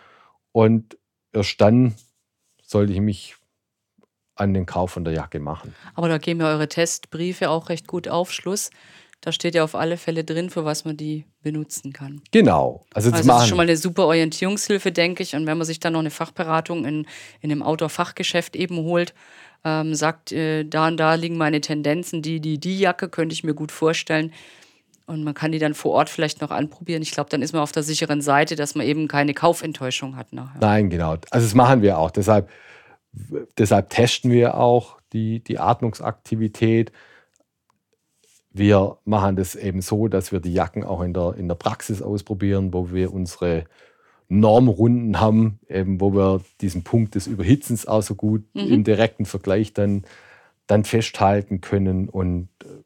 Und 0.52 0.96
erst 1.32 1.60
dann 1.60 1.94
sollte 2.62 2.92
ich 2.92 3.00
mich 3.00 3.36
an 4.36 4.54
den 4.54 4.66
Kauf 4.66 4.92
von 4.92 5.04
der 5.04 5.14
Jacke 5.14 5.38
machen. 5.38 5.74
Aber 5.94 6.08
da 6.08 6.18
geben 6.18 6.40
ja 6.40 6.48
eure 6.48 6.68
Testbriefe 6.68 7.50
auch 7.50 7.68
recht 7.68 7.86
gut 7.86 8.08
Aufschluss 8.08 8.70
Da 9.24 9.32
steht 9.32 9.54
ja 9.54 9.64
auf 9.64 9.74
alle 9.74 9.96
Fälle 9.96 10.22
drin, 10.22 10.50
für 10.50 10.66
was 10.66 10.84
man 10.84 10.98
die 10.98 11.24
benutzen 11.42 11.94
kann. 11.94 12.20
Genau. 12.30 12.84
Also, 12.92 13.10
das, 13.10 13.20
Also 13.20 13.32
das 13.32 13.42
ist 13.44 13.48
schon 13.48 13.56
mal 13.56 13.62
eine 13.62 13.78
super 13.78 14.04
Orientierungshilfe, 14.04 14.92
denke 14.92 15.22
ich. 15.22 15.34
Und 15.34 15.46
wenn 15.46 15.56
man 15.56 15.66
sich 15.66 15.80
dann 15.80 15.94
noch 15.94 16.00
eine 16.00 16.10
Fachberatung 16.10 16.84
in, 16.84 17.06
in 17.40 17.50
einem 17.50 17.62
Outdoor-Fachgeschäft 17.62 18.54
eben 18.54 18.76
holt, 18.76 19.14
ähm, 19.64 19.94
sagt, 19.94 20.30
äh, 20.30 20.64
da 20.64 20.88
und 20.88 20.98
da 20.98 21.14
liegen 21.14 21.38
meine 21.38 21.62
Tendenzen, 21.62 22.20
die, 22.20 22.38
die, 22.38 22.58
die 22.58 22.78
Jacke 22.78 23.08
könnte 23.08 23.32
ich 23.32 23.44
mir 23.44 23.54
gut 23.54 23.72
vorstellen. 23.72 24.30
Und 25.06 25.24
man 25.24 25.32
kann 25.32 25.52
die 25.52 25.58
dann 25.58 25.72
vor 25.72 25.92
Ort 25.92 26.10
vielleicht 26.10 26.42
noch 26.42 26.50
anprobieren. 26.50 27.00
Ich 27.00 27.12
glaube, 27.12 27.30
dann 27.30 27.40
ist 27.40 27.54
man 27.54 27.62
auf 27.62 27.72
der 27.72 27.82
sicheren 27.82 28.20
Seite, 28.20 28.56
dass 28.56 28.74
man 28.74 28.86
eben 28.86 29.08
keine 29.08 29.32
Kaufenttäuschung 29.32 30.16
hat 30.16 30.34
nachher. 30.34 30.60
Nein, 30.60 30.90
genau. 30.90 31.12
Also 31.30 31.46
das 31.46 31.54
machen 31.54 31.80
wir 31.80 31.96
auch. 31.96 32.10
Deshalb, 32.10 32.50
deshalb 33.56 33.88
testen 33.88 34.30
wir 34.30 34.58
auch 34.58 34.98
die, 35.14 35.42
die 35.42 35.58
Atmungsaktivität. 35.58 36.92
Wir 38.56 38.98
machen 39.04 39.34
das 39.34 39.56
eben 39.56 39.82
so, 39.82 40.06
dass 40.06 40.30
wir 40.30 40.38
die 40.38 40.54
Jacken 40.54 40.84
auch 40.84 41.02
in 41.02 41.12
der, 41.12 41.34
in 41.36 41.48
der 41.48 41.56
Praxis 41.56 42.00
ausprobieren, 42.00 42.72
wo 42.72 42.92
wir 42.92 43.12
unsere 43.12 43.64
Normrunden 44.28 45.20
haben, 45.20 45.58
eben 45.68 46.00
wo 46.00 46.14
wir 46.14 46.40
diesen 46.60 46.84
Punkt 46.84 47.16
des 47.16 47.26
Überhitzens 47.26 47.86
auch 47.86 48.02
so 48.02 48.14
gut 48.14 48.44
im 48.54 48.84
direkten 48.84 49.26
Vergleich 49.26 49.72
dann, 49.74 50.04
dann 50.68 50.84
festhalten 50.84 51.60
können. 51.62 52.08
Und 52.08 52.48
äh, 52.62 52.83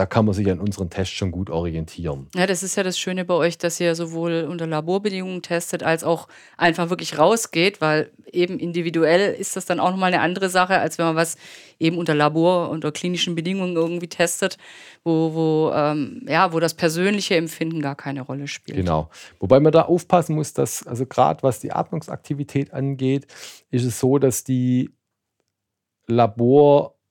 da 0.00 0.06
kann 0.06 0.24
man 0.24 0.32
sich 0.32 0.50
an 0.50 0.60
unseren 0.60 0.88
Tests 0.88 1.12
schon 1.12 1.30
gut 1.30 1.50
orientieren. 1.50 2.26
Ja, 2.34 2.46
das 2.46 2.62
ist 2.62 2.74
ja 2.74 2.82
das 2.82 2.98
Schöne 2.98 3.26
bei 3.26 3.34
euch, 3.34 3.58
dass 3.58 3.78
ihr 3.80 3.94
sowohl 3.94 4.46
unter 4.48 4.66
Laborbedingungen 4.66 5.42
testet, 5.42 5.82
als 5.82 6.04
auch 6.04 6.26
einfach 6.56 6.88
wirklich 6.88 7.18
rausgeht, 7.18 7.82
weil 7.82 8.10
eben 8.32 8.58
individuell 8.58 9.34
ist 9.34 9.56
das 9.56 9.66
dann 9.66 9.78
auch 9.78 9.90
nochmal 9.90 10.14
eine 10.14 10.22
andere 10.22 10.48
Sache, 10.48 10.78
als 10.78 10.96
wenn 10.96 11.04
man 11.04 11.16
was 11.16 11.36
eben 11.78 11.98
unter 11.98 12.14
Labor, 12.14 12.70
unter 12.70 12.92
klinischen 12.92 13.34
Bedingungen 13.34 13.76
irgendwie 13.76 14.08
testet, 14.08 14.56
wo, 15.04 15.34
wo, 15.34 15.72
ähm, 15.74 16.24
ja, 16.26 16.54
wo 16.54 16.60
das 16.60 16.72
persönliche 16.72 17.36
Empfinden 17.36 17.82
gar 17.82 17.94
keine 17.94 18.22
Rolle 18.22 18.48
spielt. 18.48 18.78
Genau. 18.78 19.10
Wobei 19.38 19.60
man 19.60 19.70
da 19.70 19.82
aufpassen 19.82 20.34
muss, 20.34 20.54
dass, 20.54 20.86
also 20.86 21.04
gerade 21.04 21.42
was 21.42 21.60
die 21.60 21.72
Atmungsaktivität 21.72 22.72
angeht, 22.72 23.26
ist 23.70 23.84
es 23.84 24.00
so, 24.00 24.18
dass 24.18 24.44
die 24.44 24.94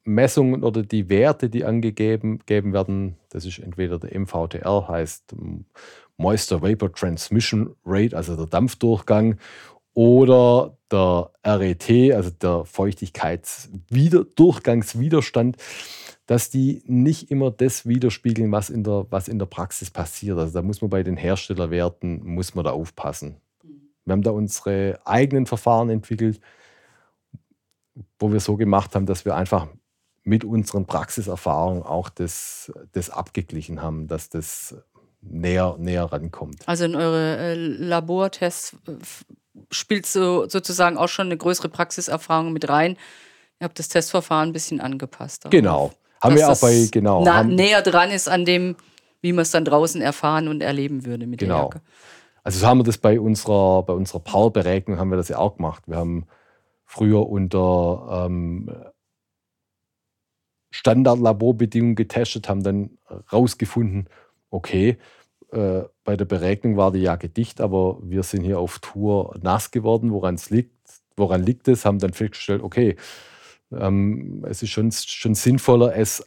Labormessungen 0.09 0.63
oder 0.63 0.83
die 0.83 1.09
Werte, 1.09 1.49
die 1.49 1.63
angegeben 1.63 2.39
gegeben 2.39 2.73
werden, 2.73 3.15
das 3.29 3.45
ist 3.45 3.59
entweder 3.59 3.97
der 3.99 4.19
MVTR, 4.19 4.87
heißt 4.87 5.35
Moisture 6.17 6.63
Vapor 6.63 6.91
Transmission 6.91 7.75
Rate, 7.85 8.17
also 8.17 8.35
der 8.35 8.47
Dampfdurchgang, 8.47 9.37
oder 9.93 10.75
der 10.91 11.29
RET, 11.45 11.89
also 12.13 12.31
der 12.31 12.65
Feuchtigkeitsdurchgangswiderstand, 12.65 15.57
dass 16.25 16.49
die 16.49 16.81
nicht 16.85 17.29
immer 17.31 17.51
das 17.51 17.87
widerspiegeln, 17.87 18.51
was 18.51 18.69
in 18.69 18.83
der, 18.83 19.05
was 19.09 19.27
in 19.27 19.39
der 19.39 19.47
Praxis 19.47 19.91
passiert. 19.91 20.37
Also 20.37 20.53
da 20.53 20.61
muss 20.61 20.81
man 20.81 20.89
bei 20.89 21.03
den 21.03 21.17
Herstellerwerten, 21.17 22.23
muss 22.23 22.55
man 22.55 22.63
da 22.65 22.71
aufpassen. 22.71 23.35
Wir 24.05 24.13
haben 24.13 24.21
da 24.21 24.31
unsere 24.31 24.99
eigenen 25.05 25.45
Verfahren 25.45 25.89
entwickelt, 25.89 26.39
wo 28.19 28.31
wir 28.31 28.39
so 28.39 28.55
gemacht 28.57 28.95
haben, 28.95 29.05
dass 29.05 29.25
wir 29.25 29.35
einfach 29.35 29.67
mit 30.29 30.43
unseren 30.43 30.85
Praxiserfahrungen 30.85 31.81
auch 31.83 32.09
das, 32.09 32.71
das 32.91 33.09
abgeglichen 33.09 33.81
haben, 33.81 34.07
dass 34.07 34.29
das 34.29 34.75
näher, 35.21 35.75
näher 35.79 36.05
rankommt. 36.05 36.61
Also 36.67 36.85
in 36.85 36.95
eure 36.95 37.37
äh, 37.37 37.55
Labortests 37.55 38.73
äh, 38.87 38.91
spielt 39.71 40.05
so 40.05 40.47
sozusagen 40.47 40.97
auch 40.97 41.09
schon 41.09 41.25
eine 41.25 41.37
größere 41.37 41.69
Praxiserfahrung 41.69 42.53
mit 42.53 42.69
rein. 42.69 42.95
Ihr 43.59 43.65
habt 43.65 43.79
das 43.79 43.89
Testverfahren 43.89 44.49
ein 44.49 44.53
bisschen 44.53 44.79
angepasst. 44.79 45.45
darauf, 45.45 45.51
Genau. 45.51 45.91
Haben 46.21 46.35
wir 46.35 46.49
auch 46.49 46.59
bei, 46.59 46.87
genau. 46.91 47.23
na, 47.23 47.37
haben, 47.37 47.55
näher 47.55 47.81
dran 47.81 48.11
ist 48.11 48.29
an 48.29 48.45
dem, 48.45 48.75
wie 49.21 49.33
man 49.33 49.41
es 49.41 49.51
dann 49.51 49.65
draußen 49.65 49.99
erfahren 50.01 50.47
und 50.47 50.61
erleben 50.61 51.05
würde 51.05 51.25
mit 51.25 51.41
der 51.41 51.47
Genau. 51.47 51.63
Jacke. 51.63 51.81
Also 52.43 52.59
so 52.59 52.67
haben 52.67 52.79
wir 52.79 52.83
das 52.83 52.97
bei 52.97 53.19
unserer, 53.19 53.83
bei 53.83 53.93
unserer 53.93 54.19
Power-Beregnung 54.19 54.99
haben 54.99 55.09
wir 55.09 55.17
das 55.17 55.29
ja 55.29 55.39
auch 55.39 55.57
gemacht. 55.57 55.83
Wir 55.87 55.97
haben 55.97 56.27
früher 56.85 57.27
unter 57.27 58.25
ähm, 58.27 58.69
Standard-Laborbedingungen 60.71 61.95
getestet, 61.95 62.47
haben 62.47 62.63
dann 62.63 62.97
rausgefunden, 63.31 64.07
okay, 64.49 64.97
äh, 65.51 65.83
bei 66.03 66.15
der 66.15 66.25
Beregnung 66.25 66.77
war 66.77 66.91
die 66.91 66.99
Jacke 66.99 67.29
dicht, 67.29 67.61
aber 67.61 67.97
wir 68.03 68.23
sind 68.23 68.43
hier 68.43 68.59
auf 68.59 68.79
Tour 68.79 69.35
nass 69.41 69.71
geworden. 69.71 70.11
Woran 70.11 70.35
es 70.35 70.49
liegt, 70.49 70.75
woran 71.15 71.43
liegt 71.43 71.67
es? 71.67 71.85
Haben 71.85 71.99
dann 71.99 72.13
festgestellt, 72.13 72.61
okay, 72.61 72.95
ähm, 73.71 74.45
es 74.47 74.61
ist 74.61 74.69
schon, 74.69 74.91
schon 74.91 75.35
sinnvoller, 75.35 75.95
es 75.95 76.25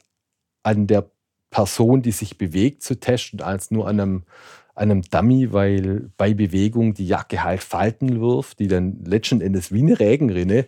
an 0.63 0.87
der 0.87 1.11
Person, 1.51 2.03
die 2.03 2.13
sich 2.13 2.39
bewegt, 2.39 2.83
zu 2.83 2.99
testen, 2.99 3.41
als 3.43 3.71
nur 3.71 3.87
an 3.87 4.01
einem, 4.01 4.23
an 4.75 4.91
einem 4.91 5.03
Dummy, 5.03 5.53
weil 5.53 6.11
bei 6.17 6.35
Bewegung 6.35 6.95
die 6.95 7.07
Jacke 7.07 7.45
halt 7.45 7.63
Falten 7.63 8.21
wirft, 8.21 8.59
die 8.59 8.69
dann 8.69 9.05
letzten 9.05 9.41
Endes 9.41 9.73
wie 9.73 9.83
eine 9.83 10.01
Regenrinne 10.01 10.67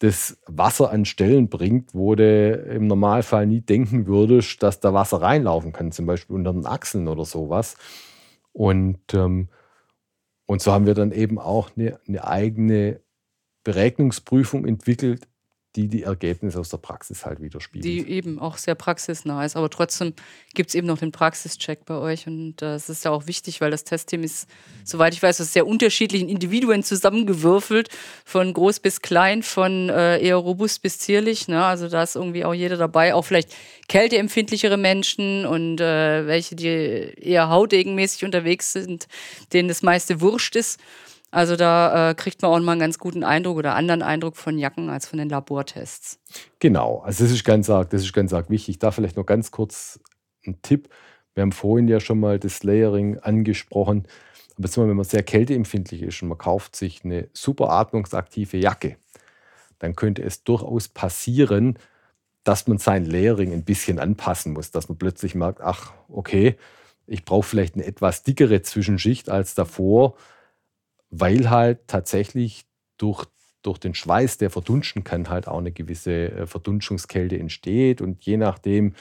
das 0.00 0.38
Wasser 0.46 0.90
an 0.90 1.04
Stellen 1.04 1.48
bringt, 1.50 1.94
wo 1.94 2.14
du 2.14 2.52
im 2.54 2.86
Normalfall 2.86 3.46
nie 3.46 3.60
denken 3.60 4.06
würdest, 4.06 4.62
dass 4.62 4.80
da 4.80 4.94
Wasser 4.94 5.20
reinlaufen 5.20 5.72
kann, 5.72 5.92
zum 5.92 6.06
Beispiel 6.06 6.36
unter 6.36 6.52
den 6.54 6.66
Achseln 6.66 7.06
oder 7.06 7.26
sowas. 7.26 7.76
Und, 8.52 8.98
ähm, 9.12 9.48
und 10.46 10.62
so 10.62 10.72
haben 10.72 10.86
wir 10.86 10.94
dann 10.94 11.12
eben 11.12 11.38
auch 11.38 11.70
eine, 11.76 12.00
eine 12.08 12.26
eigene 12.26 13.00
Beregnungsprüfung 13.62 14.64
entwickelt, 14.66 15.28
die 15.76 15.86
die 15.86 16.02
Ergebnisse 16.02 16.58
aus 16.58 16.68
der 16.68 16.78
Praxis 16.78 17.24
halt 17.24 17.40
widerspiegelt. 17.40 17.84
Die 17.84 18.10
eben 18.10 18.40
auch 18.40 18.56
sehr 18.56 18.74
praxisnah 18.74 19.44
ist. 19.44 19.54
Aber 19.54 19.70
trotzdem 19.70 20.14
gibt 20.52 20.70
es 20.70 20.74
eben 20.74 20.88
noch 20.88 20.98
den 20.98 21.12
Praxischeck 21.12 21.84
bei 21.84 21.94
euch. 21.94 22.26
Und 22.26 22.60
äh, 22.60 22.72
das 22.72 22.88
ist 22.88 23.04
ja 23.04 23.12
auch 23.12 23.28
wichtig, 23.28 23.60
weil 23.60 23.70
das 23.70 23.84
Testteam 23.84 24.24
ist, 24.24 24.48
soweit 24.84 25.14
ich 25.14 25.22
weiß, 25.22 25.40
aus 25.40 25.52
sehr 25.52 25.68
unterschiedlichen 25.68 26.28
Individuen 26.28 26.82
zusammengewürfelt. 26.82 27.88
Von 28.24 28.52
groß 28.52 28.80
bis 28.80 29.00
klein, 29.00 29.44
von 29.44 29.90
äh, 29.90 30.18
eher 30.18 30.36
robust 30.36 30.82
bis 30.82 30.98
zierlich. 30.98 31.46
Ne? 31.46 31.64
Also 31.64 31.88
da 31.88 32.02
ist 32.02 32.16
irgendwie 32.16 32.44
auch 32.44 32.54
jeder 32.54 32.76
dabei. 32.76 33.14
Auch 33.14 33.24
vielleicht 33.24 33.54
kälteempfindlichere 33.86 34.76
Menschen 34.76 35.46
und 35.46 35.80
äh, 35.80 36.26
welche, 36.26 36.56
die 36.56 36.66
eher 36.66 37.48
hautdegenmäßig 37.48 38.24
unterwegs 38.24 38.72
sind, 38.72 39.06
denen 39.52 39.68
das 39.68 39.82
meiste 39.82 40.20
wurscht 40.20 40.56
ist. 40.56 40.80
Also 41.30 41.54
da 41.56 42.10
äh, 42.10 42.14
kriegt 42.14 42.42
man 42.42 42.50
auch 42.50 42.58
mal 42.60 42.72
einen 42.72 42.80
ganz 42.80 42.98
guten 42.98 43.22
Eindruck 43.22 43.58
oder 43.58 43.74
anderen 43.74 44.02
Eindruck 44.02 44.36
von 44.36 44.58
Jacken 44.58 44.90
als 44.90 45.06
von 45.06 45.18
den 45.18 45.28
Labortests. 45.28 46.18
Genau, 46.58 47.00
also 47.00 47.24
das 47.24 47.32
ist 47.32 47.44
ganz 47.44 47.70
arg, 47.70 47.90
das 47.90 48.02
ist 48.02 48.12
ganz 48.12 48.32
arg 48.32 48.50
wichtig. 48.50 48.78
Da 48.78 48.90
vielleicht 48.90 49.16
noch 49.16 49.26
ganz 49.26 49.50
kurz 49.50 50.00
ein 50.44 50.60
Tipp. 50.62 50.88
Wir 51.34 51.42
haben 51.42 51.52
vorhin 51.52 51.86
ja 51.86 52.00
schon 52.00 52.18
mal 52.18 52.38
das 52.38 52.64
Layering 52.64 53.18
angesprochen. 53.18 54.06
Aber 54.56 54.66
jetzt 54.66 54.76
mal, 54.76 54.88
wenn 54.88 54.96
man 54.96 55.04
sehr 55.04 55.22
kälteempfindlich 55.22 56.02
ist 56.02 56.20
und 56.22 56.28
man 56.28 56.38
kauft 56.38 56.74
sich 56.74 57.04
eine 57.04 57.28
super 57.32 57.70
atmungsaktive 57.70 58.56
Jacke, 58.56 58.96
dann 59.78 59.94
könnte 59.94 60.22
es 60.22 60.42
durchaus 60.44 60.88
passieren, 60.88 61.78
dass 62.44 62.66
man 62.66 62.78
sein 62.78 63.04
Layering 63.04 63.52
ein 63.52 63.64
bisschen 63.64 63.98
anpassen 63.98 64.52
muss, 64.52 64.70
dass 64.70 64.88
man 64.88 64.98
plötzlich 64.98 65.34
merkt, 65.34 65.60
ach, 65.60 65.92
okay, 66.08 66.56
ich 67.06 67.24
brauche 67.24 67.46
vielleicht 67.46 67.74
eine 67.74 67.84
etwas 67.84 68.22
dickere 68.22 68.62
Zwischenschicht 68.62 69.30
als 69.30 69.54
davor, 69.54 70.14
weil 71.10 71.50
halt 71.50 71.86
tatsächlich 71.86 72.64
durch, 72.96 73.26
durch 73.62 73.78
den 73.78 73.94
Schweiß, 73.94 74.38
der 74.38 74.50
verdunsten 74.50 75.04
kann, 75.04 75.28
halt 75.28 75.48
auch 75.48 75.58
eine 75.58 75.72
gewisse 75.72 76.30
äh, 76.30 76.46
Verdunstungskälte 76.46 77.38
entsteht. 77.38 78.00
Und 78.00 78.24
je 78.24 78.36
nachdem, 78.36 78.94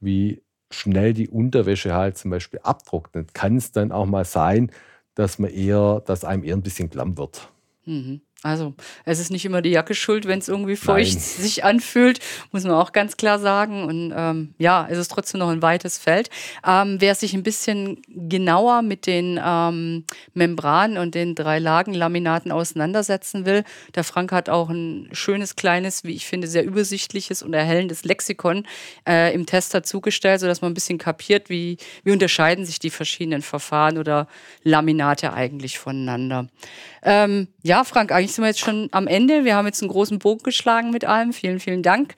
wie 0.00 0.42
schnell 0.70 1.12
die 1.12 1.28
Unterwäsche 1.28 1.94
halt 1.94 2.16
zum 2.16 2.30
Beispiel 2.30 2.60
abtrocknet, 2.62 3.34
kann 3.34 3.56
es 3.56 3.72
dann 3.72 3.92
auch 3.92 4.06
mal 4.06 4.24
sein, 4.24 4.70
dass 5.14 5.38
man 5.38 5.50
eher, 5.50 6.02
dass 6.06 6.24
einem 6.24 6.44
eher 6.44 6.56
ein 6.56 6.62
bisschen 6.62 6.90
klamm 6.90 7.18
wird. 7.18 7.52
Mhm. 7.84 8.22
Also, 8.42 8.74
es 9.04 9.20
ist 9.20 9.30
nicht 9.30 9.44
immer 9.44 9.62
die 9.62 9.70
Jacke 9.70 9.94
schuld, 9.94 10.26
wenn 10.26 10.40
es 10.40 10.48
irgendwie 10.48 10.74
feucht 10.76 11.14
Nein. 11.14 11.20
sich 11.20 11.64
anfühlt, 11.64 12.18
muss 12.50 12.64
man 12.64 12.72
auch 12.72 12.92
ganz 12.92 13.16
klar 13.16 13.38
sagen. 13.38 13.84
Und 13.84 14.12
ähm, 14.16 14.54
ja, 14.58 14.86
es 14.90 14.98
ist 14.98 15.12
trotzdem 15.12 15.38
noch 15.38 15.48
ein 15.48 15.62
weites 15.62 15.98
Feld. 15.98 16.28
Ähm, 16.66 16.96
wer 16.98 17.14
sich 17.14 17.34
ein 17.34 17.44
bisschen 17.44 18.02
genauer 18.08 18.82
mit 18.82 19.06
den 19.06 19.40
ähm, 19.44 20.04
Membranen 20.34 20.98
und 20.98 21.14
den 21.14 21.36
drei 21.36 21.60
Lagen-Laminaten 21.60 22.50
auseinandersetzen 22.50 23.46
will, 23.46 23.62
der 23.94 24.02
Frank 24.02 24.32
hat 24.32 24.48
auch 24.48 24.70
ein 24.70 25.08
schönes, 25.12 25.54
kleines, 25.54 26.02
wie 26.02 26.12
ich 26.12 26.26
finde, 26.26 26.48
sehr 26.48 26.64
übersichtliches 26.64 27.42
und 27.42 27.54
erhellendes 27.54 28.04
Lexikon 28.04 28.66
äh, 29.08 29.32
im 29.34 29.46
Test 29.46 29.72
dazugestellt, 29.72 30.40
sodass 30.40 30.62
man 30.62 30.72
ein 30.72 30.74
bisschen 30.74 30.98
kapiert, 30.98 31.48
wie, 31.48 31.76
wie 32.02 32.10
unterscheiden 32.10 32.64
sich 32.64 32.80
die 32.80 32.90
verschiedenen 32.90 33.42
Verfahren 33.42 33.98
oder 33.98 34.26
Laminate 34.64 35.32
eigentlich 35.32 35.78
voneinander. 35.78 36.48
Ähm, 37.04 37.48
ja, 37.62 37.84
Frank, 37.84 38.10
eigentlich 38.12 38.31
sind 38.34 38.42
wir 38.42 38.48
jetzt 38.48 38.60
schon 38.60 38.88
am 38.92 39.06
Ende. 39.06 39.44
Wir 39.44 39.56
haben 39.56 39.66
jetzt 39.66 39.82
einen 39.82 39.90
großen 39.90 40.18
Bogen 40.18 40.42
geschlagen 40.42 40.90
mit 40.90 41.04
allem. 41.04 41.32
Vielen, 41.32 41.60
vielen 41.60 41.82
Dank. 41.82 42.14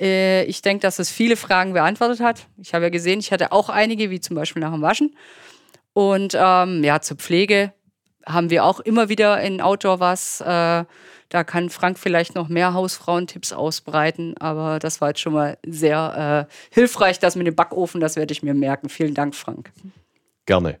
Äh, 0.00 0.44
ich 0.44 0.62
denke, 0.62 0.82
dass 0.82 0.98
es 0.98 1.10
viele 1.10 1.36
Fragen 1.36 1.72
beantwortet 1.72 2.20
hat. 2.20 2.46
Ich 2.58 2.74
habe 2.74 2.84
ja 2.84 2.90
gesehen, 2.90 3.20
ich 3.20 3.32
hatte 3.32 3.52
auch 3.52 3.68
einige, 3.68 4.10
wie 4.10 4.20
zum 4.20 4.36
Beispiel 4.36 4.60
nach 4.60 4.72
dem 4.72 4.82
Waschen. 4.82 5.16
Und 5.92 6.36
ähm, 6.38 6.84
ja, 6.84 7.00
zur 7.00 7.16
Pflege 7.16 7.72
haben 8.24 8.50
wir 8.50 8.64
auch 8.64 8.80
immer 8.80 9.08
wieder 9.08 9.40
in 9.40 9.60
Outdoor 9.60 10.00
was. 10.00 10.40
Äh, 10.40 10.84
da 11.30 11.44
kann 11.44 11.68
Frank 11.68 11.98
vielleicht 11.98 12.34
noch 12.34 12.48
mehr 12.48 12.72
Hausfrauentipps 12.72 13.52
ausbreiten, 13.52 14.36
aber 14.38 14.78
das 14.78 15.00
war 15.00 15.08
jetzt 15.08 15.20
schon 15.20 15.34
mal 15.34 15.58
sehr 15.66 16.48
äh, 16.48 16.54
hilfreich, 16.74 17.18
das 17.18 17.36
mit 17.36 17.46
dem 17.46 17.54
Backofen, 17.54 18.00
das 18.00 18.16
werde 18.16 18.32
ich 18.32 18.42
mir 18.42 18.54
merken. 18.54 18.88
Vielen 18.88 19.14
Dank, 19.14 19.34
Frank. 19.34 19.70
Gerne. 20.46 20.80